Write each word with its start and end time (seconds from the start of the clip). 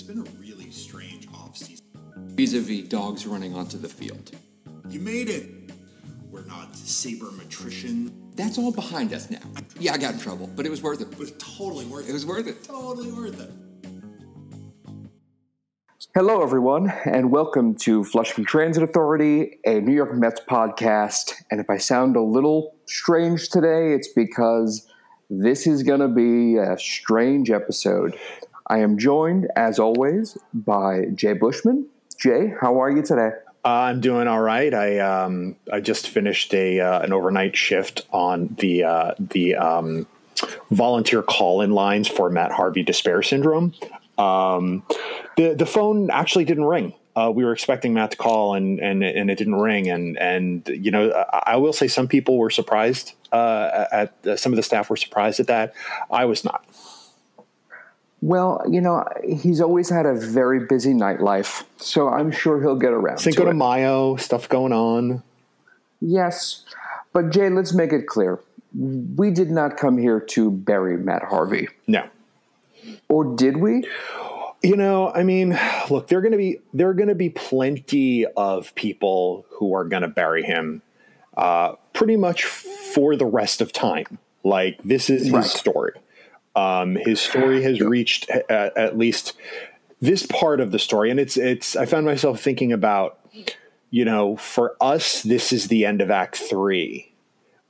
it's 0.00 0.08
been 0.08 0.26
a 0.26 0.40
really 0.40 0.70
strange 0.70 1.28
off 1.34 1.54
season. 1.58 1.84
vis-a-vis 2.16 2.88
dogs 2.88 3.26
running 3.26 3.54
onto 3.54 3.76
the 3.76 3.88
field. 3.88 4.30
You 4.88 4.98
made 4.98 5.28
it. 5.28 5.46
We're 6.30 6.46
not 6.46 6.72
sabermetrician. 6.72 8.10
That's 8.34 8.56
all 8.56 8.72
behind 8.72 9.12
us 9.12 9.30
now. 9.30 9.40
Yeah, 9.78 9.92
I 9.92 9.98
got 9.98 10.14
in 10.14 10.20
trouble, 10.20 10.48
but 10.56 10.64
it 10.64 10.70
was 10.70 10.80
worth 10.80 11.02
it. 11.02 11.12
It 11.12 11.18
was 11.18 11.32
totally 11.32 11.84
worth 11.84 12.06
it. 12.06 12.10
It 12.10 12.12
was 12.14 12.24
worth 12.24 12.46
it. 12.46 12.64
totally 12.64 13.12
worth 13.12 13.38
it. 13.42 13.50
Hello, 16.14 16.42
everyone, 16.42 16.88
and 17.04 17.30
welcome 17.30 17.74
to 17.80 18.02
Flushing 18.02 18.46
Transit 18.46 18.82
Authority, 18.82 19.58
a 19.66 19.80
New 19.80 19.92
York 19.92 20.14
Mets 20.14 20.40
podcast. 20.48 21.34
And 21.50 21.60
if 21.60 21.68
I 21.68 21.76
sound 21.76 22.16
a 22.16 22.22
little 22.22 22.74
strange 22.86 23.50
today, 23.50 23.92
it's 23.92 24.08
because 24.08 24.88
this 25.28 25.66
is 25.66 25.82
going 25.82 26.00
to 26.00 26.08
be 26.08 26.56
a 26.56 26.78
strange 26.78 27.50
episode. 27.50 28.18
I 28.70 28.78
am 28.78 28.98
joined, 28.98 29.48
as 29.56 29.80
always, 29.80 30.38
by 30.54 31.06
Jay 31.12 31.32
Bushman. 31.32 31.88
Jay, 32.20 32.54
how 32.60 32.80
are 32.80 32.88
you 32.88 33.02
today? 33.02 33.30
Uh, 33.64 33.68
I'm 33.68 34.00
doing 34.00 34.28
all 34.28 34.40
right. 34.40 34.72
I 34.72 35.00
um, 35.00 35.56
I 35.72 35.80
just 35.80 36.08
finished 36.08 36.54
a 36.54 36.78
uh, 36.78 37.00
an 37.00 37.12
overnight 37.12 37.56
shift 37.56 38.06
on 38.12 38.54
the 38.60 38.84
uh, 38.84 39.14
the 39.18 39.56
um, 39.56 40.06
volunteer 40.70 41.20
call 41.20 41.62
in 41.62 41.72
lines 41.72 42.06
for 42.06 42.30
Matt 42.30 42.52
Harvey 42.52 42.84
despair 42.84 43.22
syndrome. 43.22 43.74
Um, 44.16 44.84
the 45.36 45.54
the 45.54 45.66
phone 45.66 46.08
actually 46.10 46.44
didn't 46.44 46.64
ring. 46.64 46.94
Uh, 47.16 47.32
we 47.34 47.44
were 47.44 47.52
expecting 47.52 47.92
Matt 47.92 48.12
to 48.12 48.16
call 48.16 48.54
and 48.54 48.78
and 48.78 49.02
and 49.02 49.30
it 49.30 49.36
didn't 49.36 49.56
ring. 49.56 49.90
And 49.90 50.16
and 50.16 50.66
you 50.68 50.92
know 50.92 51.10
I, 51.32 51.54
I 51.54 51.56
will 51.56 51.72
say 51.72 51.88
some 51.88 52.06
people 52.06 52.38
were 52.38 52.50
surprised 52.50 53.14
uh, 53.32 53.86
at 53.90 54.26
uh, 54.26 54.36
some 54.36 54.52
of 54.52 54.56
the 54.56 54.62
staff 54.62 54.90
were 54.90 54.96
surprised 54.96 55.40
at 55.40 55.48
that. 55.48 55.74
I 56.10 56.24
was 56.24 56.44
not. 56.44 56.64
Well, 58.22 58.62
you 58.68 58.80
know, 58.80 59.06
he's 59.26 59.60
always 59.60 59.88
had 59.88 60.04
a 60.04 60.14
very 60.14 60.66
busy 60.66 60.92
nightlife, 60.92 61.64
so 61.78 62.08
I'm 62.08 62.30
sure 62.30 62.60
he'll 62.60 62.76
get 62.76 62.92
around 62.92 63.18
Cinco 63.18 63.44
to 63.44 63.44
de 63.46 63.50
it. 63.50 63.54
Mayo 63.54 64.16
stuff 64.16 64.48
going 64.48 64.72
on. 64.72 65.22
Yes, 66.00 66.64
but 67.12 67.30
Jay, 67.30 67.48
let's 67.48 67.72
make 67.72 67.92
it 67.92 68.06
clear. 68.06 68.40
We 68.74 69.30
did 69.30 69.50
not 69.50 69.76
come 69.76 69.96
here 69.96 70.20
to 70.20 70.50
bury 70.50 70.96
Matt 70.98 71.22
Harvey. 71.24 71.68
No. 71.86 72.08
Or 73.08 73.36
did 73.36 73.56
we? 73.56 73.86
You 74.62 74.76
know, 74.76 75.10
I 75.10 75.22
mean, 75.22 75.58
look, 75.88 76.08
there 76.08 76.18
are 76.18 76.22
going 76.22 76.32
to 76.32 76.38
be 76.38 76.58
there 76.74 76.90
are 76.90 76.94
going 76.94 77.08
to 77.08 77.14
be 77.14 77.30
plenty 77.30 78.26
of 78.26 78.74
people 78.74 79.46
who 79.52 79.74
are 79.74 79.84
going 79.84 80.02
to 80.02 80.08
bury 80.08 80.42
him, 80.42 80.82
uh, 81.36 81.72
pretty 81.94 82.16
much 82.16 82.44
for 82.44 83.16
the 83.16 83.24
rest 83.24 83.62
of 83.62 83.72
time. 83.72 84.18
Like 84.44 84.78
this 84.84 85.08
is 85.08 85.32
his 85.32 85.50
story. 85.50 85.92
Um, 86.60 86.96
his 86.96 87.20
story 87.20 87.62
has 87.62 87.80
reached 87.80 88.28
at, 88.28 88.76
at 88.76 88.98
least 88.98 89.34
this 90.00 90.26
part 90.26 90.60
of 90.60 90.72
the 90.72 90.78
story, 90.78 91.10
and 91.10 91.18
it's 91.18 91.36
it's. 91.36 91.74
I 91.74 91.86
found 91.86 92.04
myself 92.04 92.40
thinking 92.40 92.72
about, 92.72 93.18
you 93.90 94.04
know, 94.04 94.36
for 94.36 94.76
us, 94.80 95.22
this 95.22 95.52
is 95.52 95.68
the 95.68 95.86
end 95.86 96.02
of 96.02 96.10
Act 96.10 96.36
Three 96.36 97.12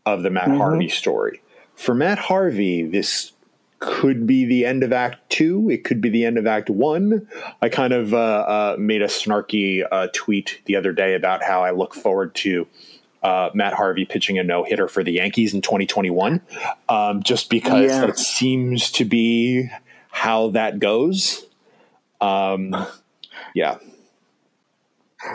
of 0.05 0.23
the 0.23 0.31
Matt 0.31 0.49
Harvey 0.49 0.89
story. 0.89 1.41
For 1.75 1.95
Matt 1.95 2.19
Harvey, 2.19 2.83
this 2.83 3.33
could 3.79 4.27
be 4.27 4.45
the 4.45 4.67
end 4.67 4.83
of 4.83 4.93
Act 4.93 5.31
Two. 5.31 5.71
It 5.71 5.85
could 5.85 6.01
be 6.01 6.09
the 6.09 6.25
end 6.25 6.37
of 6.37 6.47
Act 6.47 6.69
One. 6.69 7.29
I 7.63 7.69
kind 7.69 7.93
of 7.93 8.13
uh, 8.13 8.17
uh, 8.17 8.77
made 8.79 9.03
a 9.03 9.07
snarky 9.07 9.87
uh, 9.91 10.09
tweet 10.13 10.63
the 10.65 10.75
other 10.75 10.93
day 10.93 11.15
about 11.15 11.45
how 11.45 11.63
I 11.63 11.71
look 11.71 11.95
forward 11.95 12.35
to 12.37 12.67
uh, 13.23 13.51
Matt 13.55 13.75
Harvey 13.75 14.05
pitching 14.05 14.39
a 14.39 14.43
no 14.43 14.65
hitter 14.65 14.89
for 14.89 15.05
the 15.05 15.13
Yankees 15.13 15.53
in 15.55 15.61
2021, 15.63 16.41
um, 16.89 17.23
just 17.23 17.51
because 17.51 17.91
Yeah. 17.91 18.07
that 18.07 18.19
seems 18.19 18.91
to 18.93 19.05
be 19.05 19.69
how 20.11 20.51
that 20.51 20.79
goes. 20.79 21.47
Um, 22.21 22.75
yeah. 23.55 23.79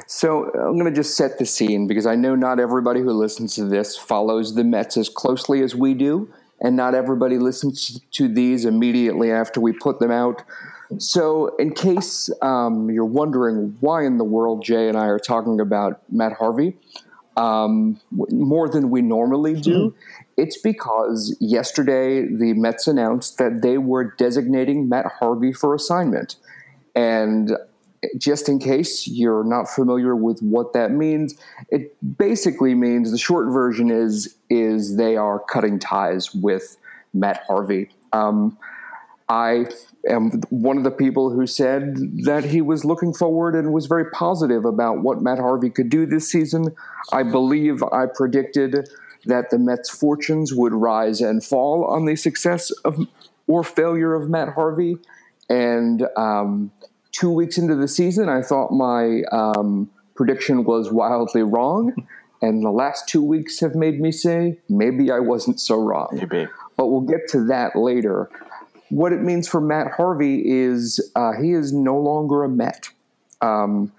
So 0.08 0.45
I'm 0.45 0.73
going 0.80 0.86
to 0.86 0.92
just 0.92 1.16
set 1.16 1.38
the 1.38 1.45
scene 1.45 1.88
because 1.88 2.05
I 2.08 2.16
know 2.16 2.36
not 2.36 2.59
everybody 2.59 3.02
who 3.02 3.11
listens 3.11 3.55
to 3.55 3.65
this 3.65 3.95
follows 3.95 4.55
the 4.55 4.64
Mets 4.64 4.98
as 4.98 5.09
closely 5.09 5.61
as 5.61 5.76
we 5.76 5.93
do, 5.93 6.27
and 6.59 6.76
not 6.76 6.95
everybody 6.95 7.38
listens 7.38 7.99
to 8.11 8.27
these 8.27 8.65
immediately 8.65 9.32
after 9.32 9.61
we 9.61 9.73
put 9.73 9.99
them 9.99 10.11
out. 10.11 10.42
So, 10.98 11.55
in 11.58 11.73
case 11.73 12.30
um, 12.42 12.89
you're 12.89 13.05
wondering 13.05 13.76
why 13.80 14.05
in 14.05 14.17
the 14.17 14.23
world 14.23 14.64
Jay 14.64 14.88
and 14.88 14.98
I 14.98 15.05
are 15.05 15.20
talking 15.20 15.59
about 15.59 16.02
Matt 16.11 16.33
Harvey 16.33 16.77
um, 17.37 17.99
more 18.11 18.69
than 18.69 18.89
we 18.89 19.01
normally 19.01 19.59
do, 19.59 19.93
it's 20.37 20.57
because 20.57 21.35
yesterday 21.39 22.21
the 22.25 22.53
Mets 22.53 22.87
announced 22.87 23.37
that 23.37 23.61
they 23.61 23.77
were 23.77 24.15
designating 24.17 24.89
Matt 24.89 25.05
Harvey 25.19 25.51
for 25.51 25.75
assignment. 25.75 26.37
And 26.95 27.51
just 28.17 28.47
in 28.47 28.59
case 28.59 29.07
you're 29.07 29.43
not 29.43 29.67
familiar 29.67 30.15
with 30.15 30.39
what 30.39 30.73
that 30.73 30.91
means, 30.91 31.35
it 31.69 31.95
basically 32.17 32.73
means 32.73 33.11
the 33.11 33.17
short 33.17 33.52
version 33.52 33.89
is 33.89 34.35
is 34.49 34.97
they 34.97 35.17
are 35.17 35.39
cutting 35.39 35.79
ties 35.79 36.33
with 36.33 36.77
Matt 37.13 37.43
Harvey. 37.47 37.89
Um, 38.13 38.57
I 39.27 39.65
am 40.08 40.41
one 40.49 40.77
of 40.77 40.83
the 40.83 40.91
people 40.91 41.31
who 41.31 41.47
said 41.47 41.95
that 42.25 42.45
he 42.45 42.61
was 42.61 42.86
looking 42.86 43.13
forward 43.13 43.55
and 43.55 43.73
was 43.73 43.87
very 43.87 44.09
positive 44.11 44.65
about 44.65 45.02
what 45.02 45.21
Matt 45.21 45.39
Harvey 45.39 45.69
could 45.69 45.89
do 45.89 46.05
this 46.05 46.30
season. 46.31 46.75
I 47.11 47.23
believe 47.23 47.81
I 47.91 48.05
predicted 48.05 48.87
that 49.25 49.49
the 49.49 49.58
Mets' 49.58 49.89
fortunes 49.89 50.53
would 50.53 50.73
rise 50.73 51.21
and 51.21 51.43
fall 51.43 51.85
on 51.85 52.05
the 52.05 52.15
success 52.15 52.69
of 52.83 52.99
or 53.47 53.64
failure 53.64 54.14
of 54.14 54.30
Matt 54.30 54.49
Harvey. 54.49 54.97
And 55.49 56.08
um, 56.15 56.71
two 57.11 57.31
weeks 57.31 57.58
into 57.58 57.75
the 57.75 57.87
season, 57.87 58.30
I 58.30 58.41
thought 58.41 58.71
my 58.71 59.21
um, 59.31 59.89
prediction 60.15 60.64
was 60.64 60.91
wildly 60.91 61.43
wrong. 61.43 62.08
And 62.41 62.64
the 62.64 62.71
last 62.71 63.08
two 63.08 63.23
weeks 63.23 63.59
have 63.59 63.75
made 63.75 63.99
me 63.99 64.11
say 64.11 64.59
maybe 64.69 65.11
I 65.11 65.19
wasn't 65.19 65.59
so 65.59 65.80
wrong 65.80 66.09
Maybe. 66.11 66.47
but 66.75 66.87
we'll 66.87 67.02
get 67.02 67.27
to 67.30 67.45
that 67.45 67.75
later. 67.75 68.30
What 68.89 69.13
it 69.13 69.21
means 69.21 69.47
for 69.47 69.59
Matt 69.59 69.91
Harvey 69.93 70.43
is 70.45 71.11
uh, 71.15 71.33
he 71.33 71.53
is 71.53 71.73
no 71.73 71.97
longer 71.97 72.43
a 72.43 72.49
Met. 72.49 72.89
Um, 73.41 73.91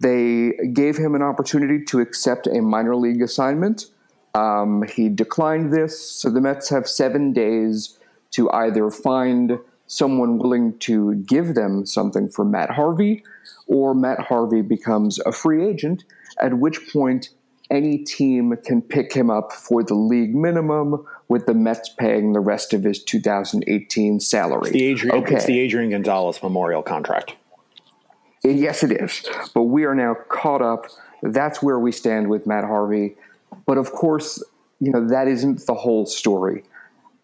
they 0.00 0.52
gave 0.72 0.96
him 0.96 1.14
an 1.14 1.22
opportunity 1.22 1.84
to 1.86 2.00
accept 2.00 2.46
a 2.46 2.60
minor 2.60 2.96
league 2.96 3.22
assignment. 3.22 3.86
Um, 4.34 4.84
he 4.84 5.08
declined 5.08 5.72
this, 5.72 6.00
so 6.00 6.30
the 6.30 6.40
Mets 6.40 6.68
have 6.68 6.88
seven 6.88 7.32
days 7.32 7.98
to 8.32 8.50
either 8.50 8.90
find 8.90 9.58
someone 9.86 10.38
willing 10.38 10.78
to 10.78 11.16
give 11.16 11.54
them 11.54 11.84
something 11.84 12.28
for 12.28 12.44
Matt 12.44 12.70
Harvey, 12.70 13.24
or 13.66 13.92
Matt 13.92 14.20
Harvey 14.20 14.62
becomes 14.62 15.18
a 15.26 15.32
free 15.32 15.66
agent, 15.66 16.04
at 16.38 16.54
which 16.54 16.92
point 16.92 17.30
any 17.70 17.98
team 17.98 18.56
can 18.64 18.82
pick 18.82 19.12
him 19.12 19.30
up 19.30 19.52
for 19.52 19.82
the 19.82 19.94
league 19.94 20.34
minimum, 20.34 21.04
with 21.30 21.46
the 21.46 21.54
Mets 21.54 21.88
paying 21.88 22.32
the 22.32 22.40
rest 22.40 22.74
of 22.74 22.82
his 22.82 23.02
2018 23.04 24.18
salary. 24.18 24.70
The 24.72 24.84
Adrian, 24.84 25.16
Okay. 25.16 25.36
It's 25.36 25.44
the 25.46 25.60
Adrian 25.60 25.90
Gonzalez 25.90 26.42
Memorial 26.42 26.82
Contract. 26.82 27.34
Yes, 28.42 28.82
it 28.82 28.90
is. 29.00 29.22
But 29.54 29.64
we 29.64 29.84
are 29.84 29.94
now 29.94 30.16
caught 30.28 30.60
up. 30.60 30.86
That's 31.22 31.62
where 31.62 31.78
we 31.78 31.92
stand 31.92 32.28
with 32.28 32.46
Matt 32.46 32.64
Harvey. 32.64 33.14
But 33.64 33.78
of 33.78 33.92
course, 33.92 34.42
you 34.80 34.90
know, 34.90 35.06
that 35.08 35.28
isn't 35.28 35.66
the 35.66 35.74
whole 35.74 36.04
story. 36.04 36.64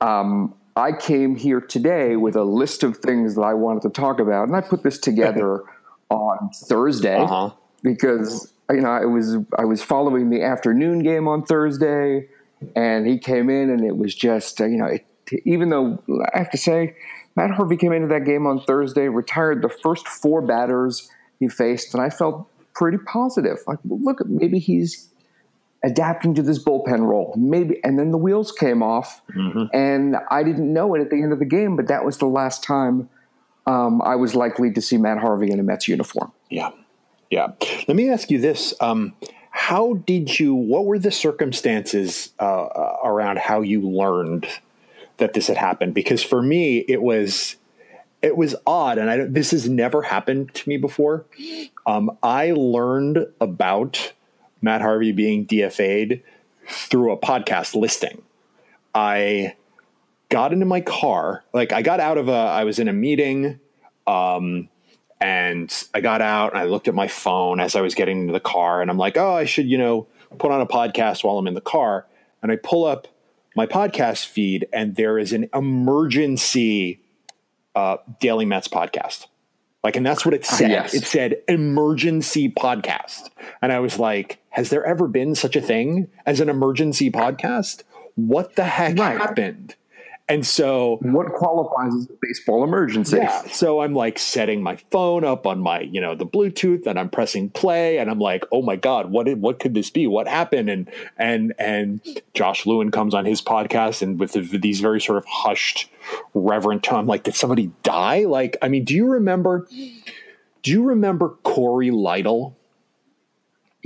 Um, 0.01 0.55
I 0.77 0.93
came 0.93 1.35
here 1.35 1.61
today 1.61 2.17
with 2.17 2.37
a 2.37 2.45
list 2.45 2.83
of 2.85 2.99
things 2.99 3.35
that 3.35 3.41
I 3.43 3.55
wanted 3.55 3.83
to 3.83 3.91
talk 3.91 4.21
about, 4.21 4.47
and 4.47 4.57
I 4.57 4.61
put 4.61 4.83
this 4.85 4.99
together 4.99 5.63
on 6.11 6.51
Thursday 6.55 7.17
Uh-huh. 7.17 7.51
because 7.83 8.53
you 8.71 8.83
know 8.83 8.91
I 8.91 9.07
was 9.07 9.37
I 9.59 9.65
was 9.65 9.83
following 9.83 10.29
the 10.31 10.43
afternoon 10.43 10.99
game 11.01 11.27
on 11.27 11.45
Thursday, 11.45 12.29
and 12.75 13.07
he 13.07 13.19
came 13.19 13.51
in, 13.51 13.71
and 13.71 13.85
it 13.85 13.97
was 13.97 14.15
just 14.15 14.61
uh, 14.61 14.67
you 14.67 14.77
know 14.77 14.87
it, 14.87 15.07
even 15.45 15.71
though 15.71 16.03
I 16.35 16.39
have 16.39 16.51
to 16.51 16.59
say 16.59 16.97
Matt 17.37 17.51
Harvey 17.51 17.77
came 17.77 17.93
into 17.93 18.09
that 18.09 18.25
game 18.25 18.47
on 18.47 18.61
Thursday, 18.61 19.09
retired 19.09 19.63
the 19.63 19.69
first 19.69 20.09
four 20.09 20.41
batters 20.43 21.11
he 21.39 21.49
faced, 21.49 21.95
and 21.95 22.03
I 22.03 22.11
felt 22.11 22.49
pretty 22.75 22.99
positive. 22.99 23.59
Like, 23.67 23.79
look, 23.85 24.25
maybe 24.27 24.59
he's 24.59 25.09
adapting 25.85 26.35
to 26.35 26.43
this 26.43 26.63
bullpen 26.63 27.01
role. 27.01 27.35
Maybe, 27.37 27.83
and 27.85 27.99
then 27.99 28.11
the 28.11 28.19
wheels 28.19 28.53
came 28.53 28.83
off, 28.83 29.23
and 29.73 30.17
I 30.31 30.43
didn't 30.43 30.73
know 30.73 30.95
it 30.95 31.01
at 31.01 31.11
the 31.11 31.23
end 31.23 31.33
of 31.33 31.39
the 31.39 31.45
game, 31.45 31.77
but 31.77 31.89
that 31.89 32.05
was 32.05 32.19
the 32.19 32.27
last 32.27 32.65
time 32.65 33.09
um, 33.67 34.01
I 34.03 34.17
was 34.17 34.35
likely 34.35 34.71
to 34.73 34.81
see 34.81 34.97
Matt 34.97 35.19
Harvey 35.19 35.51
in 35.51 35.59
a 35.59 35.63
Mets 35.63 35.89
uniform. 35.89 36.33
Yeah. 36.51 36.71
Yeah. 37.31 37.49
Let 37.89 37.97
me 37.97 38.09
ask 38.11 38.31
you 38.31 38.41
this. 38.41 38.75
Um, 38.81 39.15
how 39.59 39.95
did 39.95 40.39
you, 40.39 40.55
what 40.55 40.85
were 40.85 40.99
the 40.99 41.11
circumstances 41.11 42.31
uh, 42.39 42.65
uh, 42.67 42.99
around 43.03 43.39
how 43.39 43.63
you 43.63 43.81
learned 43.81 44.47
that 45.17 45.33
this 45.33 45.47
had 45.47 45.57
happened? 45.57 45.95
Because 45.95 46.23
for 46.23 46.43
me, 46.43 46.81
it 46.81 47.01
was, 47.01 47.57
it 48.21 48.37
was 48.37 48.55
odd. 48.67 48.99
And 48.99 49.09
I, 49.09 49.17
don't- 49.17 49.33
this 49.33 49.53
has 49.53 49.67
never 49.67 50.03
happened 50.03 50.53
to 50.57 50.69
me 50.69 50.77
before. 50.77 51.25
Um, 51.87 52.19
I 52.23 52.53
learned 52.53 53.27
about 53.41 54.13
Matt 54.61 54.83
Harvey 54.83 55.13
being 55.13 55.47
DFA'd 55.47 56.23
through 56.69 57.13
a 57.13 57.17
podcast 57.17 57.75
listing. 57.75 58.21
I 58.95 59.55
got 60.29 60.53
into 60.53 60.67
my 60.67 60.83
car, 60.83 61.45
like 61.55 61.73
I 61.73 61.81
got 61.81 61.99
out 61.99 62.19
of 62.19 62.29
a, 62.29 62.33
I 62.33 62.65
was 62.65 62.79
in 62.79 62.89
a 62.89 62.93
meeting. 62.93 63.59
Um, 64.07 64.69
And 65.21 65.73
I 65.95 66.01
got 66.01 66.21
out 66.21 66.53
and 66.53 66.61
I 66.61 66.65
looked 66.65 66.89
at 66.89 66.95
my 66.95 67.09
phone 67.09 67.59
as 67.61 67.75
I 67.75 67.81
was 67.81 67.95
getting 67.95 68.21
into 68.23 68.33
the 68.33 68.41
car, 68.41 68.83
and 68.83 68.91
I'm 68.91 68.99
like, 68.99 69.17
oh, 69.17 69.33
I 69.35 69.45
should, 69.47 69.67
you 69.67 69.79
know, 69.79 70.07
put 70.39 70.51
on 70.51 70.61
a 70.61 70.67
podcast 70.67 71.25
while 71.25 71.39
I'm 71.39 71.47
in 71.47 71.55
the 71.55 71.61
car. 71.61 72.07
And 72.43 72.53
I 72.53 72.57
pull 72.57 72.85
up 72.85 73.09
my 73.57 73.67
podcast 73.67 74.27
feed, 74.27 74.69
and 74.73 74.95
there 74.97 75.19
is 75.19 75.33
an 75.33 75.49
emergency 75.55 77.01
uh, 77.75 77.97
Daily 78.21 78.45
Mets 78.45 78.69
podcast. 78.69 79.27
Like, 79.83 79.97
and 79.97 80.05
that's 80.05 80.25
what 80.25 80.35
it 80.35 80.45
said. 80.45 80.71
yes. 80.71 80.95
It 80.95 81.05
said 81.05 81.37
emergency 81.49 82.49
podcast. 82.51 83.31
And 83.63 83.73
I 83.73 83.79
was 83.81 83.99
like, 83.99 84.39
has 84.51 84.69
there 84.71 84.85
ever 84.85 85.07
been 85.09 85.35
such 85.35 85.55
a 85.57 85.61
thing 85.61 86.09
as 86.27 86.41
an 86.41 86.49
emergency 86.49 87.11
podcast? 87.11 87.83
What 88.17 88.57
the 88.57 88.65
heck 88.65 88.99
Right. 88.99 89.17
happened? 89.19 89.77
And 90.29 90.45
so 90.45 90.99
What 91.03 91.29
qualifies 91.35 91.95
as 91.95 92.11
a 92.11 92.15
baseball 92.21 92.65
emergency? 92.65 93.19
yeah. 93.19 93.43
So 93.47 93.81
I'm 93.81 93.95
like 93.95 94.19
setting 94.19 94.61
my 94.61 94.75
phone 94.91 95.25
up 95.25 95.47
on 95.47 95.61
my, 95.61 95.83
you 95.83 96.01
know, 96.01 96.17
the 96.17 96.27
Bluetooth 96.27 96.85
and 96.85 96.99
I'm 96.99 97.09
pressing 97.11 97.49
play 97.51 97.99
and 97.99 98.11
I'm 98.11 98.19
like, 98.19 98.45
oh 98.51 98.61
my 98.61 98.75
God, 98.75 99.13
what 99.13 99.27
did, 99.27 99.41
what 99.41 99.61
could 99.61 99.75
this 99.75 99.89
be? 99.89 100.09
What 100.09 100.27
happened? 100.27 100.69
And, 100.69 100.91
and, 101.17 101.55
and 101.61 102.01
Josh 102.35 102.67
Lewin 102.67 102.91
comes 102.91 103.15
on 103.15 103.25
his 103.25 103.41
podcast 103.41 104.03
and 104.03 104.19
with 104.19 104.33
the, 104.33 104.41
these 104.41 104.81
very 104.81 105.01
sort 105.01 105.19
of 105.19 105.25
hushed, 105.29 105.89
reverent 106.35 106.83
tone, 106.83 107.07
like, 107.07 107.23
did 107.23 107.37
somebody 107.37 107.71
die? 107.85 108.25
Like, 108.25 108.57
I 108.61 108.67
mean, 108.69 108.85
do 108.85 108.95
you 108.97 109.07
remember, 109.07 109.69
do 109.71 110.71
you 110.73 110.83
remember 110.83 111.37
Cory 111.45 111.91
Lidle? 111.91 112.56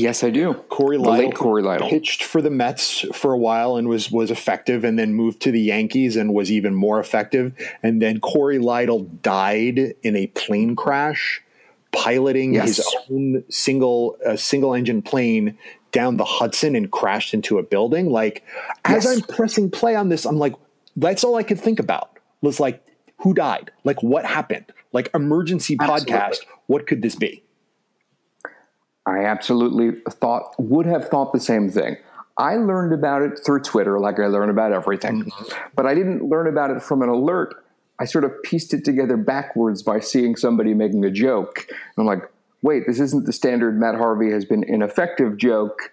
Yes, 0.00 0.24
I 0.24 0.30
do. 0.30 0.54
Cory 0.70 0.96
The 0.96 1.02
Lidle, 1.04 1.18
late 1.26 1.34
Cory 1.34 1.62
Lidle. 1.62 1.90
pitched 1.90 2.22
for 2.24 2.40
the 2.40 2.48
Mets 2.48 3.00
for 3.12 3.32
a 3.32 3.38
while 3.38 3.76
and 3.76 3.86
was 3.86 4.10
was 4.10 4.30
effective, 4.30 4.82
and 4.82 4.98
then 4.98 5.12
moved 5.12 5.40
to 5.42 5.50
the 5.52 5.60
Yankees 5.60 6.16
and 6.16 6.32
was 6.32 6.50
even 6.50 6.74
more 6.74 6.98
effective. 7.00 7.52
And 7.82 8.00
then 8.00 8.18
Cory 8.20 8.58
Lidle 8.58 9.00
died 9.22 9.94
in 10.02 10.16
a 10.16 10.28
plane 10.28 10.74
crash, 10.74 11.42
piloting 11.92 12.54
Yes. 12.54 12.76
his 12.78 12.96
own 13.10 13.44
single 13.50 14.16
uh, 14.26 14.36
single 14.36 14.72
engine 14.74 15.02
plane 15.02 15.58
down 15.92 16.16
the 16.16 16.24
Hudson 16.24 16.74
and 16.76 16.90
crashed 16.90 17.34
into 17.34 17.58
a 17.58 17.62
building. 17.62 18.10
Like 18.10 18.42
as 18.86 19.04
Yes. 19.04 19.16
I'm 19.16 19.22
pressing 19.22 19.70
play 19.70 19.96
on 19.96 20.08
this, 20.08 20.24
I'm 20.24 20.38
like, 20.38 20.54
that's 20.96 21.24
all 21.24 21.34
I 21.36 21.42
could 21.42 21.60
think 21.60 21.78
about 21.78 22.18
was 22.40 22.58
like, 22.58 22.82
who 23.18 23.34
died? 23.34 23.70
Like 23.84 24.02
what 24.02 24.24
happened? 24.24 24.66
Like 24.94 25.10
emergency 25.14 25.76
Absolutely. 25.78 26.12
podcast. 26.14 26.36
What 26.68 26.86
could 26.86 27.02
this 27.02 27.16
be? 27.16 27.42
I 29.06 29.24
absolutely 29.24 30.00
thought 30.10 30.54
would 30.58 30.86
have 30.86 31.08
thought 31.08 31.32
the 31.32 31.40
same 31.40 31.70
thing. 31.70 31.96
I 32.36 32.56
learned 32.56 32.92
about 32.92 33.22
it 33.22 33.40
through 33.44 33.60
Twitter, 33.62 33.98
like 33.98 34.18
I 34.18 34.26
learn 34.26 34.50
about 34.50 34.72
everything, 34.72 35.24
mm-hmm. 35.24 35.68
but 35.74 35.86
I 35.86 35.94
didn't 35.94 36.24
learn 36.24 36.46
about 36.46 36.70
it 36.70 36.82
from 36.82 37.02
an 37.02 37.08
alert. 37.08 37.54
I 37.98 38.06
sort 38.06 38.24
of 38.24 38.42
pieced 38.42 38.72
it 38.72 38.84
together 38.84 39.18
backwards 39.18 39.82
by 39.82 40.00
seeing 40.00 40.36
somebody 40.36 40.72
making 40.72 41.04
a 41.04 41.10
joke. 41.10 41.66
And 41.68 41.78
I'm 41.98 42.06
like, 42.06 42.30
wait, 42.62 42.84
this 42.86 42.98
isn't 42.98 43.26
the 43.26 43.32
standard 43.32 43.78
Matt 43.78 43.94
Harvey 43.94 44.30
has 44.30 44.44
been 44.44 44.64
ineffective 44.64 45.36
joke. 45.36 45.92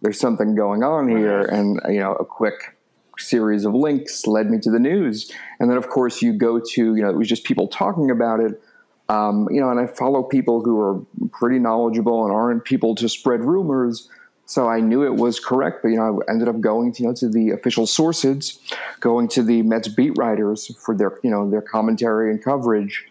There's 0.00 0.18
something 0.18 0.54
going 0.54 0.82
on 0.82 1.08
here. 1.08 1.42
And, 1.42 1.80
you 1.88 2.00
know, 2.00 2.12
a 2.14 2.24
quick 2.24 2.76
series 3.18 3.64
of 3.64 3.74
links 3.74 4.26
led 4.26 4.50
me 4.50 4.58
to 4.60 4.70
the 4.70 4.78
news. 4.78 5.30
And 5.60 5.70
then, 5.70 5.76
of 5.76 5.88
course, 5.90 6.22
you 6.22 6.32
go 6.32 6.58
to, 6.58 6.96
you 6.96 7.02
know, 7.02 7.10
it 7.10 7.16
was 7.16 7.28
just 7.28 7.44
people 7.44 7.68
talking 7.68 8.10
about 8.10 8.40
it. 8.40 8.60
Um, 9.08 9.48
you 9.50 9.60
know, 9.60 9.70
and 9.70 9.80
I 9.80 9.86
follow 9.86 10.22
people 10.22 10.62
who 10.62 10.80
are 10.80 11.00
pretty 11.32 11.58
knowledgeable 11.58 12.24
and 12.24 12.32
aren't 12.32 12.64
people 12.64 12.94
to 12.96 13.08
spread 13.08 13.44
rumors. 13.44 14.08
So 14.46 14.68
I 14.68 14.80
knew 14.80 15.04
it 15.04 15.14
was 15.14 15.40
correct, 15.40 15.80
but 15.82 15.88
you 15.88 15.96
know, 15.96 16.22
I 16.26 16.30
ended 16.30 16.48
up 16.48 16.60
going 16.60 16.92
to, 16.92 17.02
you 17.02 17.08
know 17.08 17.14
to 17.16 17.28
the 17.28 17.50
official 17.50 17.86
sources, 17.86 18.58
going 19.00 19.28
to 19.28 19.42
the 19.42 19.62
Mets 19.62 19.88
beat 19.88 20.16
writers 20.16 20.74
for 20.84 20.96
their 20.96 21.18
you 21.22 21.30
know 21.30 21.50
their 21.50 21.62
commentary 21.62 22.30
and 22.30 22.42
coverage, 22.42 23.04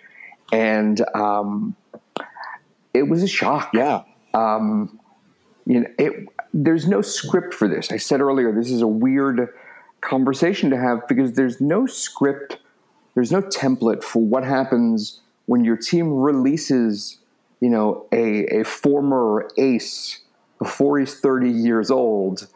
and 0.51 1.03
um, 1.15 1.75
it 2.93 3.03
was 3.03 3.23
a 3.23 3.27
shock. 3.27 3.71
Yeah. 3.73 4.03
You 5.65 5.81
know, 5.81 5.87
it, 5.97 6.27
there's 6.53 6.87
no 6.87 7.01
script 7.01 7.53
for 7.53 7.67
this. 7.67 7.91
I 7.91 7.97
said 7.97 8.21
earlier, 8.21 8.51
this 8.51 8.69
is 8.69 8.81
a 8.81 8.87
weird 8.87 9.49
conversation 10.01 10.69
to 10.71 10.77
have 10.77 11.07
because 11.07 11.33
there's 11.33 11.61
no 11.61 11.85
script, 11.85 12.57
there's 13.13 13.31
no 13.31 13.41
template 13.41 14.03
for 14.03 14.21
what 14.21 14.43
happens 14.43 15.21
when 15.45 15.63
your 15.63 15.77
team 15.77 16.13
releases, 16.13 17.19
you 17.59 17.69
know, 17.69 18.05
a, 18.11 18.61
a 18.61 18.63
former 18.63 19.49
ace 19.57 20.19
before 20.59 20.99
he's 20.99 21.19
30 21.19 21.49
years 21.49 21.91
old. 21.91 22.47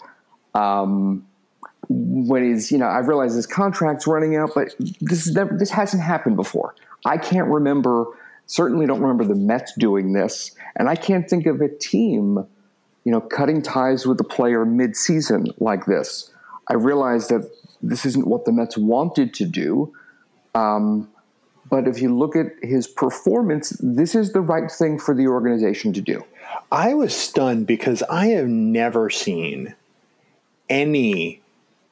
Um, 0.54 1.28
when 1.88 2.44
he's, 2.44 2.72
you 2.72 2.78
know, 2.78 2.88
I 2.88 3.00
realize 3.00 3.36
his 3.36 3.46
contract's 3.46 4.08
running 4.08 4.36
out, 4.36 4.52
but 4.56 4.70
this 5.02 5.28
is 5.28 5.36
never, 5.36 5.56
this 5.56 5.70
hasn't 5.70 6.02
happened 6.02 6.36
before. 6.36 6.76
I 7.06 7.18
can't 7.18 7.48
remember, 7.48 8.06
certainly 8.48 8.88
don't 8.88 9.02
remember 9.02 9.24
the 9.24 9.36
Mets 9.36 9.74
doing 9.78 10.14
this, 10.14 10.56
and 10.76 10.90
I 10.90 10.96
can't 10.96 11.30
think 11.30 11.46
of 11.46 11.62
a 11.62 11.70
team 11.70 12.48
you 13.06 13.12
know, 13.12 13.22
cutting 13.22 13.62
ties 13.62 14.06
with 14.06 14.18
the 14.18 14.24
player 14.24 14.66
mid-season 14.66 15.48
like 15.60 15.86
this. 15.86 16.32
I 16.68 16.74
realize 16.74 17.28
that 17.30 17.50
this 17.82 18.06
isn't 18.06 18.28
what 18.28 18.46
the 18.46 18.52
Mets 18.52 18.78
wanted 18.78 19.34
to 19.36 19.46
do, 19.46 19.94
um, 20.56 21.08
but 21.69 21.88
if 21.88 22.01
you 22.01 22.15
look 22.15 22.35
at 22.35 22.47
his 22.62 22.88
performance, 22.88 23.75
this 23.79 24.15
is 24.15 24.33
the 24.33 24.41
right 24.41 24.71
thing 24.71 25.00
for 25.00 25.15
the 25.15 25.27
organization 25.27 25.94
to 25.94 26.01
do. 26.01 26.23
I 26.71 26.94
was 26.94 27.15
stunned 27.15 27.67
because 27.67 28.03
I 28.03 28.27
have 28.27 28.47
never 28.47 29.09
seen 29.09 29.75
any 30.69 31.41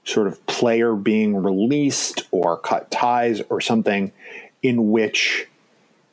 sort 0.05 0.27
of 0.27 0.45
player 0.45 0.95
being 0.95 1.35
released 1.35 2.27
or 2.31 2.57
cut 2.57 2.91
ties 2.91 3.41
or 3.49 3.61
something 3.61 4.11
in 4.61 4.91
which 4.91 5.47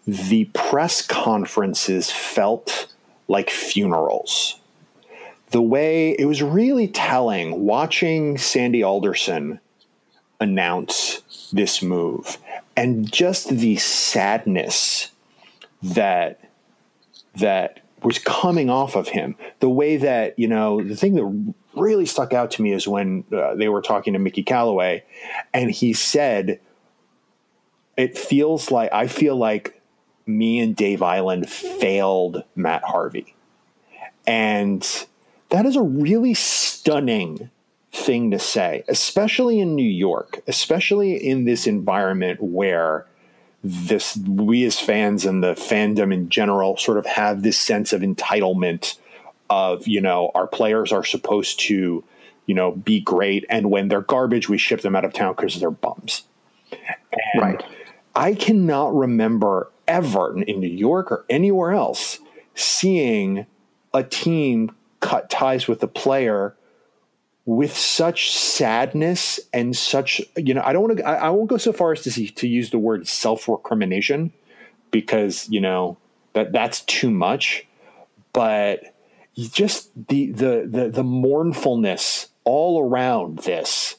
the 0.06 0.44
press 0.54 1.06
conferences 1.06 2.10
felt 2.10 2.92
like 3.28 3.50
funerals. 3.50 4.58
The 5.50 5.62
way 5.62 6.12
it 6.12 6.26
was 6.26 6.42
really 6.42 6.88
telling 6.88 7.64
watching 7.64 8.38
Sandy 8.38 8.82
Alderson 8.82 9.60
announce 10.40 11.22
this 11.52 11.82
move 11.82 12.38
and 12.76 13.10
just 13.10 13.48
the 13.50 13.76
sadness 13.76 15.10
that 15.82 16.40
that 17.36 17.80
was 18.02 18.18
coming 18.18 18.70
off 18.70 18.96
of 18.96 19.08
him. 19.08 19.36
The 19.60 19.68
way 19.68 19.96
that, 19.98 20.38
you 20.38 20.48
know, 20.48 20.82
the 20.82 20.96
thing 20.96 21.14
that 21.14 21.54
really 21.76 22.06
stuck 22.06 22.32
out 22.32 22.50
to 22.52 22.62
me 22.62 22.72
is 22.72 22.88
when 22.88 23.24
uh, 23.32 23.54
they 23.54 23.68
were 23.68 23.82
talking 23.82 24.14
to 24.14 24.18
Mickey 24.18 24.42
Callaway 24.42 25.04
and 25.52 25.70
he 25.70 25.92
said, 25.92 26.60
It 27.96 28.16
feels 28.16 28.70
like, 28.70 28.92
I 28.92 29.06
feel 29.06 29.36
like 29.36 29.80
me 30.26 30.60
and 30.60 30.74
Dave 30.74 31.00
Eiland 31.00 31.48
failed 31.48 32.44
Matt 32.54 32.84
Harvey. 32.84 33.34
And 34.26 34.86
that 35.50 35.66
is 35.66 35.76
a 35.76 35.82
really 35.82 36.34
stunning 36.34 37.50
thing 37.92 38.30
to 38.30 38.38
say, 38.38 38.84
especially 38.88 39.60
in 39.60 39.74
New 39.74 39.82
York, 39.88 40.40
especially 40.46 41.14
in 41.16 41.44
this 41.44 41.66
environment 41.66 42.40
where 42.40 43.06
this 43.62 44.16
we 44.16 44.64
as 44.64 44.78
fans 44.80 45.26
and 45.26 45.42
the 45.42 45.52
fandom 45.52 46.12
in 46.14 46.28
general 46.28 46.76
sort 46.76 46.96
of 46.98 47.04
have 47.06 47.42
this 47.42 47.58
sense 47.58 47.92
of 47.92 48.00
entitlement 48.00 48.96
of 49.50 49.86
you 49.86 50.00
know 50.00 50.30
our 50.34 50.46
players 50.46 50.92
are 50.92 51.04
supposed 51.04 51.60
to 51.60 52.02
you 52.46 52.54
know 52.54 52.72
be 52.72 53.00
great 53.00 53.44
and 53.50 53.70
when 53.70 53.88
they're 53.88 54.00
garbage 54.00 54.48
we 54.48 54.56
ship 54.56 54.80
them 54.80 54.96
out 54.96 55.04
of 55.04 55.12
town 55.12 55.34
because 55.36 55.60
they're 55.60 55.70
bums 55.70 56.22
and 56.72 57.42
Right. 57.42 57.62
i 58.14 58.32
cannot 58.32 58.94
remember 58.94 59.70
ever 59.86 60.40
in 60.40 60.60
new 60.60 60.66
york 60.66 61.12
or 61.12 61.26
anywhere 61.28 61.72
else 61.72 62.18
seeing 62.54 63.44
a 63.92 64.02
team 64.02 64.74
cut 65.00 65.28
ties 65.28 65.68
with 65.68 65.82
a 65.82 65.88
player 65.88 66.54
with 67.50 67.76
such 67.76 68.30
sadness 68.30 69.40
and 69.52 69.76
such 69.76 70.20
you 70.36 70.54
know 70.54 70.62
i 70.64 70.72
don't 70.72 70.82
want 70.82 70.98
to 70.98 71.04
I, 71.04 71.14
I 71.14 71.30
won't 71.30 71.48
go 71.48 71.56
so 71.56 71.72
far 71.72 71.90
as 71.90 72.02
to 72.02 72.10
see, 72.12 72.28
to 72.28 72.46
use 72.46 72.70
the 72.70 72.78
word 72.78 73.08
self-recrimination 73.08 74.32
because 74.92 75.48
you 75.48 75.60
know 75.60 75.98
that 76.32 76.52
that's 76.52 76.82
too 76.82 77.10
much. 77.10 77.66
But 78.32 78.94
just 79.36 79.90
the 80.08 80.30
the 80.30 80.68
the, 80.70 80.88
the 80.90 81.02
mournfulness 81.02 82.28
all 82.44 82.80
around 82.88 83.40
this 83.40 83.96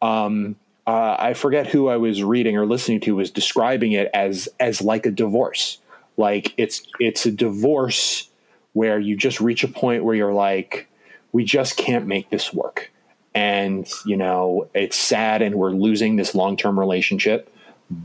um 0.00 0.56
uh, 0.86 1.16
i 1.18 1.34
forget 1.34 1.66
who 1.66 1.88
i 1.88 1.96
was 1.96 2.22
reading 2.22 2.56
or 2.56 2.66
listening 2.66 3.00
to 3.00 3.14
was 3.14 3.30
describing 3.30 3.92
it 3.92 4.08
as 4.14 4.48
as 4.60 4.80
like 4.80 5.04
a 5.04 5.10
divorce. 5.10 5.76
Like 6.16 6.54
it's 6.56 6.82
it's 6.98 7.26
a 7.26 7.30
divorce 7.32 8.30
where 8.72 8.98
you 8.98 9.14
just 9.14 9.42
reach 9.42 9.62
a 9.62 9.68
point 9.68 10.04
where 10.04 10.14
you're 10.14 10.32
like 10.32 10.88
we 11.32 11.44
just 11.44 11.76
can't 11.76 12.06
make 12.06 12.30
this 12.30 12.52
work. 12.52 12.90
And, 13.34 13.88
you 14.04 14.16
know, 14.16 14.68
it's 14.74 14.96
sad 14.96 15.42
and 15.42 15.54
we're 15.54 15.70
losing 15.70 16.16
this 16.16 16.34
long 16.34 16.56
term 16.56 16.78
relationship, 16.78 17.52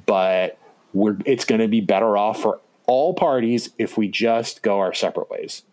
but 0.06 0.58
we're 0.94 1.18
it's 1.26 1.46
gonna 1.46 1.68
be 1.68 1.82
better 1.82 2.18
off 2.18 2.42
for 2.42 2.60
all 2.86 3.14
parties 3.14 3.70
if 3.78 3.98
we 3.98 4.08
just 4.08 4.62
go 4.62 4.80
our 4.80 4.94
separate 4.94 5.30
ways. 5.30 5.64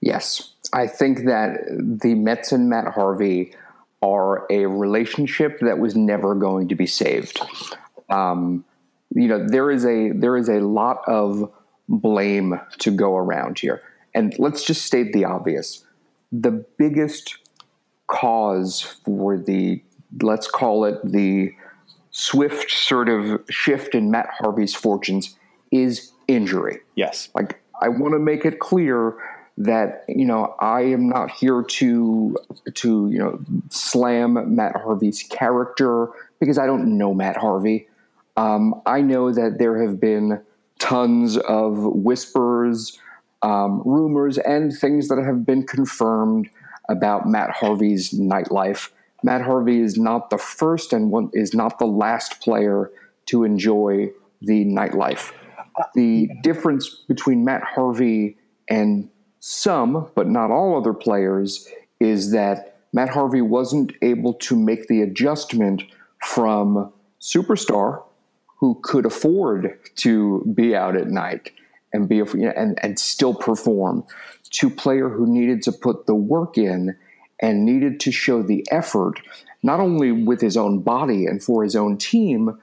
Yes, 0.00 0.52
I 0.72 0.86
think 0.86 1.24
that 1.26 1.58
the 2.02 2.14
Mets 2.14 2.52
and 2.52 2.68
Matt 2.68 2.92
Harvey 2.94 3.54
are 4.02 4.46
a 4.50 4.66
relationship 4.66 5.60
that 5.60 5.78
was 5.78 5.94
never 5.94 6.34
going 6.34 6.68
to 6.68 6.74
be 6.74 6.86
saved. 6.86 7.40
Um, 8.08 8.64
you 9.14 9.28
know 9.28 9.46
there 9.46 9.70
is 9.70 9.84
a 9.84 10.10
there 10.10 10.36
is 10.36 10.48
a 10.48 10.60
lot 10.60 11.02
of 11.06 11.50
blame 11.88 12.60
to 12.78 12.90
go 12.90 13.16
around 13.16 13.58
here. 13.58 13.82
And 14.14 14.34
let's 14.38 14.64
just 14.64 14.84
state 14.84 15.12
the 15.12 15.24
obvious. 15.24 15.84
The 16.32 16.64
biggest 16.78 17.38
cause 18.06 18.80
for 19.04 19.38
the 19.38 19.82
let's 20.20 20.48
call 20.48 20.84
it 20.84 20.98
the 21.04 21.52
swift 22.10 22.70
sort 22.70 23.08
of 23.08 23.40
shift 23.48 23.94
in 23.94 24.10
Matt 24.10 24.28
Harvey's 24.38 24.74
fortunes 24.74 25.36
is 25.70 26.12
injury. 26.26 26.80
Yes. 26.96 27.28
Like 27.34 27.60
I 27.80 27.88
want 27.88 28.12
to 28.14 28.18
make 28.18 28.44
it 28.44 28.58
clear 28.58 29.14
that 29.58 30.04
you 30.08 30.24
know 30.24 30.54
I 30.60 30.82
am 30.82 31.08
not 31.08 31.30
here 31.30 31.62
to 31.62 32.36
to 32.74 33.10
you 33.10 33.18
know 33.18 33.38
slam 33.68 34.54
Matt 34.54 34.76
Harvey's 34.76 35.22
character 35.22 36.08
because 36.38 36.58
I 36.58 36.66
don't 36.66 36.96
know 36.98 37.14
Matt 37.14 37.36
Harvey. 37.36 37.86
Um, 38.36 38.80
I 38.86 39.02
know 39.02 39.32
that 39.32 39.58
there 39.58 39.82
have 39.82 40.00
been 40.00 40.40
tons 40.78 41.36
of 41.36 41.78
whispers, 41.78 42.98
um, 43.42 43.82
rumors, 43.84 44.38
and 44.38 44.72
things 44.72 45.08
that 45.08 45.18
have 45.18 45.46
been 45.46 45.66
confirmed 45.66 46.48
about 46.88 47.26
Matt 47.26 47.50
Harvey's 47.50 48.12
nightlife. 48.12 48.90
Matt 49.22 49.42
Harvey 49.42 49.80
is 49.80 49.96
not 49.96 50.30
the 50.30 50.38
first 50.38 50.92
and 50.92 51.10
one, 51.10 51.30
is 51.32 51.54
not 51.54 51.78
the 51.78 51.86
last 51.86 52.40
player 52.40 52.90
to 53.26 53.44
enjoy 53.44 54.10
the 54.42 54.64
nightlife. 54.64 55.32
The 55.94 56.28
difference 56.42 57.04
between 57.08 57.44
Matt 57.44 57.62
Harvey 57.62 58.36
and 58.68 59.08
some, 59.38 60.10
but 60.14 60.28
not 60.28 60.50
all 60.50 60.76
other 60.76 60.92
players, 60.92 61.68
is 62.00 62.32
that 62.32 62.78
Matt 62.92 63.10
Harvey 63.10 63.40
wasn't 63.40 63.92
able 64.02 64.34
to 64.34 64.56
make 64.56 64.88
the 64.88 65.02
adjustment 65.02 65.82
from 66.22 66.92
superstar 67.20 68.02
who 68.58 68.78
could 68.82 69.06
afford 69.06 69.78
to 69.96 70.44
be 70.54 70.74
out 70.74 70.96
at 70.96 71.08
night 71.08 71.52
and 71.92 72.08
be 72.08 72.20
a, 72.20 72.24
you 72.26 72.46
know, 72.46 72.52
and 72.56 72.78
and 72.82 72.98
still 72.98 73.34
perform 73.34 74.04
to 74.50 74.70
player 74.70 75.08
who 75.08 75.26
needed 75.26 75.62
to 75.62 75.72
put 75.72 76.06
the 76.06 76.14
work 76.14 76.58
in 76.58 76.96
and 77.40 77.64
needed 77.64 78.00
to 78.00 78.12
show 78.12 78.42
the 78.42 78.66
effort 78.70 79.20
not 79.62 79.80
only 79.80 80.10
with 80.10 80.40
his 80.40 80.56
own 80.56 80.80
body 80.80 81.26
and 81.26 81.42
for 81.42 81.62
his 81.62 81.76
own 81.76 81.96
team 81.96 82.58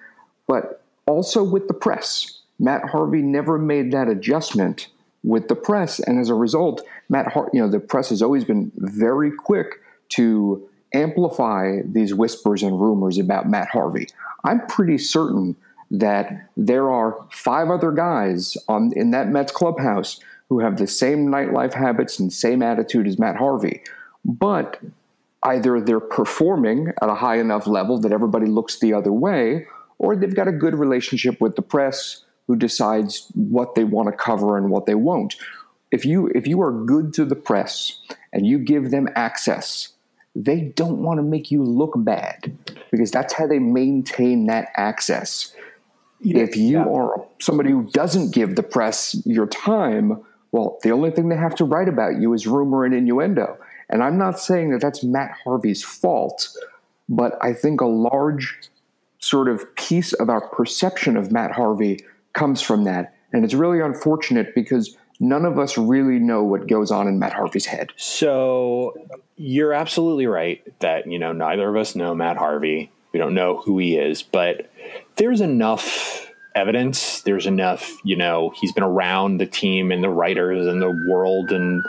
but 0.48 0.84
also 1.06 1.44
with 1.44 1.68
the 1.68 1.74
press. 1.74 2.42
Matt 2.60 2.90
Harvey 2.90 3.22
never 3.22 3.58
made 3.58 3.92
that 3.92 4.08
adjustment 4.08 4.88
with 5.24 5.48
the 5.48 5.56
press. 5.56 6.00
And 6.00 6.20
as 6.20 6.30
a 6.30 6.34
result 6.34 6.82
Matt 7.10 7.32
Har- 7.32 7.50
you 7.54 7.62
know 7.62 7.70
the 7.70 7.80
press 7.80 8.10
has 8.10 8.22
always 8.22 8.44
been 8.44 8.72
very 8.76 9.32
quick 9.32 9.82
to 10.10 10.68
amplify 10.94 11.82
these 11.84 12.14
whispers 12.14 12.64
and 12.64 12.80
rumors 12.80 13.18
about 13.18 13.50
Matt 13.50 13.70
Harvey. 13.70 14.08
I'm 14.44 14.66
pretty 14.68 14.98
certain 14.98 15.56
that 15.92 16.50
there 16.58 16.92
are 16.92 17.26
five 17.32 17.70
other 17.70 17.92
guys 17.92 18.58
on 18.68 18.92
in 18.96 19.12
that 19.12 19.30
Mets 19.30 19.52
clubhouse 19.52 20.20
who 20.50 20.60
have 20.60 20.78
the 20.78 20.88
same 20.88 21.28
nightlife 21.28 21.74
habits 21.74 22.20
and 22.20 22.32
same 22.32 22.62
attitude 22.62 23.08
as 23.08 23.20
Matt 23.20 23.36
Harvey, 23.36 23.82
but 24.24 24.82
either 25.44 25.80
they're 25.80 26.00
performing 26.00 26.92
at 27.02 27.10
a 27.10 27.16
high 27.16 27.38
enough 27.38 27.68
level 27.68 28.00
that 28.00 28.12
everybody 28.12 28.48
looks 28.48 28.80
the 28.80 28.94
other 28.94 29.12
way, 29.12 29.66
or 29.98 30.16
they've 30.16 30.36
got 30.36 30.48
a 30.48 30.54
good 30.54 30.76
relationship 30.76 31.40
with 31.42 31.56
the 31.56 31.62
press 31.62 32.24
who 32.48 32.56
decides 32.56 33.30
what 33.36 33.76
they 33.76 33.84
want 33.84 34.08
to 34.08 34.16
cover 34.16 34.58
and 34.58 34.70
what 34.70 34.86
they 34.86 34.96
won't. 34.96 35.36
If 35.92 36.06
you 36.06 36.28
if 36.36 36.48
you 36.48 36.62
are 36.62 36.72
good 36.72 37.14
to 37.14 37.26
the 37.26 37.36
press 37.36 38.00
and 38.34 38.46
you 38.46 38.60
give 38.60 38.92
them 38.92 39.08
access, 39.16 39.94
they 40.36 40.62
don't 40.76 41.02
want 41.02 41.18
to 41.18 41.24
make 41.24 41.50
you 41.50 41.64
look 41.64 41.94
bad 41.98 42.58
because 42.92 43.12
that's 43.12 43.34
how 43.34 43.48
they 43.48 43.60
maintain 43.60 44.48
that 44.48 44.70
access 44.76 45.54
if 46.22 46.56
you 46.56 46.80
yeah. 46.80 46.86
are 46.86 47.26
somebody 47.40 47.72
who 47.72 47.90
doesn't 47.92 48.34
give 48.34 48.56
the 48.56 48.64
press 48.64 49.22
your 49.26 49.48
time, 49.48 50.24
well, 50.52 50.80
the 50.84 50.92
only 50.92 51.12
thing 51.12 51.30
they 51.30 51.36
have 51.36 51.56
to 51.56 51.66
write 51.66 51.88
about 51.88 52.20
you 52.20 52.34
is 52.34 52.48
rumor 52.48 52.86
and 52.86 52.94
innuendo. 52.94 53.58
And 53.90 54.04
I'm 54.04 54.18
not 54.18 54.40
saying 54.40 54.72
that 54.72 54.82
that's 54.82 55.04
Matt 55.04 55.32
Harvey's 55.44 55.84
fault, 55.84 56.50
but 57.08 57.38
I 57.42 57.54
think 57.54 57.82
a 57.82 57.86
large 57.86 58.60
sort 59.20 59.48
of 59.48 59.76
piece 59.76 60.14
of 60.14 60.30
our 60.30 60.48
perception 60.50 61.18
of 61.18 61.32
Matt 61.32 61.52
Harvey 61.52 62.04
comes 62.34 62.62
from 62.62 62.84
that. 62.84 63.16
And 63.34 63.44
it's 63.44 63.54
really 63.54 63.80
unfortunate 63.80 64.54
because 64.56 64.98
none 65.20 65.46
of 65.46 65.58
us 65.58 65.78
really 65.78 66.20
know 66.20 66.44
what 66.44 66.68
goes 66.68 66.92
on 66.92 67.08
in 67.08 67.20
Matt 67.20 67.34
Harvey's 67.34 67.66
head. 67.66 67.92
So 67.98 68.94
you're 69.36 69.74
absolutely 69.74 70.28
right 70.28 70.62
that, 70.80 71.10
you 71.10 71.20
know, 71.20 71.34
neither 71.34 71.68
of 71.68 71.76
us 71.76 71.96
know 71.96 72.14
Matt 72.14 72.38
Harvey. 72.38 72.92
We 73.12 73.20
don't 73.20 73.34
know 73.34 73.58
who 73.58 73.78
he 73.80 73.98
is, 73.98 74.22
but 74.22 74.70
there's 75.18 75.42
enough 75.42 76.32
evidence. 76.56 77.22
There's 77.22 77.46
enough, 77.46 77.98
you 78.04 78.16
know, 78.16 78.54
he's 78.60 78.72
been 78.72 78.84
around 78.84 79.38
the 79.38 79.46
team 79.46 79.92
and 79.92 80.04
the 80.04 80.10
writers 80.10 80.66
and 80.66 80.82
the 80.82 81.06
world 81.08 81.52
and 81.52 81.84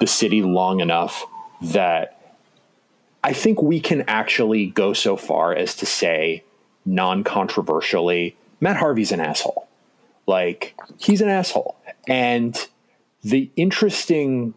the 0.00 0.06
city 0.06 0.42
long 0.42 0.80
enough 0.80 1.24
that 1.62 2.36
I 3.24 3.32
think 3.32 3.62
we 3.62 3.80
can 3.80 4.02
actually 4.08 4.66
go 4.66 4.92
so 4.92 5.16
far 5.16 5.54
as 5.54 5.76
to 5.76 5.86
say 5.86 6.44
non 6.84 7.24
controversially, 7.24 8.36
Matt 8.60 8.76
Harvey's 8.76 9.12
an 9.12 9.20
asshole. 9.20 9.68
Like, 10.26 10.74
he's 10.98 11.20
an 11.20 11.28
asshole. 11.28 11.76
And 12.06 12.56
the 13.22 13.50
interesting 13.56 14.54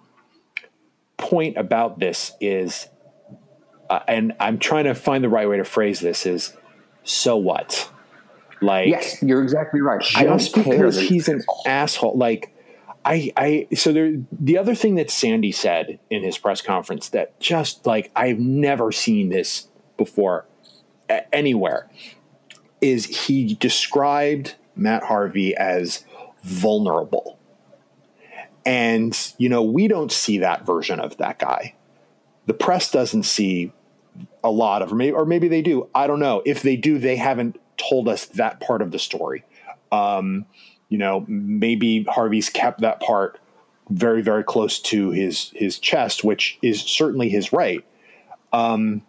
point 1.17 1.57
about 1.57 1.99
this 1.99 2.31
is, 2.41 2.87
uh, 3.89 3.99
and 4.07 4.33
I'm 4.39 4.57
trying 4.57 4.85
to 4.85 4.95
find 4.95 5.23
the 5.23 5.29
right 5.29 5.47
way 5.47 5.57
to 5.57 5.63
phrase 5.63 5.99
this, 5.99 6.25
is 6.25 6.53
so 7.03 7.37
what? 7.37 7.89
Like, 8.65 8.89
yes, 8.89 9.21
you're 9.21 9.43
exactly 9.43 9.81
right. 9.81 10.01
Just 10.01 10.55
because 10.55 10.99
he's 10.99 11.27
an 11.27 11.41
asshole, 11.65 12.17
like. 12.17 12.51
I, 13.07 13.31
I 13.37 13.67
so 13.75 13.93
there 13.93 14.13
the 14.31 14.57
other 14.57 14.73
thing 14.73 14.95
that 14.95 15.11
Sandy 15.11 15.51
said 15.51 15.99
in 16.09 16.23
his 16.23 16.39
press 16.39 16.63
conference 16.63 17.09
that 17.09 17.39
just 17.39 17.85
like 17.85 18.09
I've 18.15 18.39
never 18.39 18.91
seen 18.91 19.29
this 19.29 19.67
before 19.95 20.47
anywhere 21.31 21.87
is 22.81 23.27
he 23.27 23.53
described 23.53 24.55
Matt 24.75 25.03
Harvey 25.03 25.55
as 25.55 26.03
vulnerable. 26.43 27.37
And 28.65 29.15
you 29.37 29.49
know, 29.49 29.63
we 29.63 29.87
don't 29.87 30.11
see 30.11 30.39
that 30.39 30.65
version 30.65 30.99
of 30.99 31.17
that 31.17 31.39
guy. 31.39 31.75
The 32.47 32.53
press 32.53 32.91
doesn't 32.91 33.23
see 33.23 33.71
a 34.43 34.51
lot 34.51 34.81
of 34.81 34.91
or 34.91 34.95
maybe, 34.95 35.13
or 35.13 35.25
maybe 35.25 35.47
they 35.47 35.61
do. 35.61 35.89
I 35.93 36.07
don't 36.07 36.19
know. 36.19 36.41
If 36.45 36.61
they 36.61 36.75
do, 36.75 36.97
they 36.97 37.17
haven't 37.17 37.59
told 37.77 38.07
us 38.07 38.25
that 38.25 38.59
part 38.59 38.81
of 38.81 38.91
the 38.91 38.99
story. 38.99 39.43
Um, 39.91 40.45
you 40.89 40.97
know, 40.97 41.25
maybe 41.27 42.03
Harvey's 42.03 42.49
kept 42.49 42.81
that 42.81 42.99
part 42.99 43.39
very, 43.89 44.21
very 44.21 44.43
close 44.43 44.79
to 44.79 45.11
his 45.11 45.51
his 45.55 45.79
chest, 45.79 46.23
which 46.23 46.57
is 46.61 46.81
certainly 46.81 47.29
his 47.29 47.53
right. 47.53 47.83
Um, 48.51 49.01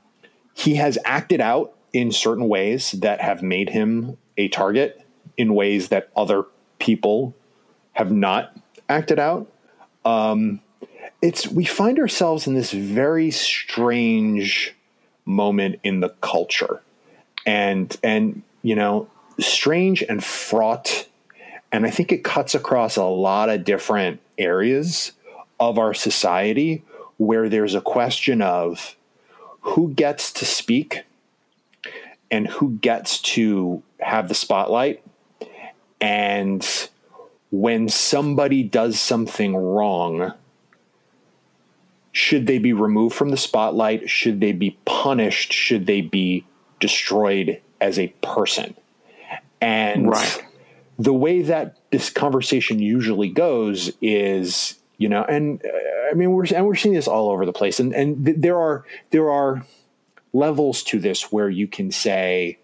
he 0.54 0.76
has 0.76 0.99
acted 1.04 1.40
out 1.40 1.75
in 1.92 2.12
certain 2.12 2.49
ways 2.49 2.92
that 2.92 3.20
have 3.20 3.42
made 3.42 3.70
him 3.70 4.18
a 4.37 4.49
target 4.49 5.06
in 5.37 5.54
ways 5.54 5.88
that 5.88 6.11
other 6.16 6.44
people 6.78 7.35
have 7.92 8.12
not 8.12 8.56
acted 8.88 9.18
out. 9.18 9.50
Um, 10.04 10.61
it's 11.23 11.49
we 11.49 11.64
find 11.64 11.99
ourselves 11.99 12.46
in 12.46 12.54
this 12.54 12.70
very 12.70 13.30
strange 13.30 14.75
moment 15.25 15.80
in 15.82 16.00
the 16.00 16.11
culture, 16.20 16.82
and 17.44 17.96
and 18.02 18.42
you 18.66 18.75
know, 18.75 19.08
strange 19.38 20.02
and 20.02 20.25
fraught. 20.25 21.06
And 21.70 21.87
I 21.87 21.90
think 21.90 22.11
it 22.11 22.25
cuts 22.25 22.52
across 22.52 22.96
a 22.96 23.04
lot 23.04 23.49
of 23.49 23.62
different 23.62 24.18
areas 24.37 25.12
of 25.61 25.78
our 25.78 25.94
society 25.94 26.82
where 27.16 27.49
there's 27.49 27.76
a 27.76 27.80
question 27.80 28.42
of 28.42 28.96
who 29.61 29.92
gets 29.94 30.32
to 30.32 30.44
speak 30.44 31.04
and 32.28 32.49
who 32.49 32.73
gets 32.78 33.20
to 33.20 33.85
have 34.00 34.28
the 34.28 34.35
spotlight. 34.35 35.00
And 36.00 36.66
when 37.52 37.88
somebody 37.88 38.64
does 38.64 38.99
something 38.99 39.54
wrong, 39.54 40.32
should 42.11 42.49
they 42.49 42.58
be 42.58 42.73
removed 42.73 43.14
from 43.14 43.28
the 43.28 43.37
spotlight? 43.37 44.11
Should 44.11 44.40
they 44.40 44.50
be 44.50 44.76
punished? 44.85 45.52
Should 45.52 45.87
they 45.87 46.00
be 46.00 46.44
destroyed 46.80 47.61
as 47.80 47.99
a 47.99 48.09
person. 48.23 48.75
And 49.61 50.11
right. 50.11 50.45
the 50.99 51.12
way 51.14 51.42
that 51.42 51.78
this 51.90 52.11
conversation 52.11 52.78
usually 52.78 53.28
goes 53.28 53.90
is, 54.00 54.78
you 54.99 55.09
know, 55.09 55.25
and 55.25 55.62
uh, 55.64 56.11
I 56.11 56.14
mean, 56.14 56.33
we're 56.33 56.47
and 56.54 56.66
we're 56.66 56.75
seeing 56.75 56.95
this 56.95 57.09
all 57.09 57.30
over 57.30 57.47
the 57.47 57.52
place, 57.52 57.80
and 57.80 57.95
and 57.95 58.25
th- 58.25 58.37
there 58.38 58.59
are 58.59 58.85
there 59.11 59.30
are 59.30 59.64
levels 60.33 60.83
to 60.85 60.99
this 61.00 61.33
where 61.33 61.49
you 61.49 61.66
can 61.66 61.90
say, 61.90 62.59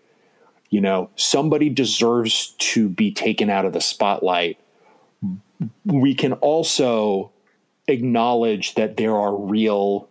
you 0.71 0.81
know, 0.81 1.11
somebody 1.17 1.69
deserves 1.71 2.55
to 2.59 2.89
be 2.89 3.13
taken 3.13 3.51
out 3.51 3.65
of 3.65 3.73
the 3.73 3.81
spotlight. 3.81 4.59
We 5.85 6.15
can 6.15 6.35
also 6.35 7.31
acknowledge 7.89 8.75
that 8.75 8.97
there 8.97 9.17
are 9.17 9.35
real 9.35 10.09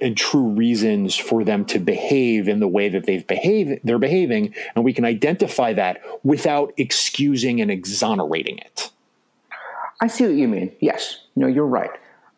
and 0.00 0.16
true 0.16 0.48
reasons 0.48 1.16
for 1.16 1.44
them 1.44 1.64
to 1.64 1.78
behave 1.78 2.48
in 2.48 2.60
the 2.60 2.68
way 2.68 2.88
that 2.88 3.04
they've 3.06 3.26
behaved 3.26 3.80
they're 3.84 3.98
behaving 3.98 4.54
and 4.74 4.84
we 4.84 4.92
can 4.92 5.04
identify 5.04 5.72
that 5.72 6.00
without 6.22 6.72
excusing 6.76 7.60
and 7.60 7.70
exonerating 7.70 8.58
it 8.58 8.90
I 10.00 10.06
see 10.06 10.24
what 10.24 10.34
you 10.34 10.48
mean. 10.48 10.72
Yes, 10.80 11.20
no, 11.36 11.46
you're 11.46 11.66
right. 11.66 11.90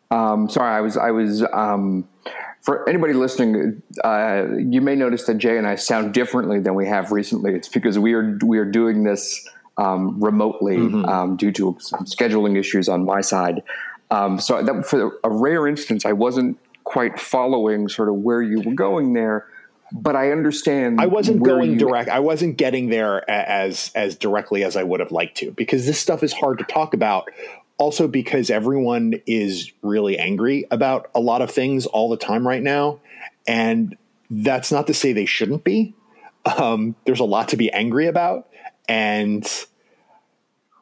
Um, 0.09 0.49
sorry, 0.49 0.73
I 0.73 0.81
was 0.81 0.95
I 0.95 1.11
was 1.11 1.43
um, 1.51 2.07
for 2.61 2.87
anybody 2.87 3.13
listening. 3.13 3.81
Uh, 4.03 4.45
you 4.57 4.81
may 4.81 4.95
notice 4.95 5.25
that 5.25 5.37
Jay 5.37 5.57
and 5.57 5.67
I 5.67 5.75
sound 5.75 6.13
differently 6.13 6.59
than 6.59 6.75
we 6.75 6.87
have 6.87 7.11
recently. 7.11 7.53
It's 7.53 7.67
because 7.67 7.99
we 7.99 8.13
are 8.13 8.37
we 8.45 8.57
are 8.57 8.65
doing 8.65 9.03
this 9.03 9.47
um, 9.77 10.23
remotely 10.23 10.77
um, 10.77 11.35
due 11.35 11.51
to 11.53 11.77
some 11.79 12.05
scheduling 12.05 12.57
issues 12.57 12.87
on 12.87 13.05
my 13.05 13.21
side. 13.21 13.63
Um, 14.09 14.39
so 14.39 14.63
that, 14.63 14.85
for 14.85 15.19
a 15.25 15.29
rare 15.29 15.67
instance, 15.67 16.05
I 16.05 16.13
wasn't 16.13 16.57
quite 16.87 17.19
following 17.19 17.89
sort 17.89 18.07
of 18.07 18.15
where 18.15 18.41
you 18.41 18.61
were 18.61 18.73
going 18.73 19.11
there, 19.11 19.45
but 19.91 20.15
I 20.15 20.31
understand. 20.31 21.01
I 21.01 21.07
wasn't 21.07 21.43
going 21.43 21.77
direct. 21.77 22.09
I 22.09 22.21
wasn't 22.21 22.55
getting 22.55 22.87
there 22.87 23.29
as 23.29 23.91
as 23.93 24.15
directly 24.15 24.63
as 24.63 24.77
I 24.77 24.83
would 24.83 25.01
have 25.01 25.11
liked 25.11 25.35
to 25.39 25.51
because 25.51 25.85
this 25.85 25.99
stuff 25.99 26.23
is 26.23 26.31
hard 26.31 26.59
to 26.59 26.63
talk 26.63 26.93
about. 26.93 27.29
Also, 27.77 28.07
because 28.07 28.49
everyone 28.49 29.15
is 29.27 29.69
really 29.81 30.17
angry 30.17 30.65
about 30.71 31.11
a 31.13 31.19
lot 31.19 31.41
of 31.41 31.51
things 31.51 31.85
all 31.85 32.09
the 32.09 32.15
time 32.15 32.47
right 32.47 32.63
now, 32.63 33.01
and 33.45 33.97
that's 34.29 34.71
not 34.71 34.87
to 34.87 34.93
say 34.93 35.11
they 35.11 35.25
shouldn't 35.25 35.65
be. 35.65 35.93
Um, 36.57 36.95
there's 37.03 37.19
a 37.19 37.25
lot 37.25 37.49
to 37.49 37.57
be 37.57 37.69
angry 37.73 38.07
about, 38.07 38.47
and 38.87 39.45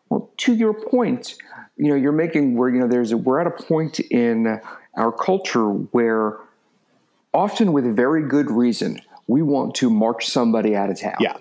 Well, 0.10 0.30
to 0.38 0.54
your 0.54 0.76
point, 0.76 1.36
you 1.78 1.90
know, 1.90 1.96
you're 1.96 2.12
making 2.12 2.56
where 2.56 2.70
you 2.70 2.80
know 2.80 2.88
there's 2.88 3.12
a, 3.12 3.18
we're 3.18 3.42
at 3.42 3.48
a 3.48 3.64
point 3.64 4.00
in 4.00 4.62
our 4.96 5.12
culture 5.12 5.70
where 5.70 6.38
often 7.34 7.74
with 7.74 7.96
very 7.96 8.28
good 8.28 8.50
reason 8.50 9.02
we 9.28 9.42
want 9.42 9.76
to 9.76 9.90
march 9.90 10.28
somebody 10.28 10.76
out 10.76 10.90
of 10.90 11.00
town. 11.00 11.16
yeah, 11.20 11.38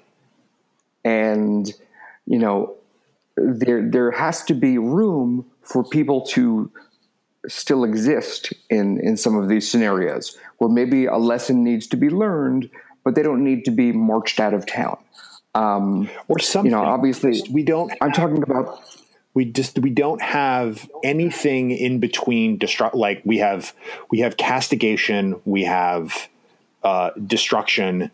and 1.04 1.72
you 2.26 2.38
know 2.38 2.76
there 3.36 3.88
there 3.88 4.10
has 4.10 4.42
to 4.44 4.54
be 4.54 4.78
room 4.78 5.44
for 5.62 5.84
people 5.84 6.22
to 6.26 6.70
still 7.48 7.84
exist 7.84 8.52
in 8.70 8.98
in 9.00 9.16
some 9.16 9.36
of 9.36 9.48
these 9.48 9.70
scenarios 9.70 10.38
where 10.58 10.70
maybe 10.70 11.06
a 11.06 11.16
lesson 11.16 11.62
needs 11.62 11.86
to 11.86 11.96
be 11.96 12.08
learned, 12.08 12.70
but 13.04 13.14
they 13.14 13.22
don't 13.22 13.42
need 13.42 13.64
to 13.64 13.70
be 13.70 13.92
marched 13.92 14.40
out 14.40 14.54
of 14.54 14.66
town. 14.66 14.98
Um, 15.56 16.10
or 16.26 16.40
something. 16.40 16.72
you 16.72 16.76
know, 16.76 16.82
obviously, 16.82 17.40
we 17.48 17.62
don't 17.62 17.92
I'm 18.00 18.10
talking 18.10 18.42
about 18.42 18.80
we 19.34 19.44
just 19.44 19.78
we 19.78 19.90
don't 19.90 20.22
have 20.22 20.88
anything 21.02 21.70
in 21.70 21.98
between 22.00 22.58
destruct 22.58 22.94
like 22.94 23.20
we 23.24 23.38
have 23.38 23.74
we 24.10 24.20
have 24.20 24.36
castigation 24.36 25.40
we 25.44 25.64
have 25.64 26.28
uh, 26.82 27.10
destruction 27.26 28.10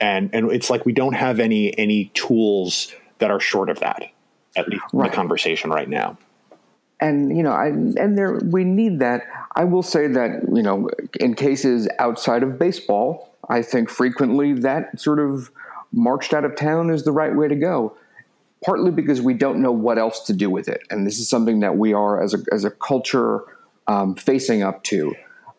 and 0.00 0.30
and 0.32 0.52
it's 0.52 0.70
like 0.70 0.84
we 0.84 0.92
don't 0.92 1.14
have 1.14 1.40
any 1.40 1.76
any 1.78 2.06
tools 2.14 2.92
that 3.18 3.30
are 3.30 3.40
short 3.40 3.70
of 3.70 3.80
that 3.80 4.02
at 4.56 4.68
least 4.68 4.84
in 4.92 5.00
the 5.00 5.08
conversation 5.08 5.70
right 5.70 5.88
now 5.88 6.16
and 7.00 7.36
you 7.36 7.42
know, 7.42 7.52
I, 7.52 7.68
and 7.68 8.18
there 8.18 8.40
we 8.44 8.64
need 8.64 8.98
that. 9.00 9.22
I 9.54 9.64
will 9.64 9.82
say 9.82 10.06
that 10.08 10.42
you 10.52 10.62
know, 10.62 10.88
in 11.20 11.34
cases 11.34 11.88
outside 11.98 12.42
of 12.42 12.58
baseball, 12.58 13.36
I 13.48 13.62
think 13.62 13.88
frequently 13.88 14.52
that 14.54 15.00
sort 15.00 15.20
of 15.20 15.50
marched 15.92 16.34
out 16.34 16.44
of 16.44 16.56
town 16.56 16.90
is 16.90 17.04
the 17.04 17.12
right 17.12 17.34
way 17.34 17.48
to 17.48 17.54
go. 17.54 17.96
Partly 18.64 18.90
because 18.90 19.20
we 19.20 19.34
don't 19.34 19.62
know 19.62 19.72
what 19.72 19.98
else 19.98 20.26
to 20.26 20.32
do 20.32 20.50
with 20.50 20.68
it, 20.68 20.82
and 20.90 21.06
this 21.06 21.18
is 21.18 21.28
something 21.28 21.60
that 21.60 21.76
we 21.76 21.92
are 21.92 22.20
as 22.20 22.34
a 22.34 22.38
as 22.52 22.64
a 22.64 22.70
culture 22.70 23.42
um, 23.86 24.14
facing 24.16 24.62
up 24.62 24.82
to. 24.84 25.14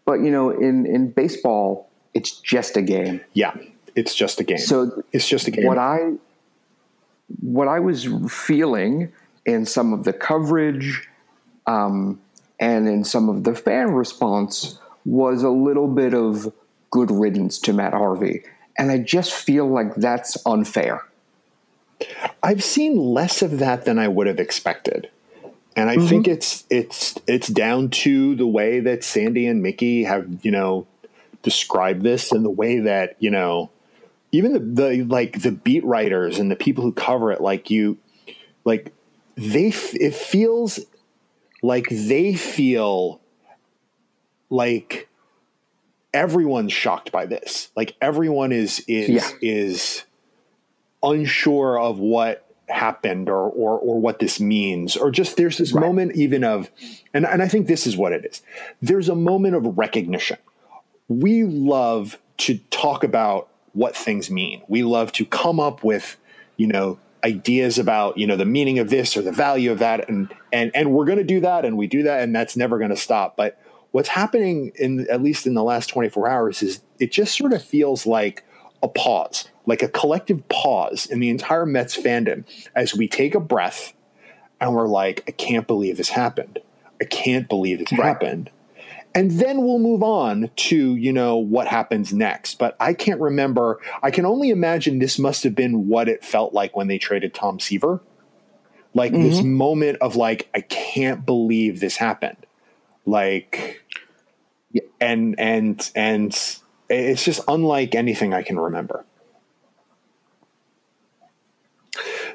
But 0.06 0.22
you 0.22 0.32
know, 0.32 0.50
in 0.50 0.86
in 0.86 1.12
baseball, 1.12 1.90
it's 2.14 2.32
just 2.40 2.78
a 2.78 2.82
game. 2.82 3.22
yeah 3.34 3.54
it's 3.96 4.16
just 4.16 4.40
a 4.40 4.44
game 4.44 4.58
So 4.58 5.04
it's 5.12 5.28
just 5.28 5.48
a 5.48 5.52
game 5.52 5.66
what 5.66 5.78
I 5.78 6.14
what 7.42 7.68
I 7.68 7.80
was 7.80 8.08
feeling 8.30 9.12
in 9.46 9.66
some 9.66 9.94
of 9.94 10.04
the 10.04 10.14
coverage 10.14 11.08
um, 11.68 12.20
and 12.60 12.88
in 12.88 13.04
some 13.04 13.30
of 13.30 13.44
the 13.44 13.56
fan 13.56 13.92
response 13.92 14.80
was 15.06 15.44
a 15.44 15.50
little 15.50 15.88
bit 15.88 16.14
of 16.14 16.52
good 16.92 17.12
riddance 17.12 17.60
to 17.60 17.74
Matt 17.74 17.94
Harvey, 17.94 18.44
and 18.78 18.92
I 18.92 18.98
just 18.98 19.34
feel 19.34 19.68
like 19.68 19.96
that's 19.96 20.38
unfair. 20.46 21.06
I've 22.42 22.64
seen 22.64 22.98
less 22.98 23.42
of 23.42 23.60
that 23.60 23.86
than 23.86 24.00
I 24.00 24.08
would 24.08 24.28
have 24.28 24.40
expected. 24.40 25.10
And 25.76 25.90
I 25.90 25.98
Mm-hmm. 25.98 26.08
think 26.10 26.28
it's 26.28 26.66
it's 26.70 27.16
it's 27.28 27.48
down 27.48 27.90
to 27.90 28.36
the 28.36 28.48
way 28.48 28.80
that 28.82 29.04
Sandy 29.04 29.46
and 29.48 29.62
Mickey 29.62 30.04
have, 30.04 30.28
you 30.44 30.52
know, 30.52 30.88
described 31.44 32.02
this 32.04 32.32
and 32.32 32.44
the 32.44 32.50
way 32.50 32.80
that, 32.80 33.16
you 33.20 33.30
know, 33.32 33.70
even 34.32 34.54
the, 34.54 34.60
the 34.60 35.04
like 35.04 35.42
the 35.42 35.52
beat 35.52 35.86
writers 35.86 36.40
and 36.40 36.52
the 36.52 36.56
people 36.56 36.84
who 36.84 36.92
cover 36.92 37.32
it 37.32 37.42
like 37.42 37.70
you 37.70 37.98
like 38.66 38.94
they 39.36 39.68
f- 39.70 39.96
it 39.96 40.14
feels 40.14 40.80
like 41.62 41.88
they 41.90 42.34
feel 42.34 43.22
like 44.50 45.08
everyone's 46.14 46.74
shocked 46.74 47.12
by 47.12 47.26
this. 47.26 47.70
Like 47.76 47.96
everyone 48.02 48.52
is 48.52 48.84
is 48.88 49.10
Yeah. 49.10 49.30
is 49.42 50.04
unsure 51.04 51.80
of 51.80 52.00
what 52.00 52.46
happened 52.68 53.30
or 53.30 53.50
or 53.50 53.80
or 53.80 54.00
what 54.00 54.20
this 54.20 54.40
means 54.40 54.96
or 54.96 55.10
just 55.10 55.38
there's 55.38 55.58
this 55.58 55.74
Right. 55.74 55.84
moment 55.84 56.16
even 56.16 56.44
of 56.44 56.70
and 57.14 57.26
and 57.26 57.42
I 57.42 57.48
think 57.48 57.66
this 57.68 57.88
is 57.88 57.98
what 57.98 58.14
it 58.14 58.26
is. 58.26 58.44
There's 58.82 59.10
a 59.10 59.16
moment 59.16 59.56
of 59.56 59.78
recognition. 59.78 60.38
We 61.08 61.44
love 61.46 62.20
to 62.40 62.58
talk 62.70 63.04
about 63.04 63.50
what 63.74 63.96
things 63.96 64.30
mean. 64.30 64.62
We 64.68 64.84
love 64.84 65.12
to 65.14 65.26
come 65.26 65.60
up 65.60 65.84
with, 65.84 66.18
you 66.58 66.68
know, 66.68 67.00
ideas 67.24 67.78
about, 67.80 68.18
you 68.18 68.28
know, 68.28 68.36
the 68.36 68.46
meaning 68.46 68.80
of 68.80 68.90
this 68.90 69.18
or 69.18 69.22
the 69.22 69.32
value 69.32 69.72
of 69.72 69.80
that 69.80 70.08
and 70.08 70.32
and 70.54 70.72
and 70.76 70.92
we're 70.92 71.06
going 71.06 71.18
to 71.18 71.24
do 71.24 71.40
that 71.42 71.66
and 71.66 71.76
we 71.78 71.88
do 71.88 72.04
that 72.04 72.22
and 72.22 72.36
that's 72.36 72.56
never 72.56 72.78
going 72.78 72.92
to 72.92 72.96
stop. 72.98 73.36
But 73.36 73.60
what's 73.92 74.10
happening 74.10 74.72
in 74.76 75.08
at 75.10 75.24
least 75.24 75.48
in 75.48 75.56
the 75.56 75.64
last 75.64 75.88
24 75.88 76.28
hours 76.30 76.62
is 76.62 76.82
it 77.00 77.12
just 77.12 77.36
sort 77.36 77.54
of 77.54 77.64
feels 77.64 78.06
like 78.06 78.44
a 78.84 78.88
pause, 78.88 79.50
like 79.70 79.84
a 79.84 79.88
collective 79.88 80.48
pause 80.50 81.06
in 81.06 81.20
the 81.20 81.30
entire 81.30 81.66
Mets 81.66 81.96
fandom 81.96 82.44
as 82.76 82.96
we 82.96 83.08
take 83.08 83.36
a 83.36 83.40
breath 83.40 83.94
and 84.60 84.74
we're 84.74 84.88
like, 84.88 85.24
I 85.28 85.32
can't 85.32 85.68
believe 85.68 85.98
this 85.98 86.10
happened. 86.10 86.60
I 87.00 87.06
can't 87.06 87.48
believe 87.48 87.80
this 87.80 87.92
Right. 87.92 88.08
happened. 88.08 88.50
And 89.16 89.32
then 89.32 89.64
we'll 89.64 89.80
move 89.80 90.04
on 90.04 90.50
to, 90.56 90.96
you 90.96 91.14
know, 91.14 91.38
what 91.38 91.68
happens 91.68 92.14
next. 92.14 92.60
But 92.60 92.76
I 92.80 92.94
can't 92.94 93.20
remember. 93.22 93.80
I 94.04 94.12
can 94.12 94.26
only 94.26 94.50
imagine 94.50 95.00
this 95.00 95.18
must 95.18 95.44
have 95.44 95.56
been 95.56 95.88
what 95.88 96.10
it 96.10 96.24
felt 96.24 96.54
like 96.54 96.76
when 96.76 96.88
they 96.88 96.98
traded 96.98 97.34
Tom 97.34 97.60
Seaver. 97.60 98.02
Like 98.94 99.12
this 99.12 99.38
mm-hmm. 99.38 99.54
moment 99.54 99.98
of 100.02 100.16
like, 100.16 100.50
I 100.54 100.62
can't 100.62 101.26
believe 101.26 101.80
this 101.80 101.98
happened. 101.98 102.38
Like 103.06 103.84
and 105.00 105.40
and 105.40 105.92
and 105.96 106.60
it's 106.90 107.24
just 107.24 107.42
unlike 107.48 107.96
anything 107.96 108.34
I 108.34 108.44
can 108.44 108.60
remember. 108.60 109.06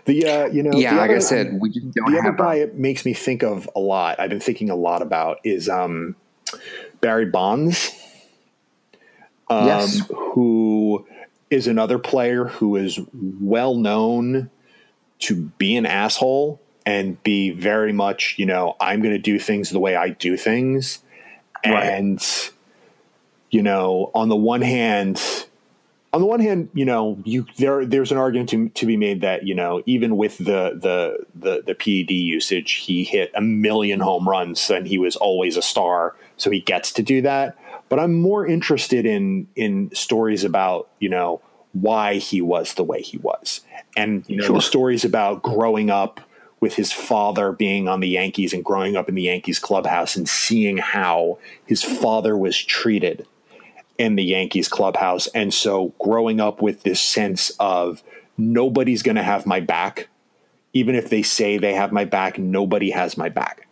The 0.05 0.27
uh, 0.27 0.47
you 0.47 0.62
know, 0.62 0.79
Yeah, 0.79 0.95
the 0.95 1.01
like 1.01 1.11
I 1.11 1.19
said, 1.19 1.59
we 1.61 1.71
just 1.71 1.90
don't 1.93 2.12
the 2.12 2.19
other 2.19 2.33
guy 2.33 2.57
it 2.57 2.77
makes 2.77 3.05
me 3.05 3.14
think 3.14 3.43
of 3.43 3.69
a 3.75 3.81
lot. 3.81 4.21
I've 4.21 4.31
been 4.31 4.40
thinking 4.40 4.69
a 4.71 4.77
lot 4.77 5.01
about 5.03 5.38
is 5.45 5.69
um, 5.69 6.14
Barry 7.01 7.27
Bonds, 7.27 7.90
um, 9.49 9.67
yes, 9.67 10.03
who 10.35 11.07
is 11.51 11.67
another 11.67 11.99
player 11.99 12.45
who 12.47 12.77
is 12.77 12.99
well 13.12 13.75
known 13.77 14.51
to 15.21 15.35
be 15.59 15.77
an 15.77 15.87
asshole 15.87 16.61
and 16.85 17.23
be 17.23 17.51
very 17.51 17.93
much, 17.93 18.35
you 18.37 18.45
know, 18.45 18.77
I'm 18.81 19.01
going 19.01 19.14
to 19.14 19.19
do 19.21 19.38
things 19.38 19.71
the 19.71 19.79
way 19.81 19.97
I 19.97 20.11
do 20.11 20.37
things, 20.37 20.99
Right. 21.64 21.83
and 21.88 22.23
you 23.51 23.62
know, 23.62 24.11
on 24.14 24.29
the 24.29 24.37
one 24.37 24.61
hand, 24.61 25.19
on 26.14 26.20
the 26.20 26.27
one 26.27 26.38
hand, 26.38 26.68
you 26.74 26.85
know, 26.85 27.18
you 27.24 27.44
there 27.59 27.85
there's 27.85 28.12
an 28.12 28.18
argument 28.18 28.48
to, 28.50 28.68
to 28.68 28.87
be 28.87 28.96
made 28.96 29.20
that 29.22 29.44
you 29.48 29.55
know 29.55 29.83
even 29.85 30.16
with 30.16 30.38
the 30.38 30.79
the 30.81 31.27
the 31.35 31.64
the 31.66 31.74
PED 31.74 32.12
usage, 32.12 32.74
he 32.74 33.03
hit 33.03 33.33
a 33.35 33.40
million 33.40 33.98
home 33.98 34.29
runs 34.29 34.70
and 34.70 34.87
he 34.87 34.96
was 34.96 35.16
always 35.16 35.57
a 35.57 35.62
star, 35.62 36.14
so 36.37 36.50
he 36.50 36.61
gets 36.61 36.92
to 36.92 37.03
do 37.03 37.20
that. 37.22 37.59
But 37.88 37.98
I'm 37.98 38.14
more 38.14 38.46
interested 38.46 39.05
in 39.07 39.48
in 39.57 39.90
stories 39.92 40.44
about 40.44 40.88
you 41.00 41.09
know 41.09 41.42
why 41.72 42.14
he 42.18 42.40
was 42.40 42.74
the 42.74 42.85
way 42.85 43.03
he 43.03 43.18
was, 43.18 43.62
and 43.96 44.24
you 44.29 44.37
know 44.37 44.44
Sure. 44.44 44.57
the 44.57 44.62
stories 44.62 45.05
about 45.05 45.42
growing 45.42 45.90
up 45.90 46.20
with 46.61 46.77
his 46.77 46.92
father 46.92 47.50
being 47.50 47.88
on 47.88 47.98
the 47.98 48.09
Yankees 48.09 48.53
and 48.53 48.64
growing 48.64 48.94
up 48.94 49.09
in 49.09 49.16
the 49.16 49.22
Yankees 49.22 49.59
clubhouse 49.59 50.14
and 50.14 50.29
seeing 50.29 50.79
how 50.79 51.38
his 51.66 51.83
father 51.83 52.38
was 52.38 52.57
treated 52.57 53.27
in 53.98 54.16
the 54.16 54.24
Yankees 54.24 54.68
clubhouse. 54.68 55.26
And 55.28 55.52
so 55.52 55.94
growing 55.98 56.40
up 56.40 56.61
with 56.61 56.83
this 56.83 57.00
sense 57.00 57.50
of 57.61 58.02
nobody's 58.37 59.02
going 59.02 59.16
to 59.16 59.22
have 59.22 59.46
my 59.46 59.61
back, 59.61 60.09
even 60.72 60.94
if 60.94 61.09
they 61.09 61.22
say 61.22 61.59
they 61.59 61.74
have 61.74 61.92
my 61.92 62.04
back, 62.04 62.38
nobody 62.38 62.90
has 62.90 63.16
my 63.16 63.28
back. 63.28 63.68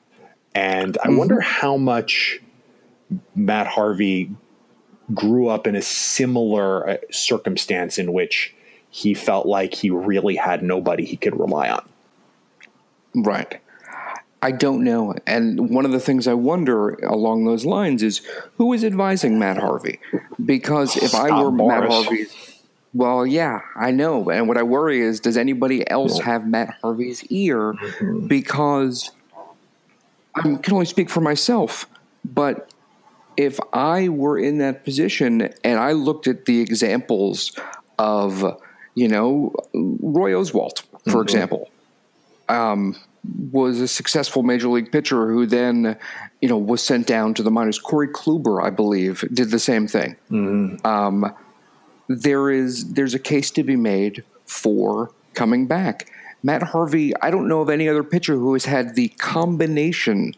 And 0.55 0.99
I 1.03 1.09
wonder 1.09 1.41
how 1.41 1.77
much 1.77 2.41
Matt 3.35 3.67
Harvey 3.67 4.31
grew 5.15 5.49
up 5.49 5.67
in 5.67 5.75
a 5.75 5.83
similar 5.83 6.89
uh, 6.89 6.97
circumstance 7.11 7.99
in 7.99 8.13
which 8.13 8.55
he 8.91 9.15
felt 9.15 9.47
like 9.47 9.75
he 9.75 9.91
really 9.91 10.37
had 10.37 10.63
nobody 10.63 11.05
he 11.05 11.17
could 11.17 11.39
rely 11.39 11.71
on. 11.71 11.89
Right. 13.15 13.62
I 14.45 14.51
don't 14.51 14.83
know. 14.83 15.15
And 15.25 15.71
one 15.71 15.85
of 15.85 15.93
the 15.93 16.01
things 16.01 16.27
I 16.27 16.35
wonder 16.35 16.91
along 17.05 17.45
those 17.45 17.65
lines 17.65 18.03
is 18.03 18.23
who 18.57 18.73
is 18.73 18.85
advising 18.85 19.39
Matt 19.39 19.57
Harvey? 19.57 20.01
Because 20.45 20.97
if 20.97 21.15
I 21.15 21.41
were 21.41 21.53
Matt 21.53 21.89
Harvey, 21.89 22.27
well, 22.93 23.25
yeah, 23.25 23.61
I 23.77 23.93
know. 23.93 24.29
And 24.31 24.49
what 24.49 24.59
I 24.59 24.65
worry 24.65 25.01
is, 25.01 25.21
does 25.21 25.37
anybody 25.37 25.89
else 25.89 26.19
have 26.19 26.47
Matt 26.47 26.77
Harvey's 26.83 27.25
ear? 27.27 27.75
Because 28.27 29.13
I 30.35 30.43
can 30.43 30.75
only 30.75 30.87
speak 30.87 31.09
for 31.09 31.21
myself, 31.21 31.87
but 32.25 32.71
if 33.37 33.59
I 33.73 34.09
were 34.09 34.39
in 34.39 34.59
that 34.59 34.85
position 34.85 35.53
and 35.65 35.79
I 35.79 35.93
looked 35.93 36.27
at 36.27 36.45
the 36.47 36.61
examples 36.61 37.57
of, 37.99 38.61
you 38.95 39.09
know, 39.09 39.55
Roy 39.73 40.33
Oswalt, 40.33 40.83
for 41.11 41.23
example, 41.23 41.71
um, 42.49 42.97
was 43.51 43.81
a 43.81 43.89
successful 43.89 44.43
major 44.43 44.69
league 44.69 44.91
pitcher 44.91 45.31
who 45.31 45.47
then, 45.47 45.97
you 46.41 46.49
know, 46.49 46.59
was 46.59 46.83
sent 46.83 47.07
down 47.07 47.35
to 47.35 47.43
the 47.43 47.51
minors. 47.51 47.79
Corey 47.79 48.09
Kluber, 48.09 48.63
I 48.63 48.71
believe, 48.71 49.25
did 49.33 49.51
the 49.51 49.59
same 49.61 49.87
thing. 49.87 50.17
Um, 50.85 51.33
there 52.09 52.51
is 52.51 52.93
there's 52.95 53.15
a 53.15 53.19
case 53.19 53.51
to 53.53 53.63
be 53.63 53.77
made 53.77 54.25
for 54.45 55.13
coming 55.35 55.67
back. 55.67 56.11
Matt 56.43 56.63
Harvey, 56.63 57.15
I 57.23 57.31
don't 57.31 57.47
know 57.47 57.61
of 57.61 57.71
any 57.71 57.89
other 57.89 58.03
pitcher 58.03 58.35
who 58.35 58.53
has 58.55 58.65
had 58.65 58.97
the 58.97 59.09
combination 59.09 60.35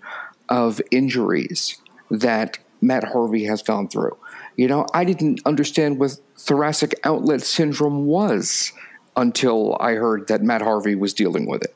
of 0.50 0.80
injuries 0.90 1.80
that 2.10 2.58
Matt 2.82 3.04
Harvey 3.04 3.44
has 3.44 3.62
gone 3.62 3.88
through. 3.88 4.16
You 4.56 4.68
know, 4.68 4.86
I 4.92 5.04
didn't 5.04 5.40
understand 5.46 5.98
what 5.98 6.18
thoracic 6.38 6.94
outlet 7.04 7.40
syndrome 7.40 8.04
was 8.04 8.72
until 9.16 9.76
I 9.80 9.94
heard 9.94 10.28
that 10.28 10.42
Matt 10.42 10.60
Harvey 10.60 10.94
was 10.94 11.14
dealing 11.14 11.46
with 11.46 11.62
it. 11.62 11.74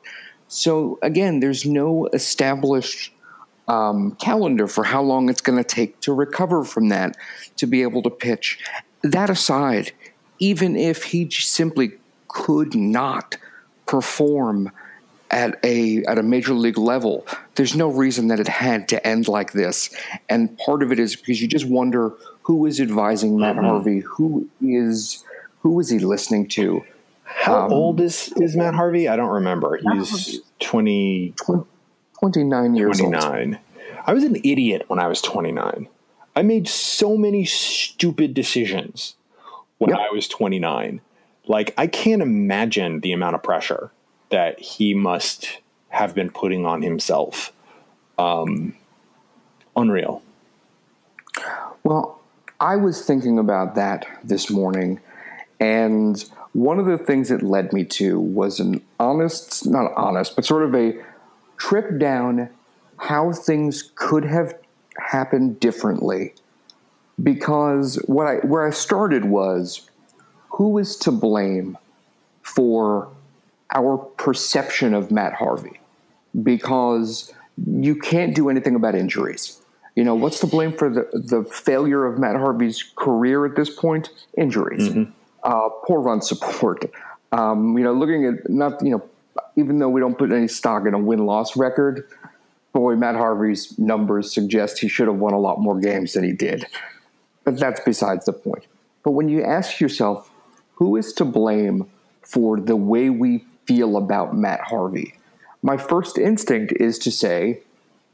So 0.49 0.99
again, 1.03 1.41
there's 1.41 1.65
no 1.65 2.07
established 2.13 3.13
um, 3.69 4.13
calendar 4.13 4.67
for 4.67 4.85
how 4.85 5.03
long 5.03 5.29
it's 5.29 5.43
going 5.43 5.59
to 5.59 5.65
take 5.65 6.01
to 6.01 6.13
recover 6.13 6.65
from 6.65 6.89
that 6.89 7.17
to 7.57 7.67
be 7.67 7.83
able 7.83 8.03
to 8.03 8.11
pitch. 8.11 8.59
That 9.03 9.31
aside, 9.31 9.93
even 10.39 10.75
if 10.75 11.05
he 11.05 11.31
simply 11.31 11.93
could 12.29 12.75
not 12.75 13.37
perform 13.87 14.73
at 15.31 15.59
a 15.63 16.03
at 16.05 16.19
a 16.19 16.23
major 16.23 16.55
league 16.55 16.79
level, 16.79 17.27
there's 17.57 17.77
no 17.77 17.89
reason 17.89 18.29
that 18.29 18.41
it 18.41 18.49
had 18.49 18.89
to 18.89 19.07
end 19.07 19.29
like 19.29 19.53
this. 19.53 19.95
And 20.29 20.57
part 20.59 20.83
of 20.83 20.91
it 20.91 20.99
is 20.99 21.17
because 21.17 21.43
you 21.43 21.49
just 21.49 21.67
wonder 21.67 22.13
who 22.43 22.65
is 22.65 22.81
advising 22.81 23.39
Matt 23.39 23.57
Harvey, 23.57 24.01
who 24.01 24.49
is 24.63 25.23
who 25.61 25.79
is 25.81 25.91
he 25.91 25.99
listening 25.99 26.49
to? 26.49 26.83
How 27.31 27.67
Um, 27.67 27.73
old 27.73 28.01
is, 28.01 28.33
is 28.37 28.57
Matt 28.57 28.75
Harvey? 28.75 29.09
I 29.09 29.17
don't 29.17 29.29
remember. 29.31 29.79
He's 29.93 30.41
20, 30.61 31.35
29 32.21 32.75
years 32.75 33.01
old. 33.01 33.13
29. 33.13 33.59
I 34.07 34.13
was 34.15 34.25
an 34.25 34.37
idiot 34.37 34.85
when 34.89 34.99
I 34.99 35.07
was 35.07 35.21
29. 35.21 35.89
I 36.35 36.43
made 36.43 36.67
so 36.69 37.17
many 37.17 37.45
stupid 37.45 38.33
decisions 38.33 39.15
when 39.79 39.91
Yep. 39.91 39.99
I 39.99 40.15
was 40.15 40.27
29. 40.29 41.01
Like, 41.47 41.75
I 41.77 41.87
can't 41.87 42.23
imagine 42.23 43.01
the 43.01 43.13
amount 43.13 43.35
of 43.35 43.43
pressure 43.43 43.91
that 44.31 44.59
he 44.61 44.95
must 44.95 45.61
have 45.91 46.15
been 46.15 46.31
putting 46.31 46.65
on 46.67 46.83
himself. 46.83 47.53
Um, 48.19 48.75
unreal. 49.77 50.23
Well, 51.85 52.21
I 52.61 52.77
was 52.77 53.05
thinking 53.05 53.39
about 53.39 53.75
that 53.77 54.07
this 54.25 54.51
morning, 54.51 55.01
and 55.61 56.23
one 56.53 56.79
of 56.79 56.87
the 56.87 56.99
things 56.99 57.31
it 57.31 57.43
led 57.43 57.73
me 57.73 57.85
to 57.85 58.19
was 58.19 58.61
an 58.61 58.83
honest, 58.99 59.67
not 59.67 59.93
honest, 59.97 60.35
but 60.35 60.45
sort 60.45 60.63
of 60.63 60.75
a 60.75 60.95
trip 61.57 61.99
down 61.99 62.51
how 62.99 63.33
things 63.33 63.91
could 63.95 64.25
have 64.25 64.55
happened 64.99 65.61
differently. 65.61 66.35
Because 67.23 67.97
what 68.07 68.27
I 68.27 68.35
where 68.47 68.67
I 68.67 68.71
started 68.71 69.25
was 69.25 69.89
who 70.51 70.79
is 70.79 70.97
to 70.99 71.11
blame 71.11 71.77
for 72.43 73.09
our 73.75 73.97
perception 73.99 74.95
of 74.95 75.11
Matt 75.11 75.35
Harvey? 75.35 75.81
Because 76.43 77.33
you 77.67 77.97
can't 77.97 78.35
do 78.35 78.49
anything 78.49 78.75
about 78.75 78.95
injuries. 78.95 79.61
You 79.97 80.05
know, 80.05 80.15
what's 80.15 80.39
to 80.41 80.47
blame 80.47 80.73
for 80.73 80.89
the, 80.89 81.09
the 81.13 81.43
failure 81.43 82.07
of 82.07 82.21
Matt 82.21 82.37
Harvey's 82.37 82.85
career 82.95 83.45
at 83.45 83.57
this 83.57 83.69
point? 83.69 84.11
Injuries, 84.37 84.89
mm-hmm. 84.89 85.11
Uh, 85.43 85.69
poor 85.85 86.01
run 86.01 86.21
support. 86.21 86.85
Um, 87.33 87.77
you 87.77 87.85
know, 87.85 87.93
looking 87.93 88.25
at 88.27 88.49
not, 88.49 88.83
you 88.83 88.91
know, 88.91 89.09
even 89.57 89.79
though 89.79 89.89
we 89.89 90.01
don't 90.01 90.17
put 90.17 90.33
any 90.33 90.49
stock 90.49 90.87
in 90.87 90.95
a 90.95 90.99
win 90.99 91.27
loss 91.27 91.57
record, 91.57 92.09
boy, 92.73 92.97
Matt 92.97 93.17
Harvey's 93.17 93.79
numbers 93.79 94.33
suggest 94.33 94.79
he 94.79 94.89
should 94.89 95.09
have 95.09 95.17
won 95.17 95.35
a 95.35 95.39
lot 95.39 95.61
more 95.61 95.79
games 95.79 96.15
than 96.15 96.25
he 96.25 96.33
did. 96.33 96.67
But 97.45 97.59
that's 97.59 97.81
besides 97.81 98.25
the 98.27 98.33
point. 98.33 98.67
But 99.03 99.13
when 99.13 99.29
you 99.29 99.43
ask 99.43 99.81
yourself, 99.81 100.31
who 100.75 100.97
is 100.97 101.13
to 101.15 101.25
blame 101.25 101.91
for 102.23 102.61
the 102.61 102.77
way 102.77 103.11
we 103.11 103.45
feel 103.67 103.97
about 103.97 104.37
Matt 104.37 104.61
Harvey? 104.61 105.15
My 105.63 105.77
first 105.77 106.19
instinct 106.19 106.73
is 106.79 106.99
to 107.01 107.11
say 107.11 107.63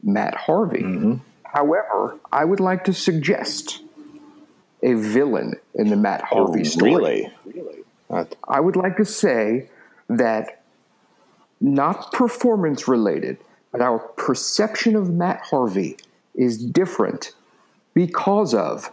Matt 0.01 0.35
Harvey. 0.35 1.19
However, 1.43 2.17
I 2.31 2.43
would 2.45 2.59
like 2.59 2.83
to 2.85 2.93
suggest 2.93 3.81
a 4.85 4.93
villain 4.93 5.55
in 5.73 5.89
the 5.89 5.95
Matt 5.95 6.21
Harvey 6.21 6.63
story. 6.63 6.93
Oh, 6.93 7.51
really? 7.51 7.83
Uh, 8.09 8.25
I 8.47 8.59
would 8.59 8.75
like 8.75 8.97
to 8.97 9.05
say 9.05 9.67
that 10.07 10.61
not 11.59 12.13
performance 12.13 12.87
related, 12.87 13.37
but 13.71 13.81
our 13.81 13.97
perception 13.97 14.95
of 14.95 15.09
Matt 15.11 15.41
Harvey 15.49 15.97
is 16.35 16.63
different 16.63 17.33
because 17.95 18.53
of 18.53 18.91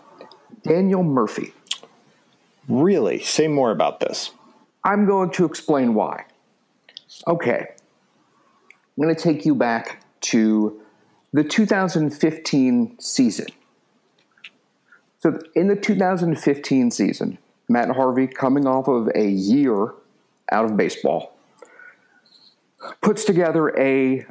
Daniel 0.62 1.02
Murphy. 1.02 1.52
really? 2.68 3.20
Say 3.20 3.48
more 3.48 3.70
about 3.70 4.00
this. 4.00 4.30
I'm 4.84 5.04
going 5.06 5.30
to 5.32 5.44
explain 5.44 5.94
why. 5.94 6.24
Okay. 7.26 7.66
I'm 7.68 9.02
going 9.02 9.14
to 9.14 9.20
take 9.20 9.44
you 9.44 9.54
back 9.54 10.02
to 10.22 10.80
the 11.32 11.44
2015 11.44 12.96
season. 12.98 13.46
So, 15.22 15.38
in 15.54 15.68
the 15.68 15.76
2015 15.76 16.90
season, 16.90 17.38
Matt 17.68 17.90
Harvey, 17.90 18.26
coming 18.26 18.66
off 18.66 18.88
of 18.88 19.08
a 19.14 19.28
year 19.28 19.94
out 20.50 20.64
of 20.64 20.76
baseball, 20.76 21.36
puts 23.00 23.24
together 23.24 23.68
a, 23.78 24.26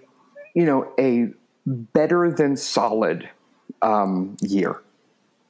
you 0.53 0.65
know, 0.65 0.91
a 0.99 1.29
better 1.65 2.29
than 2.29 2.57
solid 2.57 3.29
um, 3.81 4.35
year. 4.41 4.81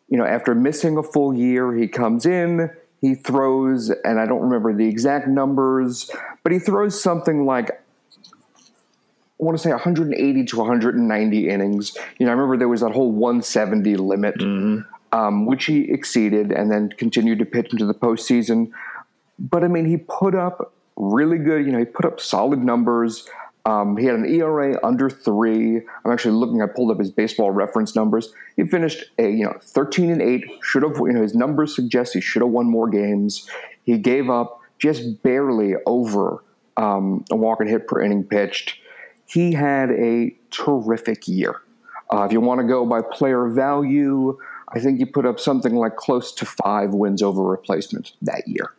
You 0.10 0.18
know, 0.18 0.26
after 0.26 0.54
missing 0.54 0.98
a 0.98 1.04
full 1.04 1.34
year, 1.34 1.74
he 1.74 1.88
comes 1.88 2.28
in, 2.28 2.70
he 3.00 3.16
throws, 3.16 3.90
and 3.90 4.20
I 4.20 4.28
don't 4.28 4.42
remember 4.42 4.74
the 4.74 4.88
exact 4.88 5.28
numbers, 5.28 6.12
but 6.44 6.52
he 6.52 6.60
throws 6.60 7.02
something 7.02 7.46
like 7.46 7.72
I 7.72 9.44
want 9.44 9.58
to 9.58 9.64
say 9.64 9.72
180 9.72 10.46
to 10.46 10.58
190 10.58 11.50
innings. 11.50 11.98
You 12.20 12.28
know, 12.28 12.32
I 12.32 12.36
remember 12.36 12.58
there 12.58 12.68
was 12.68 12.82
that 12.82 12.92
whole 12.92 13.12
170 13.12 13.96
limit, 13.96 14.40
um, 15.12 15.46
which 15.46 15.66
he 15.66 15.92
exceeded, 15.92 16.52
and 16.52 16.72
then 16.72 16.90
continued 16.90 17.40
to 17.40 17.46
pitch 17.46 17.72
into 17.72 17.86
the 17.86 17.94
postseason. 17.94 18.72
But 19.40 19.64
I 19.64 19.68
mean, 19.68 19.86
he 19.86 19.98
put 19.98 20.36
up 20.36 20.74
really 20.96 21.38
good. 21.38 21.66
You 21.66 21.72
know, 21.72 21.80
he 21.80 21.86
put 21.86 22.06
up 22.06 22.20
solid 22.20 22.60
numbers. 22.64 23.28
Um, 23.66 23.96
he 23.96 24.06
had 24.06 24.16
an 24.16 24.26
ERA 24.26 24.80
under 24.84 25.10
three. 25.10 25.78
I'm 26.04 26.12
actually 26.12 26.34
looking. 26.34 26.62
I 26.62 26.66
pulled 26.66 26.92
up 26.92 27.00
his 27.00 27.12
baseball 27.12 27.52
reference 27.52 27.96
numbers. 27.96 28.34
He 28.56 28.66
finished 28.66 29.06
a 29.20 29.30
you 29.30 29.46
know 29.46 29.58
13 29.62 30.10
and 30.10 30.22
eight. 30.22 30.46
Should 30.64 30.84
have 30.84 30.98
you 30.98 31.14
know 31.14 31.22
his 31.22 31.36
numbers 31.36 31.76
suggest 31.76 32.14
he 32.14 32.22
should 32.22 32.42
have 32.42 32.52
won 32.52 32.68
more 32.68 32.90
games. 32.90 33.48
He 33.84 33.98
gave 33.98 34.30
up 34.30 34.60
just 34.80 35.22
barely 35.22 35.76
over 35.86 36.44
um, 36.78 37.24
a 37.30 37.36
walk 37.36 37.60
and 37.60 37.70
hit 37.70 37.88
per 37.88 38.02
inning 38.02 38.24
pitched. 38.24 38.78
He 39.28 39.54
had 39.54 39.92
a 39.92 40.36
terrific 40.50 41.28
year. 41.28 41.62
Uh, 42.12 42.24
if 42.24 42.34
you 42.34 42.42
want 42.42 42.60
to 42.60 42.68
go 42.68 42.86
by 42.86 43.02
player 43.02 43.48
value, 43.48 44.38
I 44.74 44.80
think 44.80 45.00
he 45.00 45.06
put 45.06 45.26
up 45.26 45.40
something 45.40 45.76
like 45.76 45.96
close 45.96 46.32
to 46.34 46.46
five 46.46 46.94
wins 46.94 47.22
over 47.22 47.44
replacement 47.44 48.14
that 48.22 48.48
year. 48.48 48.74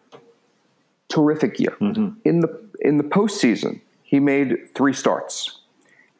Terrific 1.08 1.60
year. 1.60 1.76
In 2.24 2.40
the 2.40 2.68
in 2.80 2.96
the 2.96 3.04
postseason, 3.04 3.80
he 4.02 4.18
made 4.18 4.74
three 4.74 4.92
starts. 4.92 5.58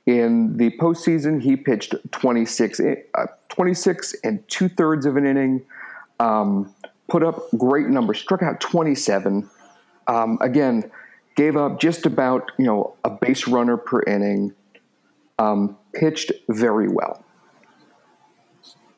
In 0.04 0.56
the 0.56 0.70
postseason, 0.78 1.40
he 1.40 1.56
pitched 1.56 1.94
26, 2.10 2.80
uh, 2.80 3.26
26 3.48 4.16
and 4.24 4.46
two 4.48 4.68
thirds 4.68 5.06
of 5.06 5.16
an 5.16 5.24
inning, 5.24 5.62
um, 6.18 6.74
put 7.08 7.22
up 7.22 7.48
great 7.56 7.86
numbers, 7.86 8.18
struck 8.18 8.42
out 8.42 8.60
27. 8.60 9.48
Um, 10.08 10.38
again, 10.40 10.90
gave 11.36 11.56
up 11.56 11.80
just 11.80 12.04
about 12.04 12.50
you 12.58 12.66
know 12.66 12.94
a 13.04 13.10
base 13.10 13.48
runner 13.48 13.76
per 13.76 14.02
inning. 14.02 14.54
Um, 15.38 15.78
pitched 15.94 16.30
very 16.48 16.88
well. 16.88 17.24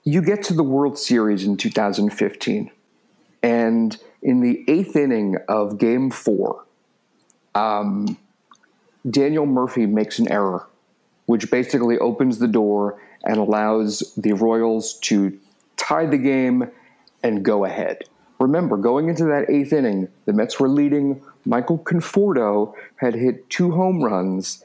You 0.05 0.21
get 0.21 0.43
to 0.45 0.55
the 0.55 0.63
World 0.63 0.99
Series 0.99 1.45
in 1.45 1.57
2015, 1.57 2.71
and 3.43 3.97
in 4.23 4.41
the 4.41 4.65
eighth 4.69 4.97
inning 4.97 5.37
of 5.49 5.79
Game 5.79 6.11
Four, 6.11 6.65
um, 7.55 8.19
Daniel 9.09 9.47
Murphy 9.47 9.87
makes 9.87 10.19
an 10.19 10.31
error, 10.31 10.67
which 11.27 11.51
basically 11.51 11.99
opens 11.99 12.39
the 12.39 12.49
door 12.49 13.01
and 13.25 13.39
allows 13.39 14.13
the 14.17 14.33
Royals 14.33 14.99
to 15.01 15.39
tie 15.77 16.07
the 16.07 16.19
game 16.19 16.71
and 17.23 17.43
go 17.43 17.65
ahead. 17.65 18.05
Remember, 18.39 18.77
going 18.77 19.09
into 19.09 19.25
that 19.25 19.49
eighth 19.49 19.73
inning, 19.73 20.09
the 20.27 20.35
Mets 20.35 20.61
were 20.61 20.69
leading. 20.69 21.23
Michael 21.47 21.79
Conforto 21.79 22.75
had 22.97 23.15
hit 23.15 23.49
two 23.49 23.71
home 23.71 24.03
runs, 24.03 24.63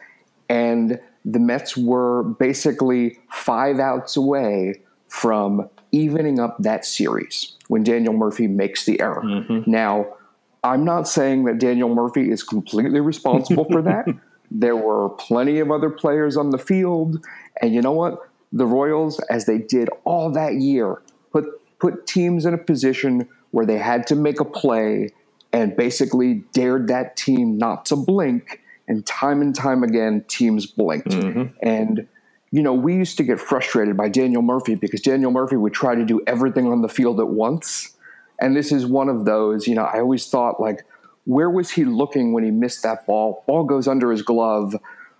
and 0.49 0.99
the 1.23 1.39
Mets 1.39 1.77
were 1.77 2.23
basically 2.23 3.19
five 3.29 3.79
outs 3.79 4.17
away 4.17 4.81
from 5.09 5.69
evening 5.91 6.39
up 6.39 6.57
that 6.59 6.85
series 6.85 7.57
when 7.67 7.83
Daniel 7.83 8.13
Murphy 8.13 8.47
makes 8.47 8.85
the 8.85 8.99
error. 9.01 9.21
Mm-hmm. 9.23 9.69
Now, 9.69 10.15
I'm 10.63 10.83
not 10.85 11.07
saying 11.07 11.45
that 11.45 11.59
Daniel 11.59 11.93
Murphy 11.93 12.31
is 12.31 12.43
completely 12.43 12.99
responsible 12.99 13.65
for 13.65 13.81
that. 13.81 14.07
There 14.51 14.75
were 14.75 15.09
plenty 15.09 15.59
of 15.59 15.69
other 15.69 15.91
players 15.91 16.35
on 16.35 16.49
the 16.49 16.57
field, 16.57 17.23
and 17.61 17.71
you 17.71 17.83
know 17.83 17.91
what? 17.91 18.17
The 18.51 18.65
Royals, 18.65 19.19
as 19.29 19.45
they 19.45 19.59
did 19.59 19.89
all 20.05 20.31
that 20.31 20.55
year, 20.55 21.03
put 21.31 21.45
put 21.77 22.07
teams 22.07 22.47
in 22.47 22.55
a 22.55 22.57
position 22.57 23.29
where 23.51 23.65
they 23.65 23.77
had 23.77 24.07
to 24.07 24.15
make 24.15 24.39
a 24.39 24.45
play 24.45 25.09
and 25.53 25.75
basically 25.75 26.43
dared 26.51 26.87
that 26.87 27.15
team 27.15 27.57
not 27.57 27.85
to 27.85 27.95
blink. 27.95 28.61
And 28.87 29.05
time 29.05 29.41
and 29.41 29.53
time 29.53 29.83
again, 29.83 30.25
teams 30.27 30.65
blinked. 30.65 31.09
Mm-hmm. 31.09 31.55
And 31.61 32.07
you 32.51 32.63
know, 32.63 32.73
we 32.73 32.95
used 32.95 33.17
to 33.17 33.23
get 33.23 33.39
frustrated 33.39 33.95
by 33.95 34.09
Daniel 34.09 34.41
Murphy 34.41 34.75
because 34.75 35.01
Daniel 35.01 35.31
Murphy 35.31 35.55
would 35.55 35.73
try 35.73 35.95
to 35.95 36.05
do 36.05 36.21
everything 36.25 36.67
on 36.67 36.81
the 36.81 36.89
field 36.89 37.19
at 37.19 37.27
once. 37.27 37.95
And 38.39 38.55
this 38.55 38.71
is 38.71 38.85
one 38.85 39.09
of 39.09 39.25
those, 39.25 39.67
you 39.67 39.75
know, 39.75 39.83
I 39.83 39.99
always 39.99 40.27
thought 40.27 40.59
like, 40.59 40.85
where 41.25 41.49
was 41.49 41.69
he 41.71 41.85
looking 41.85 42.33
when 42.33 42.43
he 42.43 42.51
missed 42.51 42.81
that 42.83 43.05
ball? 43.05 43.43
Ball 43.45 43.65
goes 43.65 43.87
under 43.87 44.11
his 44.11 44.23
glove, 44.23 44.75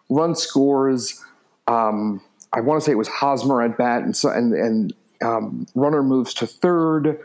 run 0.10 0.34
scores. 0.36 1.24
Um, 1.68 2.22
I 2.52 2.62
want 2.62 2.82
to 2.82 2.86
say 2.86 2.94
it 2.94 2.98
was 2.98 3.08
Hosmer 3.08 3.62
at 3.62 3.78
bat, 3.78 4.02
and 4.02 4.18
so 4.18 4.30
and 4.30 4.54
and 4.54 4.94
um, 5.22 5.68
runner 5.76 6.02
moves 6.02 6.34
to 6.36 6.48
third. 6.48 7.20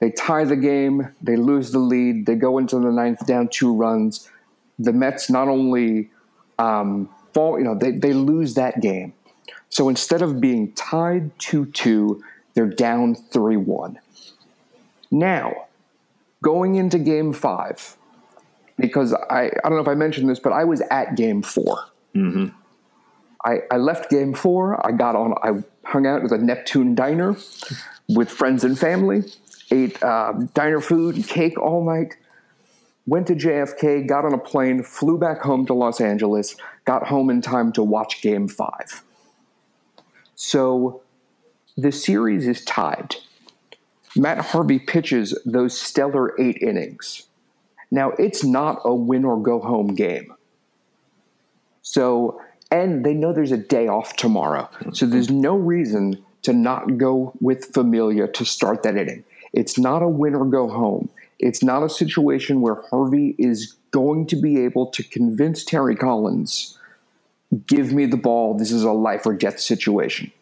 They 0.00 0.10
tie 0.10 0.44
the 0.44 0.56
game. 0.56 1.14
They 1.22 1.36
lose 1.36 1.70
the 1.70 1.78
lead. 1.78 2.26
They 2.26 2.34
go 2.34 2.58
into 2.58 2.78
the 2.80 2.90
ninth 2.90 3.24
down 3.24 3.48
two 3.48 3.72
runs. 3.72 4.28
The 4.78 4.92
Mets 4.92 5.30
not 5.30 5.46
only 5.46 6.10
um, 6.58 7.08
fall, 7.32 7.58
you 7.58 7.64
know, 7.64 7.76
they, 7.76 7.92
they 7.92 8.12
lose 8.12 8.54
that 8.54 8.80
game. 8.80 9.12
So 9.74 9.88
instead 9.88 10.22
of 10.22 10.40
being 10.40 10.70
tied 10.72 11.36
2 11.40 11.66
2, 11.66 12.22
they're 12.54 12.66
down 12.66 13.16
3 13.16 13.56
1. 13.56 13.98
Now, 15.10 15.66
going 16.42 16.76
into 16.76 16.96
game 16.98 17.32
five, 17.32 17.96
because 18.78 19.12
I, 19.12 19.46
I 19.64 19.68
don't 19.68 19.72
know 19.72 19.80
if 19.80 19.88
I 19.88 19.94
mentioned 19.94 20.28
this, 20.28 20.38
but 20.38 20.52
I 20.52 20.62
was 20.62 20.80
at 20.92 21.16
game 21.16 21.42
4 21.42 21.78
I, 23.44 23.58
I 23.68 23.76
left 23.78 24.10
game 24.10 24.32
four. 24.32 24.84
I 24.86 24.92
got 24.92 25.16
on, 25.16 25.34
I 25.42 25.64
hung 25.84 26.06
out 26.06 26.22
at 26.22 26.30
the 26.30 26.38
Neptune 26.38 26.94
Diner 26.94 27.36
with 28.08 28.30
friends 28.30 28.62
and 28.62 28.78
family, 28.78 29.24
ate 29.72 30.00
uh, 30.02 30.34
diner 30.54 30.80
food 30.80 31.16
and 31.16 31.26
cake 31.26 31.60
all 31.60 31.84
night, 31.84 32.14
went 33.06 33.26
to 33.26 33.34
JFK, 33.34 34.06
got 34.06 34.24
on 34.24 34.32
a 34.32 34.38
plane, 34.38 34.84
flew 34.84 35.18
back 35.18 35.40
home 35.40 35.66
to 35.66 35.74
Los 35.74 36.00
Angeles, 36.00 36.54
got 36.84 37.08
home 37.08 37.28
in 37.28 37.42
time 37.42 37.72
to 37.72 37.82
watch 37.82 38.22
game 38.22 38.46
five. 38.46 39.02
So 40.36 41.02
the 41.76 41.92
series 41.92 42.46
is 42.46 42.64
tied. 42.64 43.16
Matt 44.16 44.38
Harvey 44.38 44.78
pitches 44.78 45.36
those 45.44 45.78
stellar 45.78 46.40
eight 46.40 46.58
innings. 46.60 47.26
Now, 47.90 48.10
it's 48.18 48.44
not 48.44 48.80
a 48.84 48.94
win 48.94 49.24
or 49.24 49.40
go 49.40 49.60
home 49.60 49.94
game. 49.94 50.34
So, 51.82 52.40
and 52.70 53.04
they 53.04 53.14
know 53.14 53.32
there's 53.32 53.52
a 53.52 53.56
day 53.56 53.88
off 53.88 54.16
tomorrow. 54.16 54.68
So 54.92 55.06
there's 55.06 55.30
no 55.30 55.56
reason 55.56 56.24
to 56.42 56.52
not 56.52 56.98
go 56.98 57.32
with 57.40 57.72
Familia 57.72 58.28
to 58.28 58.44
start 58.44 58.82
that 58.82 58.96
inning. 58.96 59.24
It's 59.52 59.78
not 59.78 60.02
a 60.02 60.08
win 60.08 60.34
or 60.34 60.44
go 60.44 60.68
home. 60.68 61.08
It's 61.38 61.62
not 61.62 61.82
a 61.82 61.88
situation 61.88 62.60
where 62.60 62.82
Harvey 62.90 63.34
is 63.38 63.76
going 63.90 64.26
to 64.26 64.36
be 64.36 64.64
able 64.64 64.86
to 64.86 65.02
convince 65.02 65.64
Terry 65.64 65.94
Collins, 65.94 66.78
give 67.66 67.92
me 67.92 68.06
the 68.06 68.16
ball. 68.16 68.54
This 68.54 68.72
is 68.72 68.82
a 68.82 68.92
life 68.92 69.26
or 69.26 69.34
death 69.34 69.60
situation. 69.60 70.32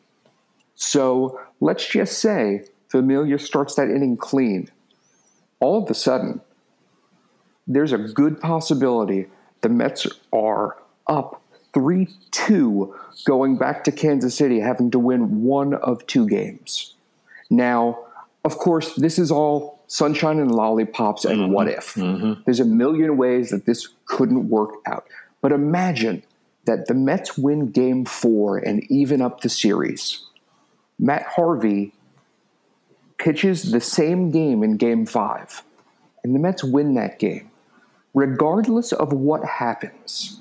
So 0.75 1.41
let's 1.61 1.87
just 1.87 2.19
say 2.19 2.65
Familia 2.89 3.39
starts 3.39 3.75
that 3.77 3.89
inning 3.89 4.17
clean. 4.17 4.71
All 5.61 5.83
of 5.83 5.91
a 5.91 5.95
sudden, 5.95 6.41
there's 7.67 7.93
a 7.93 7.99
good 7.99 8.41
possibility 8.41 9.27
the 9.63 9.69
Mets 9.69 10.07
are 10.33 10.77
up 11.07 11.43
3 11.73 12.09
2 12.33 12.95
going 13.25 13.57
back 13.57 13.85
to 13.85 13.93
Kansas 13.93 14.35
City, 14.35 14.61
having 14.61 14.91
to 14.91 14.99
win 14.99 15.43
one 15.43 15.75
of 15.75 16.07
two 16.07 16.29
games. 16.29 16.95
Now, 17.49 17.99
of 18.45 18.59
course, 18.59 18.95
this 18.97 19.19
is 19.19 19.31
all 19.31 19.81
sunshine 19.87 20.39
and 20.39 20.51
lollipops 20.51 21.25
and 21.25 21.41
mm-hmm. 21.41 21.53
what 21.53 21.69
if. 21.69 21.95
Mm-hmm. 21.95 22.43
There's 22.45 22.61
a 22.61 22.65
million 22.65 23.17
ways 23.17 23.51
that 23.51 23.67
this 23.67 23.89
couldn't 24.07 24.49
work 24.49 24.75
out. 24.87 25.07
But 25.41 25.53
imagine 25.53 26.25
that 26.65 26.87
the 26.87 26.95
Mets 26.95 27.37
win 27.37 27.71
game 27.71 28.05
four 28.05 28.59
and 28.59 28.85
even 28.91 29.21
up 29.21 29.41
the 29.41 29.49
series. 29.49 30.25
Matt 30.99 31.25
Harvey 31.27 31.93
pitches 33.19 33.71
the 33.71 33.81
same 33.81 34.31
game 34.31 34.63
in 34.63 34.77
game 34.77 35.07
five, 35.07 35.63
and 36.23 36.35
the 36.35 36.39
Mets 36.39 36.63
win 36.63 36.95
that 36.95 37.19
game. 37.19 37.51
Regardless 38.15 38.93
of 38.93 39.13
what 39.13 39.45
happens, 39.45 40.41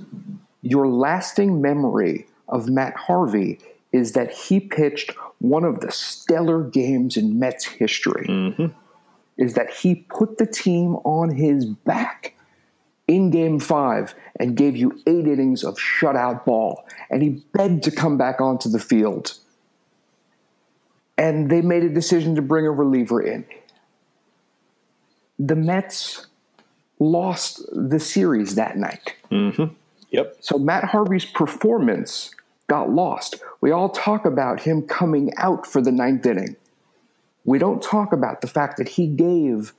your 0.62 0.88
lasting 0.88 1.62
memory 1.62 2.28
of 2.48 2.68
Matt 2.68 2.96
Harvey 2.96 3.60
is 3.92 4.12
that 4.14 4.32
he 4.32 4.60
pitched 4.60 5.12
one 5.40 5.64
of 5.64 5.80
the 5.80 5.92
stellar 5.92 6.64
games 6.64 7.18
in 7.18 7.40
Mets 7.40 7.66
history. 7.66 8.28
Mm-hmm. 8.28 8.68
Is 9.38 9.54
that 9.56 9.72
he 9.72 9.96
put 9.96 10.38
the 10.38 10.46
team 10.46 10.96
on 10.98 11.32
his 11.32 11.66
back 11.66 12.36
in 13.12 13.30
game 13.30 13.60
five 13.60 14.16
and 14.40 14.56
gave 14.56 14.78
you 14.78 14.98
eight 15.06 15.28
innings 15.28 15.66
of 15.66 15.76
shutout 15.76 16.46
ball. 16.46 16.86
And 17.10 17.22
he 17.22 17.44
begged 17.52 17.84
to 17.84 17.92
come 17.92 18.18
back 18.18 18.40
onto 18.40 18.70
the 18.70 18.80
field. 18.80 19.38
And 21.18 21.52
they 21.52 21.62
made 21.62 21.84
a 21.84 21.90
decision 21.90 22.36
to 22.36 22.42
bring 22.42 22.66
a 22.66 22.72
reliever 22.72 23.22
in. 23.22 23.46
The 25.38 25.58
Mets 25.58 26.28
lost 27.00 27.62
the 27.74 28.00
series 28.00 28.56
that 28.56 28.78
night. 28.78 29.16
Mm-hmm. 29.30 29.74
Yep. 30.12 30.38
So 30.40 30.58
Matt 30.58 30.86
Harvey's 30.86 31.26
performance 31.26 32.32
got 32.68 32.90
lost. 32.90 33.42
We 33.60 33.72
all 33.72 33.90
talk 33.90 34.26
about 34.26 34.62
him 34.62 34.84
coming 34.84 35.32
out 35.36 35.68
for 35.68 35.82
the 35.82 35.92
ninth 35.92 36.26
inning. 36.26 36.56
We 37.44 37.60
don't 37.60 37.82
talk 37.82 38.14
about 38.14 38.40
the 38.40 38.48
fact 38.48 38.78
that 38.78 38.88
he 38.88 39.08
gave 39.08 39.74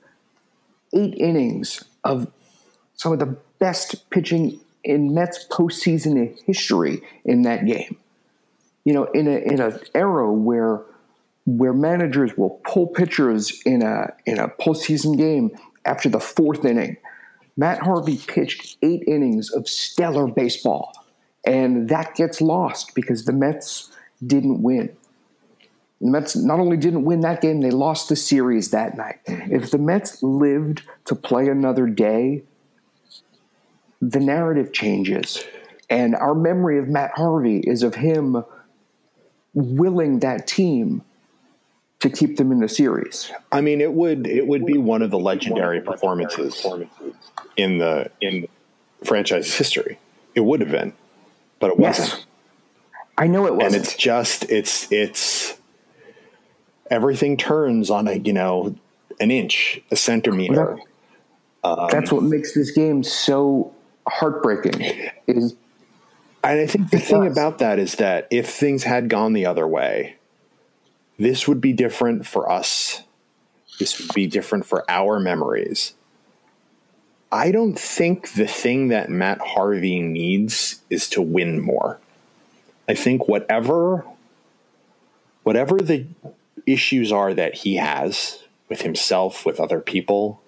eight 0.93 1.15
innings 1.15 1.83
of 2.03 2.31
some 3.03 3.11
of 3.11 3.19
the 3.19 3.35
best 3.59 4.09
pitching 4.11 4.61
in 4.81 5.13
Mets 5.13 5.45
postseason 5.51 6.39
history 6.45 7.01
in 7.25 7.41
that 7.41 7.65
game. 7.65 7.97
You 8.85 8.93
know, 8.93 9.03
in 9.13 9.27
a 9.27 9.37
in 9.37 9.59
an 9.59 9.77
era 9.93 10.31
where 10.31 10.81
where 11.45 11.73
managers 11.73 12.37
will 12.37 12.61
pull 12.65 12.87
pitchers 12.87 13.61
in 13.65 13.81
a 13.81 14.13
in 14.25 14.39
a 14.39 14.47
postseason 14.47 15.17
game 15.17 15.51
after 15.85 16.07
the 16.07 16.21
fourth 16.21 16.63
inning. 16.63 16.95
Matt 17.57 17.79
Harvey 17.79 18.17
pitched 18.17 18.77
eight 18.81 19.03
innings 19.05 19.51
of 19.51 19.67
stellar 19.67 20.27
baseball, 20.27 20.93
and 21.45 21.89
that 21.89 22.15
gets 22.15 22.39
lost 22.39 22.95
because 22.95 23.25
the 23.25 23.33
Mets 23.33 23.91
didn't 24.25 24.63
win. 24.63 24.95
The 25.99 26.09
Mets 26.09 26.37
not 26.37 26.61
only 26.61 26.77
didn't 26.77 27.03
win 27.03 27.19
that 27.21 27.41
game, 27.41 27.59
they 27.59 27.69
lost 27.69 28.07
the 28.07 28.15
series 28.15 28.71
that 28.71 28.95
night. 28.95 29.19
Mm-hmm. 29.27 29.55
If 29.55 29.71
the 29.71 29.77
Mets 29.77 30.23
lived 30.23 30.83
to 31.05 31.15
play 31.15 31.49
another 31.49 31.87
day, 31.87 32.43
the 34.09 34.19
narrative 34.19 34.73
changes. 34.73 35.43
And 35.89 36.15
our 36.15 36.35
memory 36.35 36.79
of 36.79 36.87
Matt 36.87 37.11
Harvey 37.15 37.59
is 37.59 37.83
of 37.83 37.95
him 37.95 38.43
willing 39.53 40.19
that 40.19 40.47
team 40.47 41.03
to 41.99 42.09
keep 42.09 42.37
them 42.37 42.51
in 42.51 42.59
the 42.59 42.67
series. 42.67 43.31
I 43.51 43.61
mean, 43.61 43.79
it 43.79 43.93
would 43.93 44.27
it 44.27 44.47
would 44.47 44.65
be 44.65 44.77
one 44.77 45.01
of 45.01 45.11
the 45.11 45.19
legendary 45.19 45.79
performances 45.79 46.65
in 47.55 47.77
the 47.77 48.09
in 48.19 48.47
franchise 49.03 49.53
history. 49.55 49.99
It 50.35 50.41
would 50.41 50.61
have 50.61 50.71
been, 50.71 50.93
but 51.59 51.71
it 51.71 51.77
wasn't. 51.77 52.09
Yes. 52.09 52.25
I 53.17 53.27
know 53.27 53.45
it 53.45 53.53
wasn't. 53.55 53.75
And 53.75 53.83
it's 53.83 53.95
just 53.95 54.49
it's 54.51 54.91
it's 54.91 55.57
everything 56.89 57.37
turns 57.37 57.89
on 57.89 58.07
a 58.07 58.15
you 58.15 58.33
know 58.33 58.75
an 59.19 59.31
inch, 59.31 59.79
a 59.91 59.95
centimeter. 59.95 60.79
That's 61.63 62.11
what 62.11 62.23
makes 62.23 62.53
this 62.53 62.71
game 62.71 63.03
so 63.03 63.72
heartbreaking. 64.07 65.09
Is 65.27 65.55
And 66.43 66.59
I 66.59 66.67
think 66.67 66.89
the 66.89 66.99
thing 66.99 67.25
about 67.25 67.59
that 67.59 67.79
is 67.79 67.95
that 67.95 68.27
if 68.29 68.49
things 68.49 68.83
had 68.83 69.09
gone 69.09 69.33
the 69.33 69.45
other 69.45 69.67
way, 69.67 70.17
this 71.17 71.47
would 71.47 71.61
be 71.61 71.73
different 71.73 72.25
for 72.25 72.51
us. 72.51 73.03
This 73.79 73.99
would 73.99 74.13
be 74.13 74.27
different 74.27 74.65
for 74.65 74.83
our 74.89 75.19
memories. 75.19 75.93
I 77.31 77.51
don't 77.51 77.77
think 77.77 78.33
the 78.33 78.45
thing 78.45 78.89
that 78.89 79.09
Matt 79.09 79.41
Harvey 79.41 79.99
needs 79.99 80.81
is 80.89 81.09
to 81.09 81.21
win 81.21 81.59
more. 81.59 81.99
I 82.87 82.93
think 82.93 83.27
whatever 83.27 84.05
whatever 85.43 85.77
the 85.77 86.07
issues 86.65 87.11
are 87.11 87.33
that 87.33 87.55
he 87.55 87.75
has 87.75 88.43
with 88.69 88.81
himself, 88.81 89.45
with 89.45 89.59
other 89.59 89.79
people, 89.79 90.41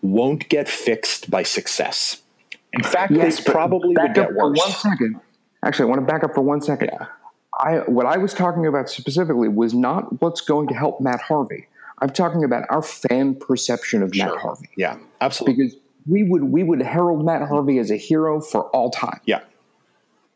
won't 0.00 0.48
get 0.48 0.68
fixed 0.68 1.30
by 1.30 1.42
success. 1.42 2.21
In 2.72 2.82
fact, 2.82 3.12
Yes, 3.12 3.42
they 3.44 3.52
probably 3.52 3.94
back 3.94 4.08
would 4.08 4.14
get 4.14 4.24
up 4.26 4.30
for 4.32 4.48
worse. 4.50 4.58
one 4.58 4.70
second. 4.72 5.20
Actually, 5.64 5.84
I 5.84 5.88
want 5.88 6.00
to 6.00 6.06
back 6.12 6.24
up 6.24 6.34
for 6.34 6.40
one 6.40 6.60
second. 6.60 6.90
I 7.60 7.78
what 7.80 8.06
I 8.06 8.16
was 8.18 8.32
talking 8.34 8.66
about 8.66 8.88
specifically 8.88 9.48
was 9.48 9.74
not 9.74 10.20
what's 10.22 10.40
going 10.40 10.68
to 10.68 10.74
help 10.74 11.00
Matt 11.00 11.20
Harvey. 11.20 11.68
I'm 12.00 12.10
talking 12.10 12.42
about 12.44 12.64
our 12.70 12.82
fan 12.82 13.34
perception 13.36 14.02
of 14.02 14.14
Matt 14.16 14.36
Harvey 14.38 14.68
Yeah, 14.76 14.96
absolutely. 15.20 15.64
because 15.66 15.76
we 16.08 16.24
would 16.24 16.44
we 16.44 16.62
would 16.64 16.82
herald 16.82 17.24
Matt 17.24 17.46
Harvey 17.48 17.78
as 17.78 17.90
a 17.92 17.96
hero 17.96 18.40
for 18.40 18.64
all 18.70 18.90
time. 18.90 19.20
yeah, 19.26 19.40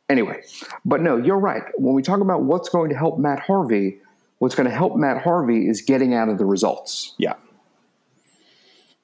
Anyway, 0.09 0.43
but 0.85 1.01
no, 1.01 1.17
you're 1.17 1.39
right. 1.39 1.65
When 1.77 1.95
we 1.95 2.03
talk 2.03 2.21
about 2.21 2.43
what's 2.43 2.69
going 2.69 2.91
to 2.91 2.97
help 2.97 3.19
Matt 3.19 3.41
Harvey, 3.41 3.99
what's 4.39 4.55
going 4.55 4.69
to 4.69 4.75
help 4.75 4.95
Matt 4.95 5.23
Harvey 5.23 5.67
is 5.69 5.81
getting 5.83 6.15
out 6.15 6.29
of 6.29 6.39
the 6.39 6.45
results. 6.45 7.15
yeah. 7.19 7.35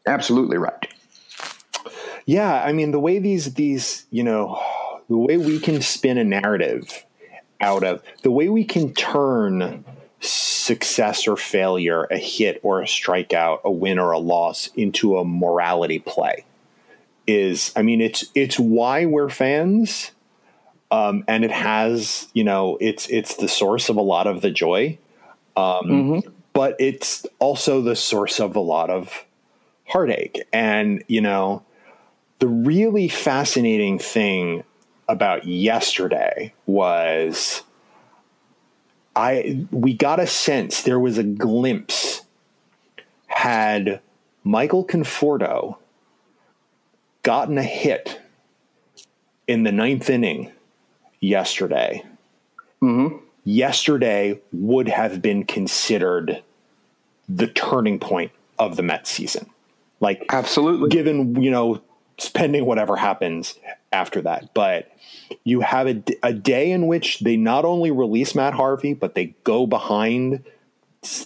Absolutely 0.06 0.58
right. 0.58 0.86
Yeah, 2.26 2.62
I 2.62 2.72
mean 2.72 2.90
the 2.90 3.00
way 3.00 3.18
these 3.18 3.54
these 3.54 4.06
you 4.10 4.22
know 4.22 4.60
the 5.08 5.16
way 5.16 5.36
we 5.36 5.58
can 5.58 5.82
spin 5.82 6.18
a 6.18 6.24
narrative 6.24 7.04
out 7.60 7.84
of 7.84 8.02
the 8.22 8.30
way 8.30 8.48
we 8.48 8.64
can 8.64 8.92
turn 8.94 9.84
success 10.20 11.26
or 11.26 11.36
failure, 11.36 12.04
a 12.04 12.16
hit 12.16 12.60
or 12.62 12.80
a 12.80 12.86
strikeout, 12.86 13.62
a 13.64 13.70
win 13.70 13.98
or 13.98 14.12
a 14.12 14.18
loss 14.18 14.68
into 14.76 15.18
a 15.18 15.24
morality 15.24 15.98
play 15.98 16.44
is 17.26 17.72
I 17.76 17.82
mean 17.82 18.00
it's 18.00 18.24
it's 18.34 18.58
why 18.58 19.06
we're 19.06 19.28
fans 19.28 20.10
um, 20.90 21.24
and 21.28 21.44
it 21.44 21.52
has 21.52 22.28
you 22.34 22.44
know 22.44 22.78
it's 22.80 23.08
it's 23.08 23.36
the 23.36 23.48
source 23.48 23.88
of 23.88 23.96
a 23.96 24.02
lot 24.02 24.26
of 24.26 24.42
the 24.42 24.50
joy 24.50 24.98
um, 25.56 26.22
but 26.52 26.76
it's 26.78 27.26
also 27.38 27.80
the 27.80 27.96
source 27.96 28.40
of 28.40 28.56
a 28.56 28.60
lot 28.60 28.90
of 28.90 29.24
heartache. 29.86 30.42
And 30.52 31.04
you 31.08 31.20
know 31.20 31.62
the 32.42 32.48
really 32.48 33.06
fascinating 33.06 34.00
thing 34.00 34.64
about 35.06 35.46
yesterday 35.46 36.52
was 36.66 37.62
I 39.14 39.64
we 39.70 39.94
got 39.94 40.18
a 40.18 40.26
sense 40.26 40.82
there 40.82 40.98
was 40.98 41.18
a 41.18 41.22
glimpse 41.22 42.22
had 43.28 44.00
Michael 44.42 44.84
Conforto 44.84 45.76
gotten 47.22 47.58
a 47.58 47.62
hit 47.62 48.20
in 49.46 49.62
the 49.62 49.70
ninth 49.70 50.10
inning 50.10 50.50
yesterday, 51.20 52.04
mm-hmm. 52.82 53.18
yesterday 53.44 54.40
would 54.52 54.88
have 54.88 55.22
been 55.22 55.44
considered 55.44 56.42
the 57.28 57.46
turning 57.46 58.00
point 58.00 58.32
of 58.58 58.74
the 58.74 58.82
Mets 58.82 59.10
season. 59.10 59.48
Like 60.00 60.24
Absolutely. 60.28 60.88
given 60.88 61.40
you 61.40 61.52
know 61.52 61.80
spending 62.18 62.66
whatever 62.66 62.96
happens 62.96 63.58
after 63.92 64.20
that. 64.22 64.54
But 64.54 64.90
you 65.44 65.60
have 65.60 65.86
a, 65.86 66.02
a 66.22 66.32
day 66.32 66.70
in 66.70 66.86
which 66.86 67.20
they 67.20 67.36
not 67.36 67.64
only 67.64 67.90
release 67.90 68.34
matt 68.34 68.52
harvey 68.52 68.92
but 68.92 69.14
they 69.14 69.34
go 69.44 69.66
behind 69.66 70.44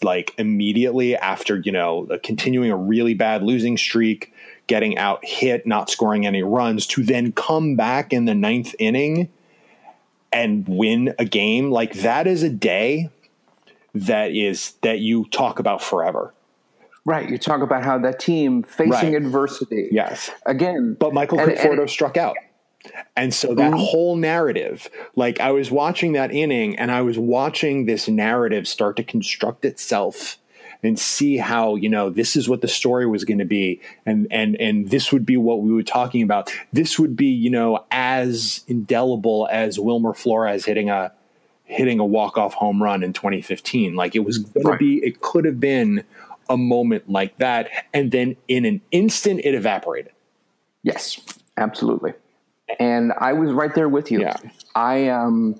like 0.02 0.32
immediately 0.38 1.16
after 1.16 1.58
you 1.58 1.72
know 1.72 2.06
uh, 2.10 2.18
continuing 2.22 2.70
a 2.70 2.76
really 2.76 3.14
bad 3.14 3.42
losing 3.42 3.76
streak 3.76 4.32
getting 4.66 4.96
out 4.96 5.24
hit 5.24 5.66
not 5.66 5.90
scoring 5.90 6.26
any 6.26 6.42
runs 6.42 6.86
to 6.86 7.02
then 7.02 7.32
come 7.32 7.76
back 7.76 8.12
in 8.12 8.24
the 8.24 8.34
ninth 8.34 8.74
inning 8.78 9.28
and 10.32 10.66
win 10.68 11.14
a 11.18 11.24
game. 11.24 11.70
Like 11.70 11.94
that 11.94 12.26
is 12.26 12.42
a 12.42 12.50
day 12.50 13.10
that 13.94 14.32
is 14.32 14.72
that 14.82 14.98
you 14.98 15.24
talk 15.26 15.58
about 15.58 15.82
forever 15.82 16.34
Right. 17.06 17.30
You 17.30 17.38
talk 17.38 17.62
about 17.62 17.84
how 17.84 17.98
that 17.98 18.18
team 18.20 18.62
facing 18.64 18.90
Right. 18.90 19.14
adversity. 19.14 19.88
yes 19.92 20.30
Again. 20.44 20.96
But 20.98 21.14
Michael 21.14 21.38
and- 21.40 21.52
Conforto 21.52 21.82
and- 21.82 21.90
struck 21.90 22.16
out. 22.16 22.36
And 23.16 23.34
so 23.34 23.54
that 23.54 23.72
mm-hmm. 23.72 23.80
whole 23.80 24.14
narrative, 24.16 24.88
like 25.16 25.40
I 25.40 25.50
was 25.52 25.70
watching 25.70 26.12
that 26.12 26.30
inning 26.32 26.76
and 26.78 26.90
I 26.92 27.00
was 27.02 27.18
watching 27.18 27.86
this 27.86 28.06
narrative 28.06 28.68
start 28.68 28.96
to 28.96 29.02
construct 29.02 29.64
itself 29.64 30.38
and 30.84 30.96
see 30.98 31.36
how, 31.38 31.74
you 31.74 31.88
know, 31.88 32.10
this 32.10 32.36
is 32.36 32.48
what 32.48 32.60
the 32.60 32.68
story 32.68 33.06
was 33.06 33.24
going 33.24 33.38
to 33.38 33.44
be 33.44 33.80
and 34.04 34.28
and 34.30 34.54
and 34.60 34.88
this 34.90 35.12
would 35.12 35.26
be 35.26 35.36
what 35.36 35.62
we 35.62 35.72
were 35.72 35.82
talking 35.82 36.22
about. 36.22 36.52
This 36.72 36.96
would 36.98 37.16
be, 37.16 37.26
you 37.26 37.50
know, 37.50 37.84
as 37.90 38.62
indelible 38.68 39.48
as 39.50 39.80
Wilmer 39.80 40.12
Flores 40.14 40.64
hitting 40.64 40.88
a 40.90 41.12
hitting 41.64 41.98
a 41.98 42.06
walk-off 42.06 42.54
home 42.54 42.80
run 42.80 43.02
in 43.02 43.12
2015. 43.12 43.96
Like 43.96 44.14
it 44.14 44.20
was 44.20 44.38
going 44.38 44.64
Right. 44.64 44.72
to 44.74 44.78
be 44.78 45.04
it 45.04 45.20
could 45.20 45.44
have 45.44 45.58
been 45.58 46.04
a 46.48 46.56
moment 46.56 47.08
like 47.08 47.36
that 47.38 47.70
and 47.92 48.12
then 48.12 48.36
in 48.48 48.64
an 48.64 48.80
instant 48.90 49.40
it 49.44 49.54
evaporated. 49.54 50.12
Yes, 50.82 51.20
absolutely. 51.56 52.14
And 52.78 53.12
I 53.18 53.32
was 53.32 53.52
right 53.52 53.74
there 53.74 53.88
with 53.88 54.10
you. 54.10 54.20
Yeah. 54.20 54.36
I 54.74 55.08
um 55.08 55.56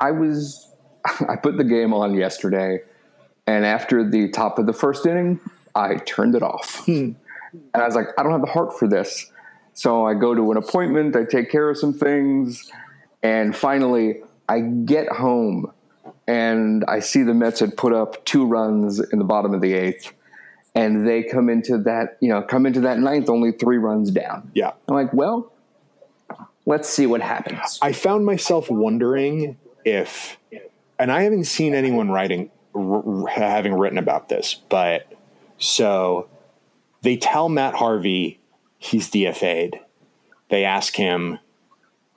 I 0.00 0.10
was 0.10 0.72
I 1.28 1.36
put 1.36 1.56
the 1.56 1.64
game 1.64 1.92
on 1.92 2.14
yesterday 2.14 2.80
and 3.46 3.64
after 3.64 4.08
the 4.08 4.28
top 4.28 4.58
of 4.58 4.66
the 4.66 4.72
first 4.72 5.06
inning, 5.06 5.40
I 5.74 5.96
turned 5.96 6.34
it 6.34 6.42
off. 6.42 6.86
And 7.52 7.82
I 7.82 7.84
was 7.84 7.96
like, 7.96 8.06
I 8.16 8.22
don't 8.22 8.32
have 8.32 8.42
the 8.42 8.52
heart 8.52 8.78
for 8.78 8.86
this. 8.86 9.30
So 9.74 10.04
I 10.06 10.14
go 10.14 10.34
to 10.34 10.50
an 10.52 10.56
appointment, 10.56 11.16
I 11.16 11.24
take 11.24 11.50
care 11.50 11.68
of 11.68 11.76
some 11.76 11.92
things, 11.92 12.70
and 13.22 13.56
finally 13.56 14.20
I 14.48 14.60
get 14.60 15.08
home 15.08 15.72
and 16.26 16.84
I 16.86 17.00
see 17.00 17.22
the 17.22 17.34
Mets 17.34 17.60
had 17.60 17.76
put 17.76 17.92
up 17.92 18.24
two 18.24 18.46
runs 18.46 19.00
in 19.00 19.18
the 19.18 19.24
bottom 19.24 19.52
of 19.52 19.60
the 19.60 19.72
eighth. 19.72 20.12
And 20.74 21.06
they 21.06 21.24
come 21.24 21.48
into 21.48 21.78
that, 21.78 22.16
you 22.20 22.28
know, 22.28 22.42
come 22.42 22.64
into 22.64 22.80
that 22.82 22.98
ninth 22.98 23.28
only 23.28 23.52
three 23.52 23.78
runs 23.78 24.10
down. 24.10 24.50
Yeah. 24.54 24.72
I'm 24.88 24.94
like, 24.94 25.12
well, 25.12 25.52
let's 26.66 26.88
see 26.88 27.06
what 27.06 27.20
happens. 27.20 27.78
I 27.82 27.92
found 27.92 28.24
myself 28.24 28.70
wondering 28.70 29.58
if, 29.84 30.38
and 30.98 31.10
I 31.10 31.22
haven't 31.22 31.44
seen 31.44 31.74
anyone 31.74 32.10
writing, 32.10 32.50
r- 32.74 33.26
having 33.26 33.74
written 33.74 33.98
about 33.98 34.28
this, 34.28 34.54
but 34.68 35.12
so 35.58 36.28
they 37.02 37.16
tell 37.16 37.48
Matt 37.48 37.74
Harvey 37.74 38.38
he's 38.78 39.10
DFA'd. 39.10 39.80
They 40.50 40.64
ask 40.64 40.94
him 40.96 41.38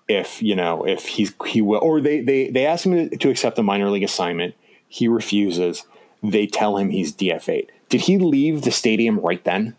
if, 0.07 0.41
you 0.43 0.55
know, 0.55 0.85
if 0.85 1.07
he's, 1.07 1.33
he 1.47 1.61
will, 1.61 1.79
or 1.79 2.01
they, 2.01 2.21
they, 2.21 2.49
they 2.49 2.65
ask 2.65 2.85
him 2.85 3.09
to 3.09 3.29
accept 3.29 3.57
a 3.57 3.63
minor 3.63 3.89
league 3.89 4.03
assignment. 4.03 4.55
He 4.87 5.07
refuses. 5.07 5.85
They 6.21 6.45
tell 6.45 6.77
him 6.77 6.89
he's 6.89 7.13
DFA'd. 7.13 7.71
Did 7.89 8.01
he 8.01 8.17
leave 8.17 8.61
the 8.63 8.71
stadium 8.71 9.19
right 9.19 9.43
then? 9.43 9.75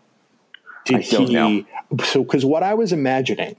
Did 0.85 0.97
I 0.97 1.03
don't 1.03 1.29
he? 1.29 1.35
know. 1.35 1.65
So, 2.05 2.23
because 2.23 2.45
what 2.45 2.63
I 2.63 2.75
was 2.75 2.93
imagining, 2.93 3.57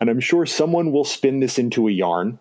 and 0.00 0.10
I'm 0.10 0.20
sure 0.20 0.46
someone 0.46 0.92
will 0.92 1.04
spin 1.04 1.40
this 1.40 1.58
into 1.58 1.88
a 1.88 1.90
yarn, 1.90 2.38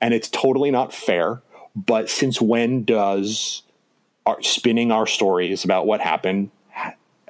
and 0.00 0.14
it's 0.14 0.28
totally 0.28 0.70
not 0.70 0.92
fair. 0.92 1.42
But 1.76 2.08
since 2.08 2.40
when 2.40 2.84
does 2.84 3.62
our, 4.26 4.40
spinning 4.42 4.90
our 4.92 5.06
stories 5.06 5.64
about 5.64 5.86
what 5.86 6.00
happened 6.00 6.50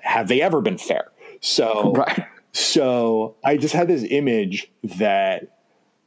have 0.05 0.29
they 0.29 0.41
ever 0.43 0.61
been 0.61 0.79
fair? 0.79 1.11
So, 1.41 1.93
Right. 1.97 2.27
so 2.53 3.35
I 3.43 3.57
just 3.57 3.75
had 3.75 3.89
this 3.89 4.05
image 4.09 4.71
that 4.83 5.57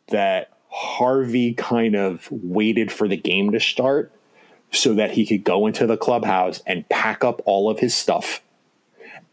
that 0.09 0.51
Harvey 0.69 1.53
kind 1.53 1.95
of 1.95 2.27
waited 2.31 2.91
for 2.91 3.07
the 3.07 3.17
game 3.17 3.51
to 3.51 3.59
start 3.59 4.11
so 4.71 4.93
that 4.93 5.11
he 5.11 5.25
could 5.25 5.43
go 5.43 5.65
into 5.67 5.87
the 5.87 5.97
clubhouse 5.97 6.61
and 6.65 6.87
pack 6.89 7.23
up 7.23 7.41
all 7.45 7.69
of 7.69 7.79
his 7.79 7.95
stuff 7.95 8.41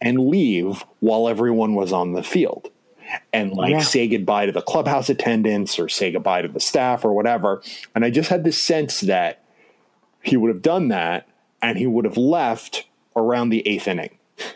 and 0.00 0.18
leave 0.28 0.84
while 1.00 1.28
everyone 1.28 1.74
was 1.74 1.92
on 1.92 2.12
the 2.12 2.22
field 2.22 2.70
and 3.32 3.52
like 3.52 3.70
Yeah. 3.72 3.80
say 3.80 4.08
goodbye 4.08 4.46
to 4.46 4.52
the 4.52 4.62
clubhouse 4.62 5.08
attendants 5.08 5.78
or 5.78 5.88
say 5.88 6.10
goodbye 6.12 6.42
to 6.42 6.48
the 6.48 6.60
staff 6.60 7.04
or 7.04 7.12
whatever. 7.12 7.62
And 7.94 8.04
I 8.04 8.10
just 8.10 8.28
had 8.30 8.44
this 8.44 8.58
sense 8.58 9.00
that 9.02 9.42
he 10.22 10.36
would 10.36 10.48
have 10.48 10.62
done 10.62 10.88
that 10.88 11.26
and 11.62 11.78
he 11.78 11.86
would 11.86 12.04
have 12.04 12.16
left 12.16 12.86
around 13.16 13.50
the 13.50 13.66
eighth 13.66 13.88
inning. 13.88 14.10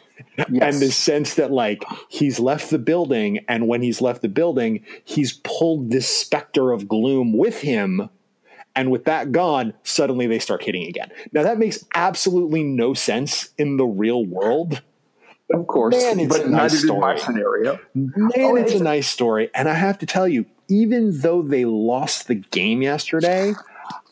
Yes. 0.51 0.75
And 0.75 0.83
the 0.83 0.93
sense 0.93 1.35
that 1.35 1.51
like 1.51 1.83
he's 2.09 2.39
left 2.39 2.71
the 2.71 2.79
building 2.79 3.41
and 3.49 3.67
when 3.67 3.83
he's 3.83 4.01
left 4.01 4.23
the 4.23 4.29
building, 4.29 4.85
he's 5.05 5.33
pulled 5.43 5.91
this 5.91 6.09
specter 6.09 6.71
of 6.71 6.87
gloom 6.89 7.37
with 7.37 7.61
him. 7.61 8.09
And 8.79 8.93
with 8.93 9.05
that 9.07 9.33
gone, 9.33 9.75
suddenly 9.83 10.29
they 10.29 10.39
start 10.39 10.63
hitting 10.63 10.87
again. 10.87 11.11
Now 11.33 11.43
that 11.43 11.59
makes 11.59 11.85
absolutely 11.97 12.63
no 12.63 12.95
sense 12.95 13.49
in 13.59 13.77
the 13.77 13.85
real 13.85 14.25
world. 14.25 14.83
of 15.53 15.67
course, 15.67 15.97
Man, 15.97 16.21
it's 16.21 16.37
but 16.39 16.47
a 16.47 16.49
nice 16.49 16.83
did 16.83 16.89
my 16.89 17.17
story. 17.17 17.19
scenario. 17.19 17.81
Man, 17.95 18.13
Oh, 18.37 18.55
it's 18.55 18.71
a 18.71 18.77
it's- 18.77 18.81
nice 18.81 19.09
story. 19.09 19.51
And 19.55 19.69
I 19.69 19.75
have 19.75 19.99
to 19.99 20.07
tell 20.07 20.29
you, 20.29 20.47
even 20.69 21.21
though 21.23 21.43
they 21.43 21.65
lost 21.65 22.29
the 22.29 22.37
game 22.37 22.81
yesterday, 22.83 23.55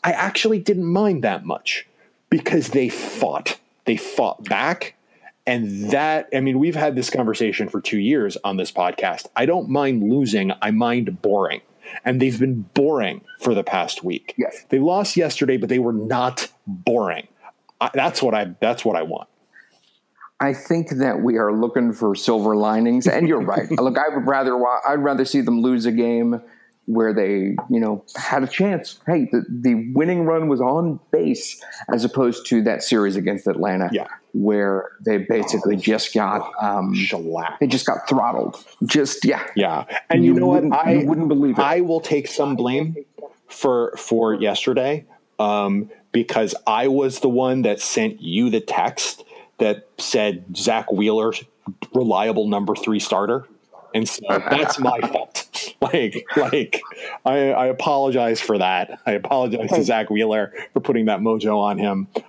I 0.03 0.11
actually 0.11 0.59
didn't 0.59 0.85
mind 0.85 1.23
that 1.23 1.45
much 1.45 1.87
because 2.29 2.69
they 2.69 2.89
fought. 2.89 3.59
They 3.85 3.95
fought 3.95 4.43
back. 4.43 4.95
And 5.45 5.91
that, 5.91 6.27
I 6.33 6.41
mean, 6.41 6.59
we've 6.59 6.75
had 6.75 6.95
this 6.97 7.09
conversation 7.09 7.69
for 7.69 7.79
two 7.79 7.99
years 7.99 8.35
on 8.43 8.57
this 8.57 8.69
podcast. 8.71 9.27
I 9.35 9.45
don't 9.45 9.69
mind 9.69 10.03
losing, 10.11 10.51
I 10.61 10.71
mind 10.71 11.21
boring. 11.21 11.61
And 12.05 12.21
they've 12.21 12.39
been 12.39 12.61
boring 12.73 13.21
for 13.39 13.53
the 13.53 13.63
past 13.63 14.03
week. 14.03 14.33
Yes. 14.37 14.65
They 14.69 14.79
lost 14.79 15.17
yesterday, 15.17 15.57
but 15.57 15.69
they 15.69 15.79
were 15.79 15.93
not 15.93 16.47
boring. 16.65 17.27
I, 17.79 17.89
that's 17.93 18.21
what 18.21 18.33
I 18.33 18.55
that's 18.59 18.83
what 18.83 18.95
I 18.95 19.03
want. 19.03 19.29
I 20.39 20.53
think 20.53 20.89
that 20.97 21.21
we 21.21 21.37
are 21.37 21.51
looking 21.51 21.93
for 21.93 22.13
silver 22.13 22.55
linings, 22.55 23.07
and 23.07 23.27
you're 23.27 23.41
right. 23.41 23.69
Look, 23.79 23.97
I 23.97 24.15
would 24.15 24.27
rather 24.27 24.57
I'd 24.87 24.99
rather 24.99 25.25
see 25.25 25.41
them 25.41 25.61
lose 25.61 25.85
a 25.85 25.91
game 25.91 26.41
where 26.87 27.13
they, 27.13 27.55
you 27.69 27.79
know, 27.79 28.03
had 28.15 28.43
a 28.43 28.47
chance. 28.47 28.99
Hey, 29.05 29.27
the, 29.31 29.43
the 29.49 29.91
winning 29.93 30.23
run 30.23 30.47
was 30.47 30.61
on 30.61 30.99
base, 31.11 31.61
as 31.93 32.03
opposed 32.05 32.45
to 32.47 32.63
that 32.63 32.81
series 32.81 33.15
against 33.17 33.45
Atlanta, 33.45 33.89
Yeah. 33.91 34.07
where 34.33 34.91
they 35.05 35.17
basically 35.17 35.75
just 35.75 36.13
got 36.13 36.49
um, 36.63 36.93
Shellac. 36.95 37.59
they 37.59 37.67
just 37.67 37.85
got 37.85 38.07
throttled. 38.07 38.63
Just 38.85 39.25
yeah, 39.25 39.43
Yeah, 39.55 39.83
and 40.09 40.23
you, 40.23 40.33
You 40.33 40.39
know 40.39 40.47
what? 40.47 40.63
I 40.71 41.03
wouldn't 41.03 41.27
believe 41.27 41.59
it. 41.59 41.61
I 41.61 41.81
will 41.81 41.99
take 41.99 42.27
some 42.27 42.55
blame 42.55 42.95
for 43.49 43.93
for 43.97 44.33
yesterday 44.33 45.05
um, 45.39 45.89
because 46.13 46.55
I 46.65 46.87
was 46.87 47.19
the 47.19 47.29
one 47.29 47.63
that 47.63 47.79
sent 47.81 48.21
you 48.21 48.49
the 48.49 48.61
text 48.61 49.23
that 49.57 49.87
said 49.97 50.45
Zack 50.55 50.91
Wheeler 50.91 51.33
reliable 51.93 52.47
number 52.47 52.75
three 52.75 52.99
starter, 52.99 53.45
and 53.97 54.07
so 54.07 54.21
that's 54.29 54.79
my 54.79 54.99
fault. 55.11 55.43
Like, 55.79 56.25
like 56.35 56.81
I, 57.23 57.51
I 57.51 57.65
apologize 57.67 58.41
for 58.41 58.57
that. 58.57 58.99
I 59.05 59.11
apologize 59.11 59.69
to 59.71 59.83
Zack 59.83 60.09
Wheeler 60.09 60.51
for 60.73 60.79
putting 60.79 61.05
that 61.05 61.19
mojo 61.19 61.57
on 61.59 61.77
him. 61.77 62.07
Um, 62.15 62.25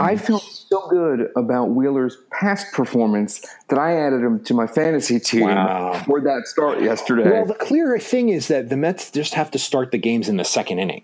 I 0.00 0.16
felt 0.16 0.42
so 0.42 0.88
good 0.90 1.30
about 1.34 1.70
Wheeler's 1.70 2.18
past 2.30 2.72
performance 2.74 3.46
that 3.68 3.78
I 3.78 3.96
added 3.96 4.22
him 4.22 4.44
to 4.44 4.54
my 4.54 4.66
fantasy 4.66 5.18
team 5.20 5.42
Wow. 5.42 6.02
for 6.06 6.20
that 6.20 6.46
start 6.46 6.82
yesterday. 6.82 7.30
Well, 7.30 7.46
the 7.46 7.54
clear 7.54 7.98
thing 7.98 8.28
is 8.28 8.48
that 8.48 8.68
the 8.68 8.76
Mets 8.76 9.10
just 9.10 9.34
have 9.34 9.50
to 9.52 9.58
start 9.58 9.90
the 9.90 9.98
games 9.98 10.28
in 10.28 10.36
the 10.36 10.44
second 10.44 10.78
inning, 10.78 11.02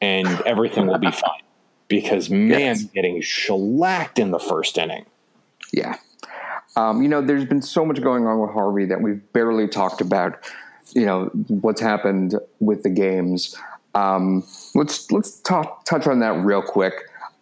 and 0.00 0.26
everything 0.46 0.86
will 0.88 0.98
be 0.98 1.10
fine. 1.12 1.42
Because 1.86 2.28
man, 2.28 2.50
Yes. 2.58 2.82
getting 2.84 3.20
shellacked 3.20 4.18
in 4.18 4.30
the 4.32 4.40
first 4.40 4.78
inning. 4.78 5.06
Yeah. 5.72 5.96
Um, 6.76 7.02
you 7.02 7.08
know, 7.08 7.20
there's 7.20 7.44
been 7.44 7.62
so 7.62 7.84
much 7.84 8.02
going 8.02 8.26
on 8.26 8.40
with 8.40 8.50
Harvey 8.50 8.84
that 8.86 9.00
we've 9.00 9.20
barely 9.32 9.68
talked 9.68 10.00
about. 10.00 10.38
You 10.94 11.06
know 11.06 11.24
what's 11.48 11.80
happened 11.80 12.34
with 12.60 12.82
the 12.82 12.90
games. 12.90 13.56
Um, 13.94 14.44
let's 14.74 15.10
let's 15.10 15.40
talk, 15.40 15.84
touch 15.84 16.06
on 16.06 16.20
that 16.20 16.44
real 16.44 16.62
quick. 16.62 16.94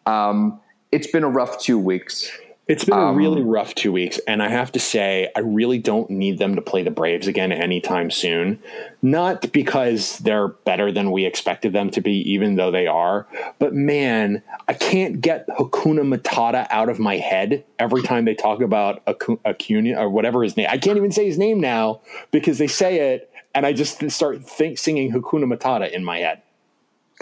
Um, 0.06 0.60
it's 0.90 1.06
been 1.06 1.24
a 1.24 1.28
rough 1.28 1.60
two 1.60 1.78
weeks. 1.78 2.30
It's 2.72 2.86
been 2.86 2.98
a 2.98 3.12
really 3.12 3.42
um, 3.42 3.48
rough 3.48 3.74
two 3.74 3.92
weeks, 3.92 4.18
and 4.26 4.42
I 4.42 4.48
have 4.48 4.72
to 4.72 4.78
say, 4.78 5.30
I 5.36 5.40
really 5.40 5.76
don't 5.76 6.08
need 6.08 6.38
them 6.38 6.54
to 6.54 6.62
play 6.62 6.82
the 6.82 6.90
Braves 6.90 7.26
again 7.26 7.52
anytime 7.52 8.10
soon. 8.10 8.62
Not 9.02 9.52
because 9.52 10.18
they're 10.20 10.48
better 10.48 10.90
than 10.90 11.10
we 11.10 11.26
expected 11.26 11.74
them 11.74 11.90
to 11.90 12.00
be, 12.00 12.12
even 12.32 12.56
though 12.56 12.70
they 12.70 12.86
are, 12.86 13.26
but 13.58 13.74
man, 13.74 14.42
I 14.68 14.72
can't 14.72 15.20
get 15.20 15.46
Hakuna 15.48 16.00
Matata 16.00 16.66
out 16.70 16.88
of 16.88 16.98
my 16.98 17.18
head 17.18 17.62
every 17.78 18.02
time 18.02 18.24
they 18.24 18.34
talk 18.34 18.62
about 18.62 19.04
Acu- 19.04 19.40
Acuna 19.44 20.00
or 20.00 20.08
whatever 20.08 20.42
his 20.42 20.56
name. 20.56 20.68
I 20.70 20.78
can't 20.78 20.96
even 20.96 21.12
say 21.12 21.26
his 21.26 21.36
name 21.36 21.60
now 21.60 22.00
because 22.30 22.56
they 22.56 22.68
say 22.68 23.12
it, 23.12 23.30
and 23.54 23.66
I 23.66 23.74
just 23.74 24.10
start 24.10 24.48
think, 24.48 24.78
singing 24.78 25.12
Hakuna 25.12 25.44
Matata 25.44 25.90
in 25.90 26.04
my 26.04 26.20
head. 26.20 26.40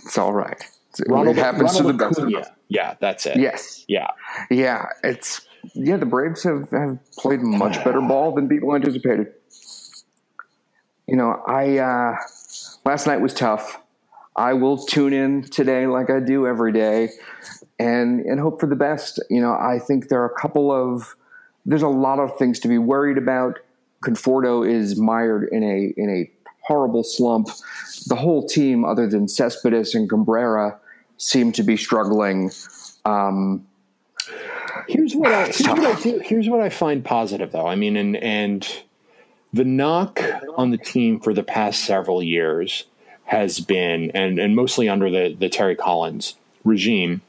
It's 0.04 0.16
all 0.16 0.32
right. 0.32 0.62
Ronald, 1.08 1.36
it 1.36 1.40
happens 1.40 1.74
Ronald 1.74 1.86
to 1.86 1.92
the 1.92 2.08
best 2.08 2.18
of 2.20 2.34
us. 2.34 2.48
Yeah, 2.70 2.94
that's 3.00 3.26
it. 3.26 3.36
Yes. 3.36 3.84
Yeah. 3.88 4.06
Yeah. 4.48 4.86
It's 5.02 5.42
yeah. 5.74 5.96
The 5.96 6.06
Braves 6.06 6.44
have, 6.44 6.70
have 6.70 6.98
played 7.18 7.42
much 7.42 7.74
better 7.84 8.00
ball 8.00 8.32
than 8.34 8.48
people 8.48 8.74
anticipated. 8.74 9.32
You 11.06 11.16
know, 11.16 11.42
I 11.46 11.78
uh, 11.78 12.16
last 12.84 13.06
night 13.06 13.20
was 13.20 13.34
tough. 13.34 13.82
I 14.36 14.52
will 14.52 14.78
tune 14.78 15.12
in 15.12 15.42
today 15.42 15.88
like 15.88 16.08
I 16.08 16.20
do 16.20 16.46
every 16.46 16.72
day, 16.72 17.10
and 17.80 18.20
and 18.20 18.38
hope 18.38 18.60
for 18.60 18.68
the 18.68 18.76
best. 18.76 19.20
You 19.28 19.40
know, 19.40 19.52
I 19.52 19.80
think 19.80 20.08
there 20.08 20.22
are 20.22 20.26
a 20.26 20.40
couple 20.40 20.70
of 20.70 21.16
there's 21.66 21.82
a 21.82 21.88
lot 21.88 22.20
of 22.20 22.38
things 22.38 22.60
to 22.60 22.68
be 22.68 22.78
worried 22.78 23.18
about. 23.18 23.58
Conforto 24.04 24.66
is 24.66 24.98
mired 24.98 25.48
in 25.50 25.64
a 25.64 25.92
in 26.00 26.08
a 26.08 26.30
horrible 26.62 27.02
slump. 27.02 27.48
The 28.06 28.14
whole 28.14 28.46
team, 28.46 28.84
other 28.84 29.08
than 29.08 29.26
Cespedes 29.26 29.92
and 29.96 30.08
Cabrera, 30.08 30.78
seem 31.20 31.52
to 31.52 31.62
be 31.62 31.76
struggling. 31.76 32.50
Um, 33.04 33.66
Here's 34.88 35.14
what 35.14 35.32
I 35.32 35.44
here's 35.46 35.66
what 35.66 35.84
I 35.84 36.00
do. 36.00 36.18
Here's 36.18 36.48
what 36.48 36.60
I 36.60 36.68
find 36.68 37.04
positive 37.04 37.52
though. 37.52 37.66
I 37.66 37.76
mean, 37.76 37.96
and 37.96 38.16
and 38.16 38.82
the 39.52 39.64
knock 39.64 40.20
on 40.56 40.70
the 40.70 40.78
team 40.78 41.20
for 41.20 41.34
the 41.34 41.42
past 41.42 41.84
several 41.84 42.22
years 42.22 42.84
has 43.24 43.60
been, 43.60 44.10
and 44.12 44.38
and 44.38 44.56
mostly 44.56 44.88
under 44.88 45.10
the 45.10 45.36
the 45.38 45.48
Terry 45.48 45.76
Collins 45.76 46.34
regime, 46.64 47.20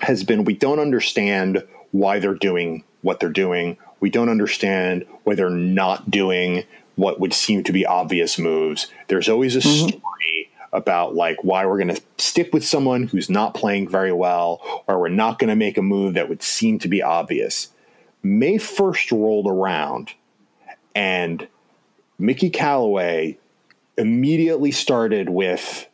has 0.00 0.24
been 0.24 0.44
we 0.44 0.54
don't 0.54 0.78
understand 0.78 1.64
why 1.90 2.18
they're 2.18 2.34
doing 2.34 2.84
what 3.02 3.20
they're 3.20 3.28
doing. 3.28 3.76
We 4.00 4.10
don't 4.10 4.28
understand 4.28 5.06
why 5.24 5.34
they're 5.34 5.50
not 5.50 6.10
doing 6.10 6.64
what 6.96 7.20
would 7.20 7.34
seem 7.34 7.64
to 7.64 7.72
be 7.72 7.84
obvious 7.84 8.38
moves. 8.38 8.86
There's 9.08 9.28
always 9.28 9.56
a 9.56 9.60
story 9.60 10.00
about 10.74 11.14
like 11.14 11.42
why 11.42 11.64
we're 11.64 11.78
going 11.78 11.94
to 11.94 12.02
stick 12.18 12.52
with 12.52 12.64
someone 12.64 13.04
who's 13.04 13.30
not 13.30 13.54
playing 13.54 13.88
very 13.88 14.12
well 14.12 14.84
or 14.88 14.98
we're 14.98 15.08
not 15.08 15.38
going 15.38 15.48
to 15.48 15.56
make 15.56 15.78
a 15.78 15.82
move 15.82 16.14
that 16.14 16.28
would 16.28 16.42
seem 16.42 16.78
to 16.80 16.88
be 16.88 17.00
obvious. 17.00 17.68
May 18.22 18.56
1st 18.56 19.12
rolled 19.12 19.46
around 19.46 20.14
and 20.94 21.46
Mickey 22.18 22.50
Callaway 22.50 23.38
immediately 23.96 24.72
started 24.72 25.28
with 25.28 25.88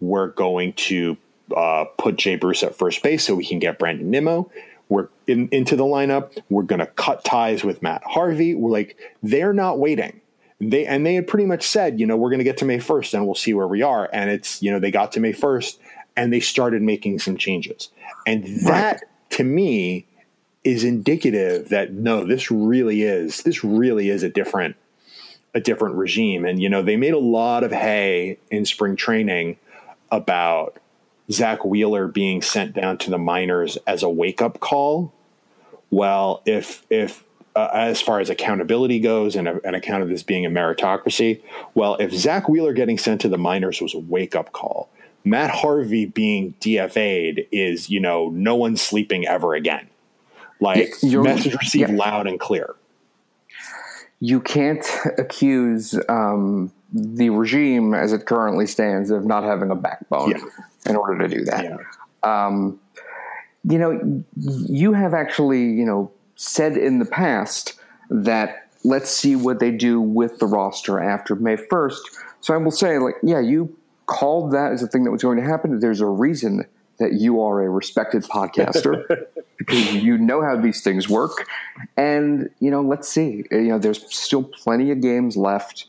we're 0.00 0.28
going 0.28 0.72
to 0.74 1.16
uh, 1.54 1.84
put 1.98 2.16
Jay 2.16 2.36
Bruce 2.36 2.62
at 2.62 2.76
first 2.76 3.02
base 3.02 3.24
so 3.24 3.34
we 3.34 3.44
can 3.44 3.58
get 3.58 3.78
Brandon 3.78 4.08
Nimmo. 4.10 4.50
We're 4.88 5.08
in, 5.26 5.48
into 5.52 5.76
the 5.76 5.84
lineup. 5.84 6.40
We're 6.48 6.62
going 6.62 6.80
to 6.80 6.86
cut 6.86 7.24
ties 7.24 7.62
with 7.64 7.82
Matt 7.82 8.02
Harvey. 8.04 8.54
We're 8.54 8.70
like 8.70 8.96
they're 9.22 9.52
not 9.52 9.78
waiting. 9.78 10.19
They 10.60 10.86
and 10.86 11.06
they 11.06 11.14
had 11.14 11.26
pretty 11.26 11.46
much 11.46 11.62
said, 11.62 11.98
you 11.98 12.06
know, 12.06 12.16
we're 12.16 12.28
going 12.30 12.38
to 12.38 12.44
get 12.44 12.58
to 12.58 12.64
May 12.64 12.78
1st 12.78 13.14
and 13.14 13.26
we'll 13.26 13.34
see 13.34 13.54
where 13.54 13.68
we 13.68 13.82
are. 13.82 14.08
And 14.12 14.30
it's, 14.30 14.62
you 14.62 14.70
know, 14.70 14.78
they 14.78 14.90
got 14.90 15.12
to 15.12 15.20
May 15.20 15.32
1st 15.32 15.78
and 16.16 16.32
they 16.32 16.40
started 16.40 16.82
making 16.82 17.18
some 17.18 17.36
changes. 17.36 17.88
And 18.26 18.44
that 18.66 19.04
to 19.30 19.44
me 19.44 20.06
is 20.62 20.84
indicative 20.84 21.70
that 21.70 21.92
no, 21.92 22.24
this 22.24 22.50
really 22.50 23.02
is 23.02 23.42
this 23.42 23.64
really 23.64 24.10
is 24.10 24.22
a 24.22 24.28
different 24.28 24.76
a 25.54 25.60
different 25.60 25.94
regime. 25.96 26.44
And 26.44 26.60
you 26.60 26.68
know, 26.68 26.82
they 26.82 26.96
made 26.96 27.14
a 27.14 27.18
lot 27.18 27.64
of 27.64 27.72
hay 27.72 28.38
in 28.50 28.64
spring 28.64 28.96
training 28.96 29.56
about 30.10 30.76
Zack 31.30 31.64
Wheeler 31.64 32.08
being 32.08 32.42
sent 32.42 32.74
down 32.74 32.98
to 32.98 33.10
the 33.10 33.18
minors 33.18 33.78
as 33.86 34.02
a 34.02 34.10
wake 34.10 34.42
up 34.42 34.60
call. 34.60 35.12
Well, 35.90 36.42
if 36.44 36.84
if 36.90 37.24
uh, 37.56 37.68
as 37.72 38.00
far 38.00 38.20
as 38.20 38.30
accountability 38.30 39.00
goes 39.00 39.34
and 39.36 39.48
an 39.48 39.74
account 39.74 40.02
of 40.02 40.08
this 40.08 40.22
being 40.22 40.46
a 40.46 40.50
meritocracy, 40.50 41.40
well, 41.74 41.96
if 41.96 42.12
Zack 42.12 42.48
Wheeler 42.48 42.72
getting 42.72 42.98
sent 42.98 43.20
to 43.22 43.28
the 43.28 43.38
minors 43.38 43.80
was 43.80 43.94
a 43.94 43.98
wake 43.98 44.34
up 44.36 44.52
call, 44.52 44.88
Matt 45.24 45.50
Harvey 45.50 46.06
being 46.06 46.54
DFA'd 46.60 47.46
is, 47.52 47.90
you 47.90 48.00
know, 48.00 48.28
no 48.30 48.54
one's 48.54 48.80
sleeping 48.80 49.26
ever 49.26 49.54
again. 49.54 49.86
Like 50.60 50.92
You're- 51.02 51.24
message 51.24 51.54
received 51.54 51.90
yeah. 51.90 51.96
loud 51.96 52.26
and 52.26 52.38
clear. 52.38 52.74
you 54.20 54.40
can't 54.40 54.86
accuse 55.18 55.98
um, 56.08 56.70
the 56.92 57.30
regime 57.30 57.94
as 57.94 58.12
it 58.12 58.26
currently 58.26 58.66
stands 58.66 59.10
of 59.10 59.24
not 59.24 59.44
having 59.44 59.70
a 59.70 59.74
backbone 59.76 60.30
Yeah. 60.32 60.42
in 60.86 60.96
order 60.96 61.18
to 61.26 61.28
do 61.34 61.44
that. 61.46 61.64
Yeah. 61.64 61.76
Um, 62.22 62.78
you 63.64 63.78
know, 63.78 64.24
you 64.36 64.92
have 64.92 65.12
actually, 65.14 65.62
you 65.64 65.84
know, 65.84 66.10
said 66.42 66.74
in 66.78 66.98
the 66.98 67.04
past 67.04 67.74
that 68.08 68.66
let's 68.82 69.10
see 69.10 69.36
what 69.36 69.60
they 69.60 69.70
do 69.70 70.00
with 70.00 70.38
the 70.38 70.46
roster 70.46 70.98
after 70.98 71.34
May 71.36 71.56
1st. 71.56 71.98
So 72.40 72.54
I 72.54 72.56
will 72.56 72.70
say, 72.70 72.98
like, 72.98 73.16
yeah, 73.22 73.40
you 73.40 73.76
called 74.06 74.52
that 74.52 74.72
as 74.72 74.82
a 74.82 74.86
thing 74.86 75.04
that 75.04 75.10
was 75.10 75.20
going 75.22 75.36
to 75.36 75.44
happen. 75.44 75.78
There's 75.80 76.00
a 76.00 76.06
reason 76.06 76.64
that 76.98 77.12
you 77.12 77.42
are 77.42 77.62
a 77.62 77.68
respected 77.68 78.22
podcaster 78.22 79.04
because 79.58 79.94
you 79.96 80.16
know 80.16 80.40
how 80.42 80.56
these 80.58 80.80
things 80.82 81.10
work. 81.10 81.46
And, 81.98 82.48
you 82.58 82.70
know, 82.70 82.80
let's 82.80 83.06
see. 83.06 83.44
You 83.50 83.68
know, 83.68 83.78
there's 83.78 84.02
still 84.14 84.42
plenty 84.44 84.90
of 84.92 85.02
games 85.02 85.36
left. 85.36 85.84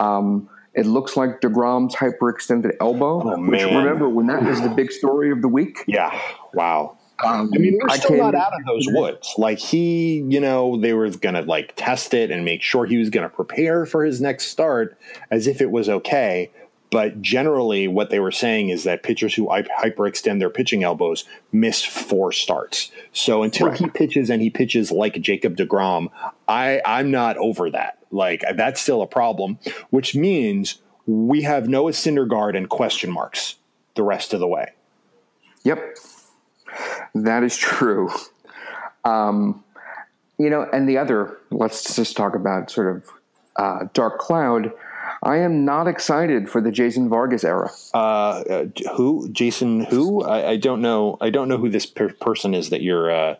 Um, 0.00 0.48
it 0.74 0.86
looks 0.86 1.16
like 1.16 1.40
DeGrom's 1.42 1.94
hyperextended 1.94 2.72
elbow, 2.80 3.22
Oh, 3.24 3.40
which 3.40 3.60
man. 3.60 3.76
remember 3.76 4.08
when 4.08 4.26
that 4.26 4.42
was 4.42 4.60
the 4.62 4.68
big 4.70 4.90
story 4.90 5.30
of 5.30 5.42
the 5.42 5.48
week. 5.48 5.84
Yeah. 5.86 6.18
Wow. 6.54 6.98
Um, 7.24 7.50
I 7.54 7.58
mean, 7.58 7.78
we're 7.80 7.88
still 7.96 8.10
came- 8.10 8.18
not 8.18 8.34
out 8.34 8.52
of 8.52 8.64
those 8.66 8.86
woods. 8.90 9.34
Like 9.38 9.58
he, 9.58 10.24
you 10.28 10.40
know, 10.40 10.76
they 10.80 10.92
were 10.92 11.08
going 11.10 11.34
to 11.34 11.42
like 11.42 11.74
test 11.76 12.14
it 12.14 12.30
and 12.30 12.44
make 12.44 12.62
sure 12.62 12.84
he 12.86 12.96
was 12.98 13.10
going 13.10 13.28
to 13.28 13.34
prepare 13.34 13.86
for 13.86 14.04
his 14.04 14.20
next 14.20 14.46
start 14.46 14.98
as 15.30 15.46
if 15.46 15.60
it 15.60 15.70
was 15.70 15.88
okay. 15.88 16.50
but 16.90 17.22
generally, 17.22 17.88
what 17.88 18.10
they 18.10 18.20
were 18.20 18.30
saying 18.30 18.68
is 18.68 18.84
that 18.84 19.02
pitchers 19.02 19.34
who 19.34 19.48
hy- 19.48 19.62
hyperextend 19.62 20.40
their 20.40 20.50
pitching 20.50 20.84
elbows 20.84 21.24
miss 21.50 21.82
four 21.82 22.32
starts. 22.32 22.92
So 23.14 23.42
until 23.42 23.68
Right. 23.68 23.78
he 23.78 23.86
pitches 23.88 24.28
and 24.28 24.42
he 24.42 24.50
pitches 24.50 24.92
like 24.92 25.18
Jacob 25.22 25.56
Degrom, 25.56 26.08
I 26.48 26.82
I'm 26.84 27.10
not 27.10 27.38
over 27.38 27.70
that. 27.70 27.96
Like 28.10 28.44
that's 28.56 28.78
still 28.82 29.00
a 29.00 29.06
problem, 29.06 29.58
which 29.88 30.14
means 30.14 30.82
we 31.06 31.40
have 31.42 31.66
Noah 31.66 31.92
Syndergaard 31.92 32.54
and 32.58 32.68
question 32.68 33.10
marks 33.10 33.56
the 33.94 34.02
rest 34.02 34.34
of 34.34 34.40
the 34.40 34.46
way. 34.48 34.72
Yep, 35.64 35.96
that 37.14 37.42
is 37.42 37.56
true. 37.56 38.10
Um, 39.04 39.64
you 40.38 40.50
know, 40.50 40.68
and 40.72 40.88
the 40.88 40.98
other, 40.98 41.38
let's 41.50 41.94
just 41.94 42.16
talk 42.16 42.34
about 42.34 42.70
sort 42.70 42.96
of 42.96 43.10
uh, 43.56 43.86
Dark 43.94 44.18
Cloud. 44.18 44.72
I 45.22 45.38
am 45.38 45.64
not 45.64 45.86
excited 45.86 46.50
for 46.50 46.60
the 46.60 46.72
Jason 46.72 47.08
Vargas 47.08 47.44
era. 47.44 47.70
Uh, 47.94 47.98
uh, 47.98 48.64
who 48.96 49.28
Jason? 49.30 49.84
Who 49.84 50.22
I, 50.24 50.50
I 50.50 50.56
don't 50.56 50.80
know. 50.80 51.16
I 51.20 51.30
don't 51.30 51.48
know 51.48 51.58
who 51.58 51.68
this 51.68 51.86
per- 51.86 52.12
person 52.14 52.54
is 52.54 52.70
that 52.70 52.82
you're 52.82 53.10
uh, 53.10 53.36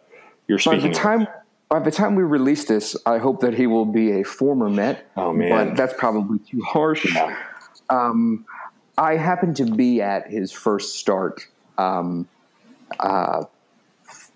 you're 0.47 0.59
speaking. 0.59 0.80
By 0.80 0.89
the 0.89 0.95
time 0.95 1.26
by 1.72 1.78
the 1.78 1.91
time 1.91 2.14
we 2.14 2.22
release 2.22 2.66
this, 2.66 2.95
I 3.07 3.16
hope 3.16 3.41
that 3.41 3.55
he 3.55 3.66
will 3.66 3.87
be 3.87 4.20
a 4.20 4.24
former 4.24 4.68
Met. 4.68 5.07
Oh, 5.16 5.33
man. 5.33 5.68
but 5.68 5.76
that's 5.76 5.95
probably 5.95 6.39
too 6.39 6.61
harsh. 6.61 7.07
Yeah. 7.14 7.35
Um, 7.89 8.45
I 8.99 9.16
happened 9.16 9.57
to 9.57 9.64
be 9.64 10.03
at 10.03 10.28
his 10.28 10.53
first 10.53 10.97
start. 10.97 11.47
Um, 11.78 12.28
uh, 13.01 13.45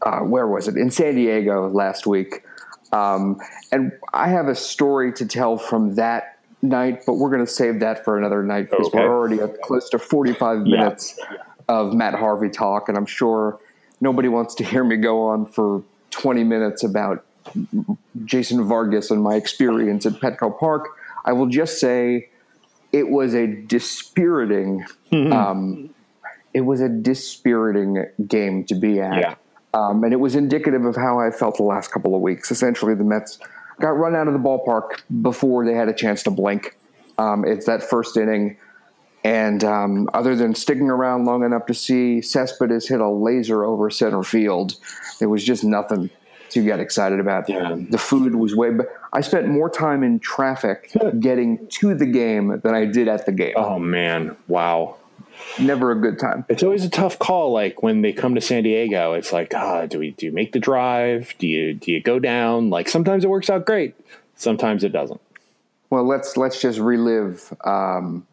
uh, 0.03 0.21
where 0.21 0.47
was 0.47 0.69
it? 0.69 0.77
In 0.77 0.91
San 0.91 1.15
Diego 1.17 1.69
last 1.69 2.07
week. 2.07 2.45
Um, 2.93 3.41
and 3.73 3.93
I 4.13 4.29
have 4.29 4.49
a 4.49 4.55
story 4.55 5.13
to 5.15 5.27
tell 5.27 5.57
from 5.59 5.97
that 5.97 6.39
night, 6.63 7.03
but 7.07 7.15
we're 7.15 7.31
going 7.31 7.45
to 7.45 7.51
save 7.51 7.81
that 7.81 8.05
for 8.05 8.17
another 8.17 8.43
night 8.43 8.71
because 8.71 8.87
Okay. 8.89 8.99
we're 8.99 9.09
already 9.13 9.41
at 9.41 9.61
close 9.63 9.89
to 9.91 9.99
45 9.99 10.61
minutes 10.63 11.19
of 11.69 11.93
Matt 11.95 12.15
Harvey 12.15 12.49
talk. 12.49 12.89
And 12.89 12.97
I'm 12.97 13.07
sure 13.07 13.59
nobody 14.01 14.29
wants 14.29 14.55
to 14.57 14.65
hear 14.65 14.85
me 14.85 14.97
go 14.97 15.25
on 15.29 15.47
for 15.47 15.83
20 16.11 16.45
minutes 16.45 16.85
about 16.85 17.25
Jason 18.25 18.65
Vargas 18.65 19.11
and 19.11 19.23
my 19.23 19.35
experience 19.35 20.07
at 20.07 20.15
Petco 20.15 20.57
Park. 20.59 20.89
I 21.25 21.33
will 21.33 21.47
just 21.47 21.81
say 21.81 22.29
it 22.93 23.09
was 23.09 23.35
a 23.35 23.47
dispiriting, 23.47 24.85
um, 25.13 25.91
it 26.57 26.65
was 26.65 26.81
a 26.81 26.89
dispiriting 26.89 28.07
game 28.27 28.65
to 28.65 28.75
be 28.75 28.99
at. 28.99 29.21
Yeah. 29.21 29.35
Um, 29.75 30.03
and 30.05 30.13
it 30.15 30.17
was 30.17 30.35
indicative 30.35 30.87
of 30.87 30.97
how 30.97 31.21
I 31.21 31.31
felt 31.31 31.59
the 31.59 31.65
last 31.65 31.93
couple 31.93 32.15
of 32.15 32.23
weeks. 32.23 32.51
Essentially, 32.51 32.95
the 32.95 33.05
Mets 33.05 33.39
got 33.79 33.91
run 33.91 34.17
out 34.17 34.27
of 34.27 34.33
the 34.33 34.39
ballpark 34.39 35.03
before 35.21 35.67
they 35.67 35.75
had 35.75 35.91
a 35.91 35.93
chance 35.93 36.23
to 36.23 36.31
blink. 36.31 36.79
Um, 37.19 37.45
it's 37.47 37.67
that 37.67 37.83
first 37.83 38.17
inning. 38.17 38.57
And 39.23 39.63
um, 39.65 40.09
other 40.15 40.35
than 40.35 40.55
sticking 40.55 40.89
around 40.89 41.27
long 41.27 41.45
enough 41.45 41.67
to 41.67 41.75
see 41.75 42.23
Cespedes 42.23 42.89
hit 42.89 43.01
a 43.01 43.11
laser 43.11 43.63
over 43.63 43.91
center 43.91 44.23
field, 44.23 44.77
there 45.19 45.29
was 45.29 45.45
just 45.45 45.63
nothing 45.63 46.09
to 46.51 46.65
get 46.65 46.81
excited 46.81 47.21
about. 47.21 47.51
Yeah. 47.51 47.77
The 47.91 47.99
food 47.99 48.35
was 48.35 48.57
way, 48.57 48.71
but 48.71 48.87
I 49.13 49.21
spent 49.21 49.47
more 49.47 49.69
time 49.69 50.03
in 50.03 50.21
traffic 50.21 50.91
getting 51.21 51.69
to 51.69 51.95
the 51.95 52.07
game 52.07 52.61
than 52.63 52.75
I 52.75 52.87
did 52.87 53.09
at 53.09 53.27
the 53.27 53.33
game. 53.33 53.53
Oh 53.57 53.79
man! 53.79 54.37
Wow. 54.49 54.97
Never 55.59 55.91
a 55.93 55.95
good 56.01 56.19
time. 56.19 56.45
It's 56.49 56.63
always 56.63 56.85
a 56.85 56.91
tough 56.91 57.19
call. 57.19 57.53
Like 57.53 57.83
when 57.83 58.03
they 58.03 58.13
come 58.13 58.35
to 58.35 58.41
San 58.41 58.63
Diego, 58.63 59.13
it's 59.15 59.33
like, 59.33 59.55
ah, 59.55 59.87
do 59.87 59.99
we 59.99 60.11
do 60.13 60.27
you 60.27 60.33
make 60.33 60.53
the 60.53 60.59
drive? 60.59 61.35
Do 61.39 61.47
you 61.47 61.75
do 61.75 61.93
you 61.93 62.01
go 62.01 62.19
down? 62.19 62.71
Like 62.71 62.89
sometimes 62.89 63.25
it 63.25 63.29
works 63.29 63.49
out 63.51 63.65
great, 63.67 63.95
sometimes 64.37 64.85
it 64.85 64.93
doesn't. 64.93 65.21
Well, 65.91 66.05
let's 66.07 66.37
let's 66.37 66.61
just 66.61 66.79
relive 66.79 67.55
um, 67.65 68.27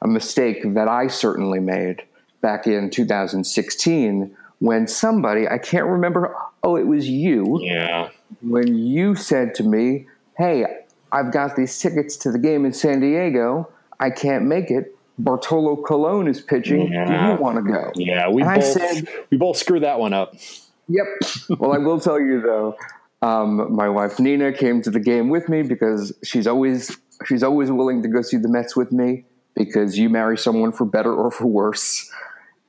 a 0.00 0.08
mistake 0.08 0.62
that 0.74 0.88
I 0.88 1.08
certainly 1.08 1.60
made 1.60 2.02
back 2.40 2.66
in 2.66 2.88
2016 2.90 4.36
when 4.60 4.86
somebody 4.86 5.48
I 5.48 5.58
can't 5.58 5.86
remember. 5.86 6.34
Oh, 6.62 6.76
it 6.76 6.86
was 6.86 7.08
you 7.08 7.58
Yeah. 7.62 8.10
when 8.42 8.76
you 8.76 9.14
said 9.14 9.54
to 9.56 9.62
me, 9.64 10.06
"Hey, 10.38 10.84
I've 11.12 11.32
got 11.32 11.56
these 11.56 11.78
tickets 11.78 12.16
to 12.18 12.30
the 12.30 12.38
game 12.38 12.64
in 12.64 12.72
San 12.72 13.00
Diego. 13.00 13.68
I 13.98 14.10
can't 14.10 14.44
make 14.44 14.70
it. 14.70 14.94
Bartolo 15.24 15.76
Colon 15.82 16.28
is 16.28 16.40
pitching. 16.40 16.90
Do 16.90 16.94
you 16.94 17.36
want 17.40 17.56
to 17.64 17.72
go?" 17.72 17.90
Yeah, 17.96 18.28
we 18.30 18.42
And 18.42 18.54
both 18.56 18.64
said- 18.64 19.08
we 19.30 19.36
both 19.36 19.56
screwed 19.56 19.82
that 19.82 19.98
one 20.00 20.12
up. 20.12 20.34
Yep. 20.88 21.06
well, 21.60 21.72
I 21.72 21.78
will 21.78 22.00
tell 22.00 22.18
you 22.20 22.40
though, 22.40 22.76
um, 23.22 23.72
my 23.74 23.88
wife 23.88 24.18
Nina 24.18 24.52
came 24.52 24.82
to 24.82 24.90
the 24.90 24.98
game 25.00 25.28
with 25.28 25.48
me 25.48 25.62
because 25.62 26.12
she's 26.24 26.46
always 26.46 26.96
she's 27.26 27.42
always 27.42 27.70
willing 27.70 28.02
to 28.02 28.08
go 28.08 28.22
see 28.22 28.38
the 28.38 28.48
Mets 28.48 28.74
with 28.76 28.90
me 28.92 29.24
because 29.54 29.98
you 29.98 30.08
marry 30.08 30.36
someone 30.38 30.72
for 30.72 30.84
better 30.84 31.14
or 31.14 31.30
for 31.30 31.46
worse. 31.46 32.10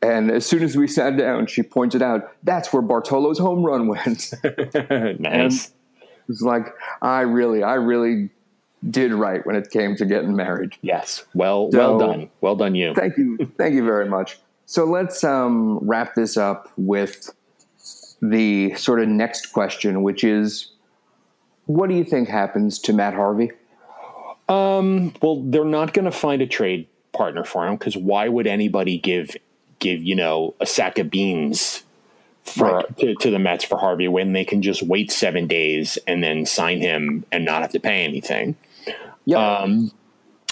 And 0.03 0.31
as 0.31 0.45
soon 0.47 0.63
as 0.63 0.75
we 0.75 0.87
sat 0.87 1.15
down, 1.15 1.45
she 1.47 1.61
pointed 1.63 2.01
out 2.01 2.31
that's 2.43 2.73
where 2.73 2.81
Bartolo's 2.81 3.37
home 3.39 3.63
run 3.63 3.87
went. 3.87 4.33
it 4.43 5.19
nice. 5.19 5.71
was 6.27 6.41
like 6.41 6.73
I 7.01 7.21
really, 7.21 7.61
I 7.63 7.75
really 7.75 8.29
did 8.89 9.13
right 9.13 9.45
when 9.45 9.55
it 9.55 9.69
came 9.69 9.95
to 9.97 10.05
getting 10.05 10.35
married. 10.35 10.75
yes. 10.81 11.23
Well 11.33 11.69
well 11.69 11.97
done. 11.99 12.29
Well 12.41 12.55
done 12.55 12.75
you. 12.75 12.93
Thank 12.95 13.17
you. 13.17 13.37
Thank 13.57 13.75
you 13.75 13.83
very 13.85 14.09
much. 14.09 14.39
So 14.65 14.85
let's 14.85 15.23
um, 15.23 15.79
wrap 15.79 16.15
this 16.15 16.37
up 16.37 16.71
with 16.77 17.33
the 18.21 18.73
sort 18.75 19.01
of 19.01 19.07
next 19.09 19.47
question, 19.53 20.01
which 20.03 20.23
is 20.23 20.71
what 21.65 21.89
do 21.89 21.95
you 21.95 22.03
think 22.03 22.27
happens 22.29 22.79
to 22.79 22.93
Matt 22.93 23.13
Harvey? 23.13 23.51
Well, 25.21 25.41
they're 25.45 25.63
not 25.65 25.93
going 25.93 26.05
to 26.05 26.11
find 26.11 26.41
a 26.41 26.47
trade 26.47 26.87
partner 27.13 27.43
for 27.43 27.65
him 27.67 27.75
because 27.75 27.95
why 27.95 28.27
would 28.27 28.47
anybody 28.47 28.97
give 28.97 29.35
give 29.79 30.01
you 30.01 30.15
know 30.15 30.53
a 30.59 30.65
sack 30.65 30.97
of 30.99 31.09
beans 31.09 31.83
for 32.43 32.65
Right. 32.75 32.97
to, 32.97 33.15
to 33.15 33.29
the 33.31 33.39
Mets 33.39 33.63
for 33.63 33.77
Harvey 33.77 34.07
when 34.07 34.33
they 34.33 34.43
can 34.45 34.61
just 34.61 34.81
wait 34.83 35.11
seven 35.11 35.47
days 35.47 35.97
and 36.07 36.23
then 36.23 36.45
sign 36.45 36.79
him 36.79 37.25
and 37.31 37.45
not 37.45 37.61
have 37.61 37.71
to 37.71 37.79
pay 37.79 38.03
anything? 38.03 38.55
Yeah. 39.31 39.87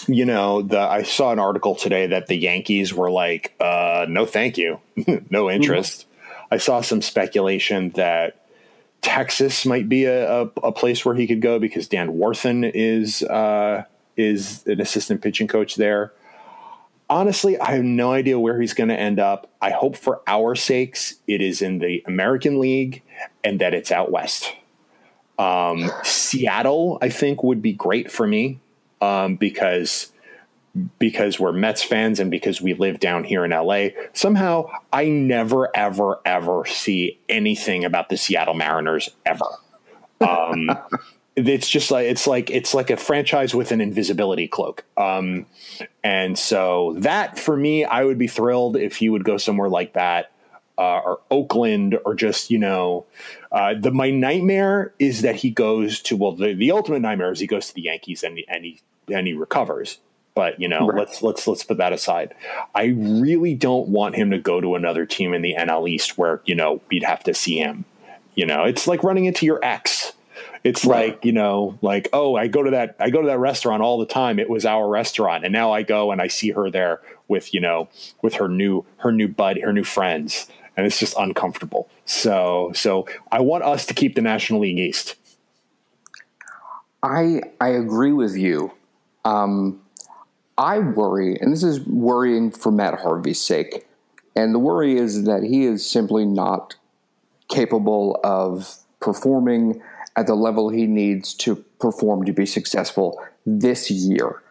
You 0.08 0.26
know, 0.26 0.62
the 0.62 0.80
I 0.80 1.04
saw 1.04 1.32
an 1.32 1.40
article 1.40 1.76
today 1.76 2.08
that 2.08 2.28
the 2.28 2.36
Yankees 2.36 2.94
were 2.94 3.12
like, 3.12 3.54
uh, 3.60 4.06
"No, 4.10 4.26
thank 4.26 4.58
you, 4.58 4.80
no 5.30 5.52
interest." 5.52 6.06
I 6.52 6.58
saw 6.58 6.82
some 6.82 7.02
speculation 7.02 7.92
that 7.92 8.40
Texas 9.02 9.66
might 9.66 9.88
be 9.88 10.06
a, 10.06 10.44
a, 10.44 10.46
a 10.64 10.72
place 10.72 11.06
where 11.06 11.16
he 11.16 11.28
could 11.28 11.42
go 11.42 11.60
because 11.60 11.88
Dan 11.88 12.14
Warthen 12.14 12.70
is 12.74 13.24
uh, 13.24 13.84
is 14.18 14.66
an 14.68 14.82
assistant 14.82 15.22
pitching 15.22 15.48
coach 15.48 15.76
there. 15.76 16.12
Honestly, 17.10 17.60
I 17.60 17.72
have 17.72 17.84
no 17.84 18.12
idea 18.12 18.40
where 18.40 18.60
he's 18.60 18.74
going 18.74 18.90
to 18.90 19.00
end 19.00 19.20
up. 19.20 19.50
I 19.62 19.72
hope 19.72 19.96
for 19.96 20.22
our 20.28 20.54
sakes 20.54 21.16
it 21.28 21.42
is 21.42 21.62
in 21.62 21.80
the 21.80 22.04
American 22.06 22.60
League 22.60 23.02
and 23.44 23.60
that 23.62 23.74
it's 23.74 23.92
out 23.92 24.12
west. 24.12 24.54
Um, 25.40 25.90
Seattle, 26.04 27.00
I 27.02 27.10
think, 27.10 27.42
would 27.42 27.62
be 27.62 27.74
great 27.74 28.12
for 28.12 28.28
me 28.28 28.60
um, 29.02 29.36
because 29.36 30.12
because 30.98 31.40
we're 31.40 31.52
Mets 31.52 31.84
fans 31.84 32.20
and 32.20 32.30
because 32.30 32.62
we 32.62 32.74
live 32.74 33.00
down 33.00 33.24
here 33.24 33.44
in 33.44 33.52
LA, 33.52 33.88
somehow 34.14 34.70
I 34.94 35.10
never, 35.10 35.76
ever, 35.76 36.20
ever 36.26 36.66
see 36.66 37.20
anything 37.28 37.86
about 37.86 38.10
the 38.10 38.18
Seattle 38.18 38.54
Mariners 38.54 39.10
ever. 39.26 39.46
Um, 40.22 40.70
it's 41.36 41.70
just 41.70 41.92
like 41.92 42.06
it's 42.06 42.28
like 42.28 42.50
it's 42.50 42.74
like 42.74 42.90
a 42.90 42.98
franchise 42.98 43.56
with 43.56 43.72
an 43.72 43.82
invisibility 43.82 44.48
cloak. 44.48 44.84
Um, 44.98 45.46
and 46.04 46.38
so 46.38 46.96
that 47.00 47.40
for 47.40 47.56
me, 47.56 47.86
I 47.86 48.04
would 48.04 48.18
be 48.18 48.28
thrilled 48.28 48.78
if 48.78 49.02
you 49.02 49.12
would 49.12 49.24
go 49.24 49.38
somewhere 49.38 49.70
like 49.70 49.94
that. 49.94 50.32
Uh, 50.78 51.02
or 51.04 51.20
Oakland, 51.30 52.00
or 52.06 52.16
just 52.16 52.50
you 52.50 52.58
know, 52.58 53.06
uh, 53.52 53.74
the 53.80 53.92
my 53.92 54.10
nightmare 54.12 54.94
is 55.00 55.22
that 55.22 55.36
he 55.38 55.50
goes 55.50 56.00
to 56.02 56.16
well, 56.18 56.34
the, 56.34 56.54
the 56.54 56.72
ultimate 56.72 57.00
nightmare 57.02 57.32
is 57.32 57.40
he 57.40 57.48
goes 57.48 57.68
to 57.68 57.74
the 57.74 57.82
Yankees 57.82 58.24
and 58.24 58.38
he, 58.38 58.46
and 58.48 58.64
he 58.66 58.82
and 59.12 59.28
he 59.28 59.34
recovers. 59.34 59.98
But 60.36 60.62
you 60.62 60.68
know, 60.68 60.88
Right. 60.88 61.00
let's 61.00 61.22
let's 61.24 61.48
let's 61.48 61.64
put 61.64 61.78
that 61.78 61.92
aside. 61.92 62.34
I 62.76 62.86
really 62.96 63.56
don't 63.56 63.90
want 63.90 64.16
him 64.16 64.30
to 64.32 64.38
go 64.38 64.62
to 64.62 64.76
another 64.76 65.06
team 65.06 65.34
in 65.34 65.42
the 65.42 65.56
NL 65.58 65.90
East 65.90 66.18
where 66.18 66.42
you 66.46 66.56
know 66.56 66.82
we'd 66.90 67.04
have 67.04 67.24
to 67.24 67.34
see 67.34 67.58
him. 67.58 67.86
You 68.36 68.46
know, 68.46 68.64
it's 68.64 68.88
like 68.88 69.04
running 69.04 69.26
into 69.26 69.46
your 69.46 69.60
ex. 69.64 70.14
It's 70.64 70.86
Right. 70.86 71.14
like 71.14 71.26
you 71.26 71.32
know, 71.32 71.78
like 71.82 72.08
oh, 72.14 72.36
I 72.36 72.48
go 72.48 72.62
to 72.64 72.72
that 72.72 72.96
I 73.00 73.10
go 73.10 73.22
to 73.22 73.28
that 73.28 73.40
restaurant 73.40 73.82
all 73.82 73.98
the 73.98 74.06
time. 74.06 74.40
It 74.40 74.50
was 74.50 74.66
our 74.66 74.88
restaurant, 74.88 75.44
and 75.44 75.52
now 75.52 75.72
I 75.72 75.82
go 75.84 76.12
and 76.12 76.22
I 76.22 76.28
see 76.28 76.52
her 76.52 76.70
there 76.70 77.02
with 77.28 77.54
you 77.54 77.60
know 77.60 77.90
with 78.22 78.36
her 78.36 78.48
new 78.48 78.86
her 78.98 79.12
new 79.12 79.28
bud 79.28 79.58
her 79.64 79.74
new 79.74 79.84
friends, 79.84 80.48
and 80.78 80.86
it's 80.86 81.00
just 81.00 81.16
uncomfortable. 81.18 81.90
So 82.10 82.72
so 82.74 83.06
I 83.32 83.42
want 83.42 83.64
us 83.64 83.86
to 83.86 83.94
keep 83.94 84.16
the 84.16 84.22
National 84.24 84.62
League 84.62 84.80
East. 84.80 85.16
I 87.04 87.42
I 87.62 87.68
agree 87.68 88.14
with 88.14 88.36
you. 88.36 88.72
Um, 89.24 89.80
I 90.58 90.80
worry, 90.80 91.38
and 91.40 91.54
this 91.54 91.62
is 91.62 91.80
worrying 91.82 92.50
for 92.50 92.72
Matt 92.72 93.00
Harvey's 93.02 93.40
sake, 93.40 93.88
and 94.36 94.56
the 94.56 94.60
worry 94.60 94.98
is 94.98 95.26
that 95.26 95.44
he 95.44 95.66
is 95.66 95.88
simply 95.88 96.26
not 96.26 96.76
capable 97.48 98.20
of 98.24 98.76
performing 99.00 99.80
at 100.16 100.26
the 100.26 100.34
level 100.34 100.70
he 100.70 100.88
needs 100.88 101.36
to 101.36 101.58
perform 101.80 102.26
to 102.26 102.34
be 102.34 102.48
successful 102.48 103.24
this 103.46 103.92
year. 103.92 104.42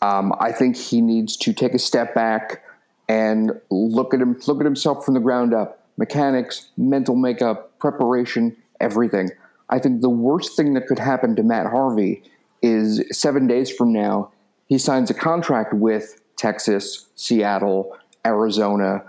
Um, 0.00 0.34
I 0.40 0.52
think 0.52 0.74
he 0.74 1.02
needs 1.02 1.36
to 1.36 1.52
take 1.52 1.74
a 1.74 1.78
step 1.78 2.14
back 2.14 2.62
and 3.10 3.60
look 3.70 4.14
at 4.14 4.22
him, 4.22 4.40
look 4.46 4.60
at 4.60 4.64
himself 4.64 5.04
from 5.04 5.12
the 5.12 5.20
ground 5.20 5.52
up. 5.52 5.83
Mechanics, 5.96 6.70
mental 6.76 7.16
makeup, 7.16 7.78
preparation, 7.78 8.56
everything. 8.80 9.30
I 9.70 9.78
think 9.78 10.00
the 10.00 10.10
worst 10.10 10.56
thing 10.56 10.74
that 10.74 10.86
could 10.86 10.98
happen 10.98 11.36
to 11.36 11.42
Matt 11.42 11.66
Harvey 11.66 12.22
is 12.62 13.04
seven 13.12 13.46
days 13.46 13.70
from 13.70 13.92
now, 13.92 14.30
he 14.66 14.78
signs 14.78 15.10
a 15.10 15.14
contract 15.14 15.74
with 15.74 16.20
Texas, 16.36 17.06
Seattle, 17.14 17.96
Arizona, 18.26 19.04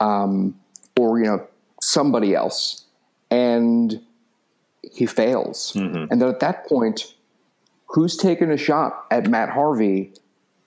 um, 0.00 0.58
or 0.98 1.18
you 1.18 1.24
know 1.24 1.46
somebody 1.80 2.34
else, 2.34 2.84
and 3.30 4.00
he 4.82 5.06
fails. 5.06 5.72
And 6.10 6.20
then 6.20 6.28
at 6.28 6.40
that 6.40 6.66
point, 6.66 7.14
who's 7.86 8.16
taking 8.16 8.50
a 8.50 8.56
shot 8.56 9.06
at 9.10 9.28
Matt 9.28 9.48
Harvey 9.48 10.12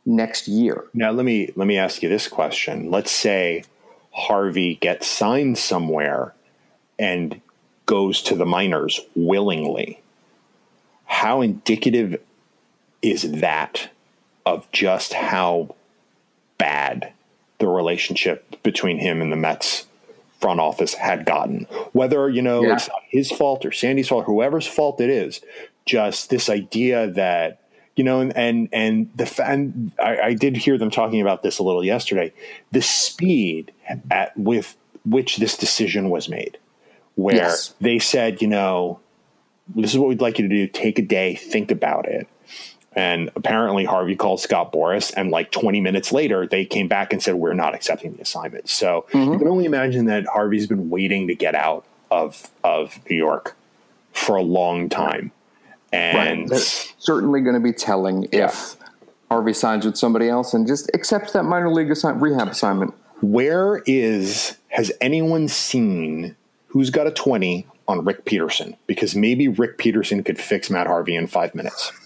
next 0.06 0.48
year? 0.48 0.86
Now 0.94 1.12
let 1.12 1.26
me 1.26 1.52
let 1.56 1.68
me 1.68 1.78
ask 1.78 2.02
you 2.02 2.10
this 2.10 2.28
question. 2.28 2.90
Let's 2.90 3.12
say 3.12 3.64
Harvey 4.12 4.76
gets 4.76 5.08
signed 5.08 5.58
somewhere 5.58 6.34
and 7.00 7.42
goes 7.86 8.22
to 8.24 8.36
the 8.36 8.46
minors 8.46 9.00
willingly. 9.16 10.02
How 11.06 11.42
indicative 11.42 12.22
is 13.02 13.32
that 13.42 13.90
of 14.46 14.70
just 14.72 15.14
how 15.14 15.76
bad 16.58 17.12
the 17.60 17.68
relationship 17.68 18.62
between 18.64 18.98
him 19.00 19.22
and 19.22 19.32
the 19.32 19.36
Mets 19.38 19.88
front 20.40 20.60
office 20.60 20.94
had 20.96 21.26
gotten? 21.26 21.66
Whether, 21.94 22.30
you 22.30 22.42
know, 22.42 22.64
Yeah. 22.64 22.74
it's 22.74 22.90
his 23.10 23.32
fault 23.32 23.66
or 23.66 23.72
Sandy's 23.72 24.10
fault, 24.10 24.26
whoever's 24.26 24.68
fault 24.68 25.00
it 25.02 25.10
is, 25.10 25.42
just 25.86 26.30
this 26.30 26.50
idea 26.50 27.08
that 27.08 27.61
you 27.96 28.04
know, 28.04 28.22
and 28.22 28.36
and, 28.36 28.70
and 28.72 29.12
the 29.16 29.26
fan. 29.26 29.92
I, 30.00 30.20
I 30.20 30.34
did 30.34 30.58
hear 30.58 30.78
them 30.78 30.90
talking 30.90 31.22
about 31.22 31.44
this 31.44 31.60
a 31.60 31.64
little 31.64 31.84
yesterday. 31.84 32.34
The 32.72 32.82
speed 32.82 33.72
at 34.10 34.36
with 34.38 34.78
which 35.06 35.38
this 35.38 35.58
decision 35.58 36.10
was 36.10 36.30
made, 36.30 36.58
where 37.16 37.36
Yes. 37.36 37.74
they 37.82 38.00
said, 38.00 38.42
you 38.42 38.48
know, 38.48 39.00
this 39.76 39.92
is 39.92 39.98
what 39.98 40.10
we'd 40.10 40.22
like 40.22 40.40
you 40.40 40.48
to 40.48 40.56
do. 40.56 40.68
Take 40.68 41.00
a 41.00 41.02
day, 41.02 41.36
think 41.36 41.72
about 41.72 42.08
it. 42.08 42.28
And 42.94 43.32
apparently, 43.36 43.86
Harvey 43.86 44.18
called 44.18 44.42
Scott 44.42 44.74
Boras, 44.74 45.14
and 45.16 45.32
like 45.32 45.50
20 45.52 45.80
minutes 45.80 46.12
later, 46.12 46.46
they 46.46 46.66
came 46.66 46.90
back 46.90 47.14
and 47.14 47.24
said, 47.24 47.36
We're 47.36 47.54
not 47.54 47.74
accepting 47.74 48.16
the 48.16 48.22
assignment. 48.22 48.68
So 48.70 49.06
mm-hmm. 49.12 49.32
you 49.32 49.40
can 49.40 49.48
only 49.48 49.66
imagine 49.66 50.06
that 50.06 50.26
Harvey's 50.28 50.68
been 50.68 50.90
waiting 50.90 51.28
to 51.28 51.36
get 51.36 51.56
out 51.56 51.86
of, 52.10 52.50
of 52.66 53.00
New 53.10 53.16
York 53.16 53.56
for 54.12 54.36
a 54.36 54.42
long 54.42 54.90
time. 54.90 55.32
And 55.94 56.48
That's 56.48 56.94
certainly 57.00 57.42
going 57.42 57.56
to 57.56 57.60
be 57.60 57.74
telling 57.74 58.28
Yeah. 58.32 58.46
if 58.46 58.76
Harvey 59.30 59.54
signs 59.54 59.86
with 59.86 59.98
somebody 59.98 60.30
else 60.30 60.54
and 60.54 60.66
just 60.68 60.90
accepts 60.94 61.34
that 61.34 61.44
minor 61.44 61.70
league 61.72 61.92
assign- 61.92 62.20
rehab 62.20 62.48
assignment. 62.50 62.94
where 63.22 63.82
is, 63.86 64.58
has 64.70 64.92
anyone 65.02 65.48
seen 65.48 66.36
who's 66.68 66.90
got 66.90 67.08
a 67.08 67.12
20 67.12 67.68
on 67.88 68.04
Rick 68.06 68.26
Peterson? 68.26 68.76
Because 68.88 69.16
maybe 69.16 69.48
Rick 69.48 69.78
Peterson 69.78 70.24
could 70.24 70.40
fix 70.40 70.70
Matt 70.70 70.88
Harvey 70.88 71.16
in 71.16 71.28
five 71.28 71.54
minutes. 71.56 71.92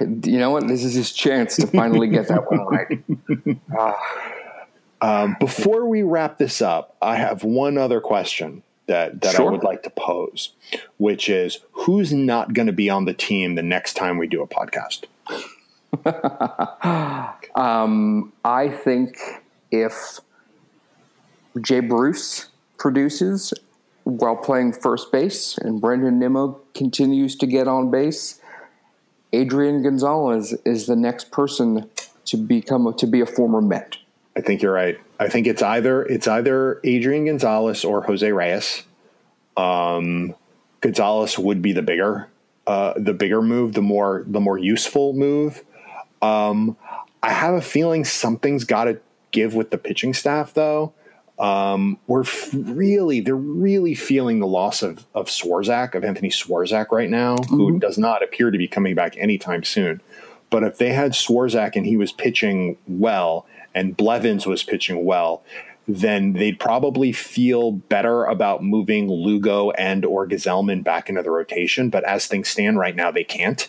You 0.00 0.38
know 0.38 0.50
what? 0.50 0.68
This 0.68 0.84
is 0.84 0.94
his 0.94 1.12
chance 1.12 1.56
to 1.56 1.66
finally 1.66 2.06
get 2.08 2.28
that 2.28 2.50
one 2.50 2.60
right. 2.66 3.58
Um, 5.02 5.36
before 5.40 5.86
we 5.86 6.02
wrap 6.02 6.38
this 6.38 6.60
up, 6.60 6.96
I 7.00 7.16
have 7.16 7.42
one 7.42 7.78
other 7.78 8.00
question 8.00 8.62
that, 8.90 9.20
that 9.20 9.38
I 9.38 9.42
would 9.44 9.62
like 9.62 9.84
to 9.84 9.90
pose, 9.90 10.50
which 10.98 11.28
is 11.28 11.60
who's 11.72 12.12
not 12.12 12.52
going 12.52 12.66
to 12.66 12.72
be 12.72 12.90
on 12.90 13.04
the 13.04 13.14
team 13.14 13.54
the 13.54 13.62
next 13.62 13.94
time 13.94 14.18
we 14.18 14.26
do 14.26 14.42
a 14.42 14.48
podcast? 14.48 15.04
Um, 17.54 18.32
I 18.44 18.68
think 18.68 19.18
if 19.72 20.20
Jay 21.60 21.80
Bruce 21.80 22.48
produces 22.78 23.52
while 24.04 24.36
playing 24.36 24.72
first 24.72 25.10
base 25.10 25.58
and 25.58 25.80
Brandon 25.80 26.18
Nimmo 26.18 26.60
continues 26.74 27.34
to 27.36 27.46
get 27.46 27.66
on 27.66 27.90
base, 27.90 28.40
Adrian 29.32 29.82
Gonzalez 29.82 30.56
is 30.64 30.86
the 30.86 30.96
next 30.96 31.32
person 31.32 31.90
to 32.26 32.36
become 32.36 32.94
to 32.94 33.06
be 33.06 33.20
a 33.20 33.26
former 33.26 33.60
Met. 33.60 33.96
I 34.36 34.40
think 34.40 34.62
you're 34.62 34.72
right. 34.72 34.98
I 35.20 35.28
think 35.28 35.46
it's 35.46 35.62
either 35.62 36.02
it's 36.02 36.26
either 36.26 36.80
Adrian 36.82 37.26
Gonzalez 37.26 37.84
or 37.84 38.02
Jose 38.02 38.32
Reyes. 38.32 38.82
Um, 39.56 40.34
Gonzalez 40.80 41.38
would 41.38 41.60
be 41.60 41.72
the 41.72 41.82
bigger 41.82 42.28
uh, 42.66 42.94
the 42.96 43.12
bigger 43.12 43.42
move, 43.42 43.74
the 43.74 43.82
more 43.82 44.24
the 44.26 44.40
more 44.40 44.56
useful 44.56 45.12
move. 45.12 45.62
Um, 46.22 46.76
I 47.22 47.32
have 47.32 47.54
a 47.54 47.60
feeling 47.60 48.04
something's 48.04 48.64
got 48.64 48.84
to 48.84 48.98
give 49.30 49.54
with 49.54 49.70
the 49.70 49.78
pitching 49.78 50.14
staff, 50.14 50.54
though. 50.54 50.94
Um, 51.38 51.98
we're 52.06 52.22
f- 52.22 52.50
really 52.52 53.20
they're 53.20 53.34
really 53.34 53.94
feeling 53.94 54.40
the 54.40 54.46
loss 54.46 54.82
of 54.82 55.06
of 55.14 55.26
Swarzak 55.26 55.94
of 55.94 56.02
Anthony 56.02 56.30
Swarzak 56.30 56.92
right 56.92 57.10
now, 57.10 57.36
who 57.48 57.78
does 57.78 57.98
not 57.98 58.22
appear 58.22 58.50
to 58.50 58.56
be 58.58 58.68
coming 58.68 58.94
back 58.94 59.16
anytime 59.18 59.64
soon. 59.64 60.00
But 60.48 60.64
if 60.64 60.78
they 60.78 60.92
had 60.92 61.12
Swarzak 61.12 61.76
and 61.76 61.86
he 61.86 61.96
was 61.96 62.10
pitching 62.10 62.76
well, 62.88 63.46
and 63.74 63.96
Blevins 63.96 64.46
was 64.46 64.62
pitching 64.62 65.04
well, 65.04 65.42
then 65.86 66.34
they'd 66.34 66.58
probably 66.58 67.12
feel 67.12 67.72
better 67.72 68.24
about 68.24 68.62
moving 68.62 69.10
Lugo 69.10 69.70
and 69.72 70.04
or 70.04 70.26
Gsellman 70.26 70.84
back 70.84 71.08
into 71.08 71.22
the 71.22 71.30
rotation. 71.30 71.90
But 71.90 72.04
as 72.04 72.26
things 72.26 72.48
stand 72.48 72.78
right 72.78 72.94
now, 72.94 73.10
they 73.10 73.24
can't. 73.24 73.68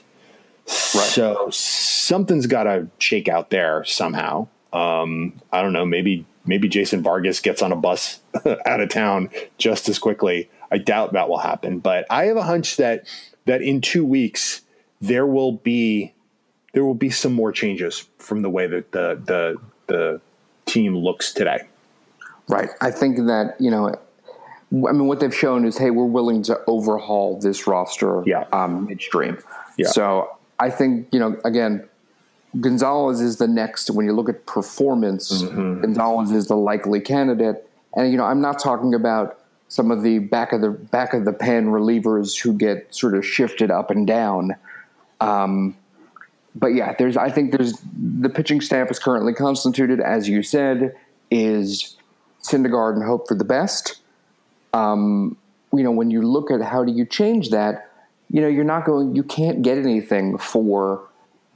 So 0.66 1.49
something's 1.52 2.47
got 2.47 2.64
to 2.64 2.88
shake 2.99 3.28
out 3.28 3.49
there 3.49 3.84
somehow. 3.86 4.47
Um, 4.72 5.34
I 5.52 5.62
don't 5.62 5.74
know. 5.74 5.86
Maybe 5.86 6.26
maybe 6.45 6.68
Jason 6.70 7.04
Vargas 7.04 7.39
gets 7.39 7.62
on 7.62 7.72
a 7.72 7.76
bus 7.76 8.20
out 8.66 8.80
of 8.82 8.89
town 8.89 9.30
just 9.58 9.89
as 9.89 9.99
quickly. 9.99 10.49
I 10.72 10.78
doubt 10.78 11.14
that 11.14 11.30
will 11.30 11.39
happen, 11.39 11.80
but 11.80 12.06
I 12.10 12.26
have 12.26 12.38
a 12.38 12.43
hunch 12.43 12.78
that 12.78 13.06
that 13.45 13.62
in 13.62 13.82
two 13.82 14.06
weeks 14.06 14.62
there 15.02 15.26
will 15.26 15.52
be 15.52 16.14
there 16.74 16.86
will 16.86 16.95
be 16.95 17.10
some 17.10 17.34
more 17.34 17.52
changes 17.52 18.08
from 18.18 18.41
the 18.41 18.49
way 18.49 18.68
that 18.68 18.91
the 18.91 19.20
the 19.26 19.58
the 19.92 20.22
team 20.66 20.96
looks 20.96 21.34
today. 21.34 21.60
Right. 22.48 22.70
I 22.82 22.92
think 22.92 23.18
that, 23.28 23.56
you 23.60 23.72
know, 23.72 23.88
I 23.89 24.92
mean, 24.94 25.08
what 25.08 25.20
they've 25.20 25.36
shown 25.36 25.66
is, 25.66 25.78
hey, 25.78 25.89
we're 25.92 26.06
willing 26.06 26.44
to 26.44 26.60
overhaul 26.68 27.39
this 27.39 27.68
roster 27.68 28.24
Yeah. 28.26 28.46
um, 28.54 28.86
midstream. 28.88 29.38
Yeah. 29.78 29.88
So 29.89 30.30
I 30.60 30.70
think, 30.70 31.08
you 31.12 31.20
know, 31.20 31.38
again, 31.44 31.88
Gonzalez 32.60 33.22
is 33.22 33.38
the 33.38 33.48
next, 33.48 33.89
when 33.89 34.06
you 34.06 34.14
look 34.14 34.30
at 34.30 34.46
performance, 34.46 35.44
Mm-hmm. 35.44 35.82
Gonzalez 35.82 36.32
is 36.32 36.48
the 36.48 36.56
likely 36.58 37.00
candidate. 37.00 37.68
And, 37.96 38.12
you 38.12 38.18
know, 38.18 38.26
I'm 38.26 38.42
not 38.42 38.60
talking 38.60 38.94
about 38.94 39.38
some 39.68 39.89
of 39.92 40.04
the 40.04 40.20
back 40.20 40.52
of 40.52 40.60
the 40.62 40.70
back 40.70 41.14
of 41.14 41.24
the 41.24 41.32
pen 41.32 41.68
relievers 41.68 42.42
who 42.42 42.52
get 42.54 42.94
sort 42.94 43.16
of 43.16 43.26
shifted 43.26 43.72
up 43.72 43.89
and 43.89 44.06
down. 44.06 44.56
Um, 45.22 45.78
but 46.56 46.68
yeah, 46.68 46.93
there's 46.97 47.18
I 47.18 47.30
think 47.30 47.52
there's 47.52 47.74
the 47.95 48.30
pitching 48.30 48.62
staff 48.62 48.91
is 48.91 48.99
currently 48.99 49.34
constituted, 49.34 49.99
as 49.99 50.28
you 50.28 50.43
said, 50.43 50.95
is 51.30 51.95
Syndergaard 52.43 52.95
and 52.95 53.04
hope 53.04 53.28
for 53.28 53.36
the 53.36 53.45
best. 53.45 53.99
Um, 54.74 55.38
you 55.74 55.84
know, 55.84 55.91
when 55.91 56.12
you 56.12 56.22
look 56.22 56.52
at 56.52 56.62
how 56.62 56.84
do 56.84 56.91
you 56.91 57.06
change 57.06 57.49
that, 57.49 57.89
you 58.30 58.41
know, 58.41 58.47
you're 58.47 58.64
not 58.64 58.86
going, 58.86 59.16
you 59.16 59.24
can't 59.24 59.62
get 59.62 59.78
anything 59.78 60.38
for 60.38 61.02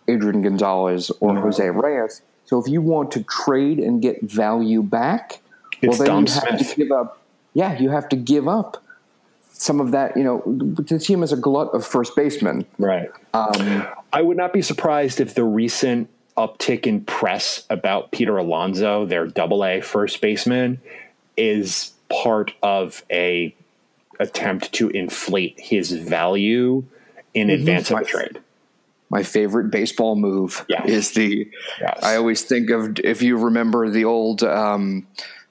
Adrian 0.08 0.42
Gonzalez 0.42 1.12
or 1.20 1.36
Jose 1.36 1.70
Reyes. 1.70 2.22
So 2.46 2.60
if 2.60 2.68
you 2.68 2.82
want 2.82 3.12
to 3.12 3.24
trade 3.24 3.80
and 3.80 4.02
get 4.02 4.22
value 4.22 4.84
back, 4.84 5.42
It's 5.82 5.98
well, 6.00 6.08
then 6.08 6.08
Dom 6.08 6.26
you 6.26 6.34
have 6.34 6.70
to 6.70 6.76
give 6.76 6.92
up. 6.92 7.22
Yeah, 7.54 7.80
you 7.80 7.90
have 7.90 8.10
to 8.10 8.16
give 8.16 8.48
up 8.48 8.84
some 9.52 9.80
of 9.80 9.92
that. 9.92 10.16
You 10.16 10.24
know, 10.24 10.44
the 10.46 11.00
team 11.00 11.24
is 11.24 11.32
a 11.32 11.38
glut 11.38 11.74
of 11.74 11.86
first 11.86 12.16
basemen. 12.16 12.66
Right. 12.78 13.10
Um, 13.34 13.88
I 14.16 14.22
would 14.22 14.38
not 14.38 14.54
be 14.54 14.62
surprised 14.62 15.20
if 15.20 15.36
the 15.36 15.44
recent 15.44 16.10
uptick 16.38 16.88
in 16.88 17.04
press 17.04 17.66
about 17.70 18.12
Peter 18.12 18.38
Alonso, 18.38 19.06
their 19.06 19.28
double 19.28 19.66
A 19.66 19.82
first 19.82 20.22
baseman, 20.22 20.80
is 21.36 21.92
part 22.10 22.54
of 22.64 23.04
a 23.12 23.54
attempt 24.18 24.72
to 24.72 24.90
inflate 24.90 25.60
his 25.60 25.92
value 25.92 26.86
in 27.34 27.50
advance 27.50 27.92
of 27.92 28.00
a 28.00 28.06
trade. 28.06 28.40
my 29.10 29.22
favorite 29.22 29.70
baseball 29.70 30.16
move 30.16 30.66
Yes. 30.70 30.88
is 30.90 31.12
the 31.12 31.52
Yes. 31.82 32.00
I 32.02 32.16
always 32.16 32.42
think 32.44 32.70
of 32.70 32.98
if 33.04 33.22
you 33.22 33.36
remember 33.36 33.90
the 33.90 34.06
old 34.06 34.44
um, 34.44 35.06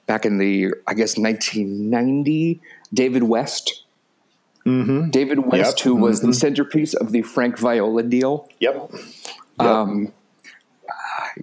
back 0.07 0.25
in 0.25 0.39
the 0.39 0.73
I 0.87 0.95
guess 0.95 1.19
1990 1.19 2.59
David 2.91 3.21
West. 3.23 3.83
Mm-hmm. 4.65 5.09
David 5.11 5.39
West, 5.45 5.77
Yep. 5.79 5.83
who 5.85 5.95
was 5.95 6.21
the 6.21 6.33
centerpiece 6.33 6.93
of 6.95 7.11
the 7.11 7.21
Frank 7.21 7.57
Viola 7.59 8.01
deal. 8.03 8.49
Yep. 8.59 8.91
Um, 9.59 10.11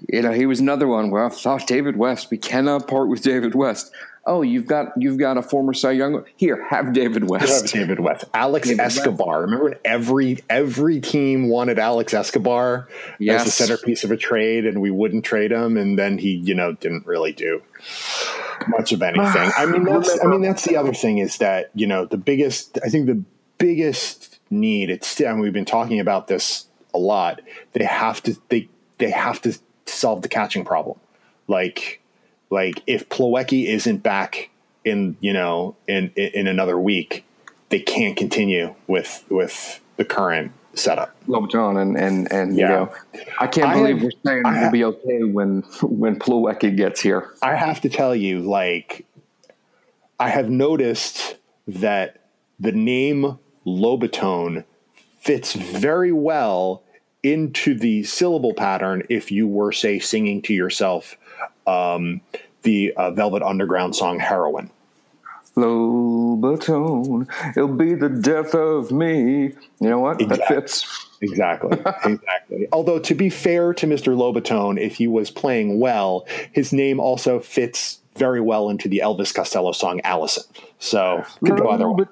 you 0.08 0.22
know, 0.22 0.32
he 0.32 0.46
was 0.46 0.60
another 0.60 0.88
one 0.88 1.10
where 1.10 1.24
I 1.24 1.28
thought 1.28 1.66
David 1.66 1.96
West, 1.96 2.30
we 2.30 2.38
cannot 2.38 2.88
part 2.88 3.08
with 3.08 3.22
David 3.22 3.54
West. 3.54 3.92
oh, 4.24 4.42
you've 4.42 4.66
got 4.66 4.92
you've 4.96 5.18
got 5.18 5.36
a 5.36 5.42
former 5.42 5.72
Cy 5.74 5.90
Young. 5.92 6.24
Here, 6.36 6.64
have 6.68 6.92
David 6.92 7.28
West. 7.28 7.42
Have 7.48 7.60
West. 7.62 7.74
David 7.74 8.00
West, 8.00 8.24
Alex 8.34 8.68
David 8.68 8.82
West. 8.82 8.98
Escobar. 8.98 9.40
Remember 9.42 9.64
when 9.64 9.74
every 9.84 10.38
every 10.48 11.00
team 11.00 11.48
wanted 11.48 11.78
Alex 11.78 12.14
Escobar 12.14 12.88
as 13.28 13.44
the 13.44 13.50
centerpiece 13.50 14.04
of 14.04 14.10
a 14.12 14.16
trade, 14.16 14.64
and 14.66 14.80
we 14.80 14.90
wouldn't 14.90 15.24
trade 15.24 15.50
him, 15.52 15.76
and 15.76 15.98
then 15.98 16.18
he, 16.18 16.30
you 16.36 16.54
know, 16.54 16.72
didn't 16.72 17.06
really 17.06 17.32
do 17.32 17.62
much 18.68 18.92
of 18.92 19.02
anything. 19.02 19.50
I 19.56 19.66
mean, 19.66 19.84
that's 19.84 20.18
I 20.22 20.26
mean 20.26 20.42
that's 20.42 20.64
the 20.64 20.76
other 20.76 20.92
thing 20.92 21.18
is 21.18 21.38
that 21.38 21.70
you 21.74 21.86
know 21.86 22.04
the 22.04 22.16
biggest. 22.16 22.78
I 22.84 22.88
think 22.88 23.06
the 23.06 23.22
biggest 23.58 24.40
need. 24.50 24.90
It's 24.90 25.20
and 25.20 25.40
we've 25.40 25.52
been 25.52 25.64
talking 25.64 26.00
about 26.00 26.28
this 26.28 26.66
a 26.94 26.98
lot. 26.98 27.40
They 27.72 27.84
have 27.84 28.22
to 28.24 28.36
they 28.48 28.68
they 28.98 29.10
have 29.10 29.40
to 29.42 29.58
solve 29.86 30.22
the 30.22 30.28
catching 30.28 30.64
problem. 30.64 30.98
Like 31.48 32.00
like 32.50 32.82
if 32.86 33.08
Plawecki 33.08 33.66
isn't 33.66 34.02
back 34.02 34.50
in 34.84 35.16
you 35.20 35.32
know 35.32 35.76
in 35.88 36.10
in 36.16 36.46
another 36.46 36.78
week, 36.78 37.24
they 37.70 37.80
can't 37.80 38.16
continue 38.16 38.74
with 38.86 39.24
with 39.28 39.80
the 39.96 40.04
current 40.04 40.52
setup. 40.74 41.14
Lobaton 41.26 41.80
and 41.80 41.96
and 41.98 42.30
and 42.32 42.56
Yeah. 42.56 42.62
you 42.68 42.74
know, 42.74 42.92
I 43.38 43.46
can't 43.46 43.68
I 43.68 43.74
believe 43.74 43.96
have- 43.96 44.04
we're 44.04 44.10
saying 44.32 44.42
I 44.46 44.62
we'll 44.62 44.70
be 44.70 44.84
okay 44.84 45.22
when 45.24 45.62
when 45.82 46.18
Plawecki 46.18 46.76
gets 46.76 47.00
here. 47.00 47.30
I 47.42 47.54
have 47.56 47.80
to 47.82 47.88
tell 47.88 48.14
you, 48.14 48.40
like, 48.40 49.04
I 50.18 50.28
have 50.30 50.48
noticed 50.50 51.36
that 51.66 52.20
the 52.58 52.72
name 52.72 53.38
Lobaton 53.66 54.64
fits 55.20 55.52
very 55.54 56.12
well 56.12 56.82
into 57.22 57.74
the 57.78 58.02
syllable 58.02 58.52
pattern 58.54 59.04
if 59.08 59.30
you 59.30 59.46
were, 59.46 59.70
say, 59.72 59.98
singing 60.00 60.42
to 60.42 60.52
yourself 60.52 61.16
um, 61.66 62.20
the 62.62 62.92
uh, 62.96 63.10
Velvet 63.12 63.42
Underground 63.42 63.94
song 63.94 64.18
Heroin. 64.18 64.70
Lobaton, 65.56 67.28
it'll 67.56 67.68
be 67.68 67.94
the 67.94 68.08
death 68.08 68.54
of 68.54 68.90
me. 68.90 69.52
You 69.80 69.88
know 69.90 69.98
what? 70.00 70.18
That 70.18 70.46
fits. 70.48 71.08
Exactly. 71.20 71.78
exactly. 72.04 72.68
Although, 72.72 72.98
to 73.00 73.14
be 73.14 73.30
fair 73.30 73.72
to 73.74 73.86
Mr. 73.86 74.16
Lobaton, 74.16 74.80
if 74.80 74.96
he 74.96 75.06
was 75.06 75.30
playing 75.30 75.78
well, 75.78 76.26
his 76.52 76.72
name 76.72 76.98
also 77.00 77.38
fits 77.38 77.98
very 78.16 78.40
well 78.40 78.68
into 78.68 78.88
the 78.88 79.00
Elvis 79.04 79.34
Costello 79.34 79.72
song 79.72 80.00
Alison. 80.04 80.44
So, 80.78 81.24
could 81.44 81.58
go 81.58 81.70
either 81.70 81.90
way. 81.90 82.04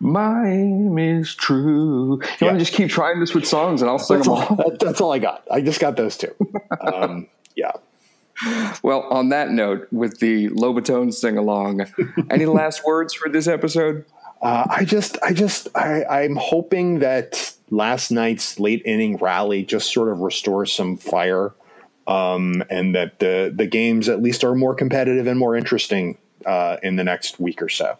My 0.00 0.48
aim 0.50 0.98
is 0.98 1.34
true. 1.34 2.18
You 2.22 2.28
Yeah. 2.40 2.46
want 2.48 2.58
to 2.58 2.64
just 2.64 2.72
keep 2.72 2.88
trying 2.90 3.20
this 3.20 3.34
with 3.34 3.46
songs, 3.46 3.80
and 3.82 3.90
I'll 3.90 3.98
sing 3.98 4.16
That's 4.18 4.28
them 4.28 4.36
all, 4.36 4.56
all. 4.64 4.76
that's 4.80 5.00
all 5.00 5.12
I 5.12 5.18
got. 5.18 5.44
I 5.50 5.60
just 5.60 5.80
got 5.80 5.96
those 5.96 6.16
two. 6.16 6.34
Um, 6.80 7.28
yeah. 7.54 7.72
Well, 8.82 9.02
on 9.10 9.28
that 9.30 9.50
note, 9.50 9.88
with 9.92 10.18
the 10.18 10.48
Lobaton 10.50 11.12
sing 11.12 11.36
along, 11.36 11.86
any 12.30 12.46
last 12.46 12.84
words 12.84 13.14
for 13.14 13.28
this 13.28 13.46
episode? 13.46 14.04
Uh, 14.40 14.66
I 14.68 14.84
just, 14.84 15.18
I 15.22 15.32
just, 15.32 15.68
I, 15.76 16.04
I'm 16.04 16.36
hoping 16.36 16.98
that 16.98 17.54
last 17.70 18.10
night's 18.10 18.58
late 18.58 18.82
inning 18.84 19.16
rally 19.16 19.64
just 19.64 19.92
sort 19.92 20.08
of 20.08 20.20
restores 20.20 20.72
some 20.72 20.96
fire, 20.96 21.52
um, 22.06 22.62
and 22.68 22.94
that 22.94 23.20
the 23.20 23.52
the 23.54 23.66
games 23.66 24.08
at 24.08 24.22
least 24.22 24.42
are 24.42 24.54
more 24.54 24.74
competitive 24.74 25.26
and 25.26 25.38
more 25.38 25.56
interesting 25.56 26.18
uh, 26.44 26.76
in 26.82 26.96
the 26.96 27.04
next 27.04 27.38
week 27.38 27.62
or 27.62 27.68
so. 27.68 27.96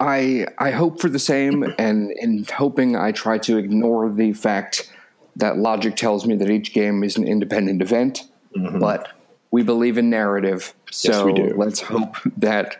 I 0.00 0.46
I 0.58 0.70
hope 0.70 1.00
for 1.00 1.08
the 1.08 1.18
same, 1.18 1.62
and 1.78 2.10
in 2.12 2.46
hoping 2.52 2.96
I 2.96 3.12
try 3.12 3.38
to 3.38 3.58
ignore 3.58 4.10
the 4.10 4.32
fact 4.32 4.92
that 5.36 5.58
logic 5.58 5.96
tells 5.96 6.26
me 6.26 6.34
that 6.36 6.50
each 6.50 6.72
game 6.72 7.04
is 7.04 7.16
an 7.16 7.26
independent 7.26 7.82
event, 7.82 8.24
but 8.80 9.12
we 9.50 9.62
believe 9.62 9.98
in 9.98 10.10
narrative, 10.10 10.74
so 10.90 11.12
Mm-hmm. 11.12 11.26
we 11.26 11.32
do. 11.48 11.54
let's 11.56 11.80
hope 11.80 12.16
that 12.36 12.76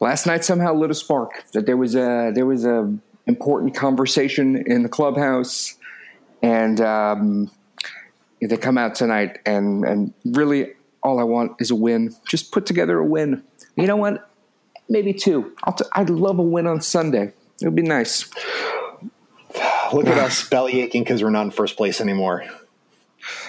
last 0.00 0.26
night 0.26 0.44
somehow 0.44 0.74
lit 0.74 0.90
a 0.90 0.94
spark. 0.94 1.44
That 1.52 1.66
there 1.66 1.76
was 1.76 1.94
a 1.94 2.30
there 2.34 2.46
was 2.46 2.64
a 2.64 2.94
important 3.26 3.74
conversation 3.74 4.56
in 4.66 4.82
the 4.82 4.88
clubhouse, 4.88 5.74
and 6.42 6.80
um, 6.80 7.50
they 8.40 8.56
come 8.56 8.78
out 8.78 8.94
tonight, 8.94 9.38
and 9.46 9.84
and 9.84 10.14
really 10.24 10.74
all 11.02 11.18
I 11.18 11.24
want 11.24 11.52
is 11.60 11.70
a 11.70 11.74
win. 11.74 12.14
Just 12.28 12.52
put 12.52 12.66
together 12.66 12.98
a 12.98 13.04
win. 13.04 13.42
You 13.76 13.86
know 13.86 13.96
what? 13.96 14.30
maybe 14.88 15.12
two. 15.12 15.52
I'll 15.64 15.72
t- 15.72 15.84
I'd 15.94 16.08
love 16.10 16.38
a 16.38 16.42
win 16.44 16.68
on 16.68 16.80
Sunday. 16.80 17.32
It 17.60 17.64
would 17.64 17.74
be 17.74 17.82
nice. 17.82 18.30
Look 19.92 20.06
at 20.06 20.18
us 20.18 20.48
belly 20.48 20.80
aching 20.80 21.02
because 21.02 21.22
we're 21.24 21.30
not 21.30 21.42
in 21.46 21.50
first 21.50 21.76
place 21.76 22.00
anymore. 22.00 22.44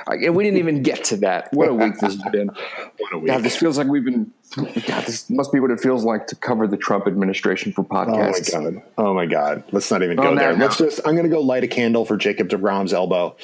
And 0.07 0.35
we 0.35 0.43
didn't 0.43 0.59
even 0.59 0.83
get 0.83 1.03
to 1.05 1.17
that. 1.17 1.49
What 1.53 1.67
a 1.69 1.73
week 1.73 1.93
this 1.99 2.15
has 2.15 2.31
been. 2.31 2.49
What 2.99 3.13
a 3.13 3.17
week. 3.19 3.27
God, 3.27 3.43
this 3.43 3.55
feels 3.55 3.77
like 3.77 3.87
we've 3.87 4.03
been. 4.03 4.33
God, 4.55 5.05
this 5.05 5.29
must 5.29 5.53
be 5.53 5.59
what 5.59 5.71
it 5.71 5.79
feels 5.79 6.03
like 6.03 6.27
to 6.27 6.35
cover 6.35 6.67
the 6.67 6.75
Trump 6.77 7.07
administration 7.07 7.71
for 7.71 7.83
podcasts. 7.83 8.53
Oh 8.53 8.61
my 8.61 8.71
god! 8.71 8.83
Oh 8.97 9.13
my 9.13 9.25
god! 9.25 9.63
Let's 9.71 9.89
not 9.91 10.03
even 10.03 10.17
go 10.17 10.29
Oh, 10.31 10.35
there. 10.35 10.55
no. 10.57 10.65
Let's 10.65 10.77
just. 10.77 10.99
I'm 11.05 11.13
going 11.15 11.23
to 11.29 11.33
go 11.33 11.39
light 11.39 11.63
a 11.63 11.67
candle 11.67 12.03
for 12.05 12.17
Jacob 12.17 12.49
Degrom's 12.49 12.91
elbow, 12.93 13.35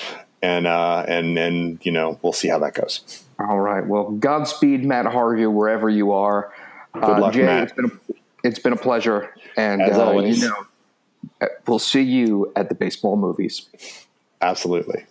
and 0.42 0.66
uh, 0.68 1.06
and 1.08 1.38
and 1.38 1.80
you 1.86 1.92
know 1.92 2.20
we'll 2.24 2.34
see 2.34 2.48
how 2.50 2.60
that 2.60 2.74
goes. 2.74 3.24
All 3.40 3.60
right. 3.60 3.86
Well, 3.86 4.12
Godspeed, 4.12 4.84
Matt 4.86 5.06
Harvey, 5.06 5.46
wherever 5.46 5.90
you 5.90 6.12
are. 6.14 6.52
Good 6.94 7.02
luck, 7.20 7.34
Jay, 7.34 7.44
Matt. 7.44 7.64
It's 7.64 7.74
been, 7.74 7.86
a, 7.86 8.14
it's 8.48 8.60
been 8.60 8.74
a 8.74 8.78
pleasure, 8.78 9.34
and 9.56 9.82
As 9.82 9.98
uh, 9.98 10.06
always. 10.06 10.42
you 10.42 10.50
know, 10.50 10.66
uh, 11.42 11.48
we'll 11.68 11.80
see 11.80 12.02
you 12.02 12.52
at 12.56 12.70
the 12.70 12.76
baseball 12.76 13.16
movies. 13.18 13.70
Absolutely. 14.42 15.06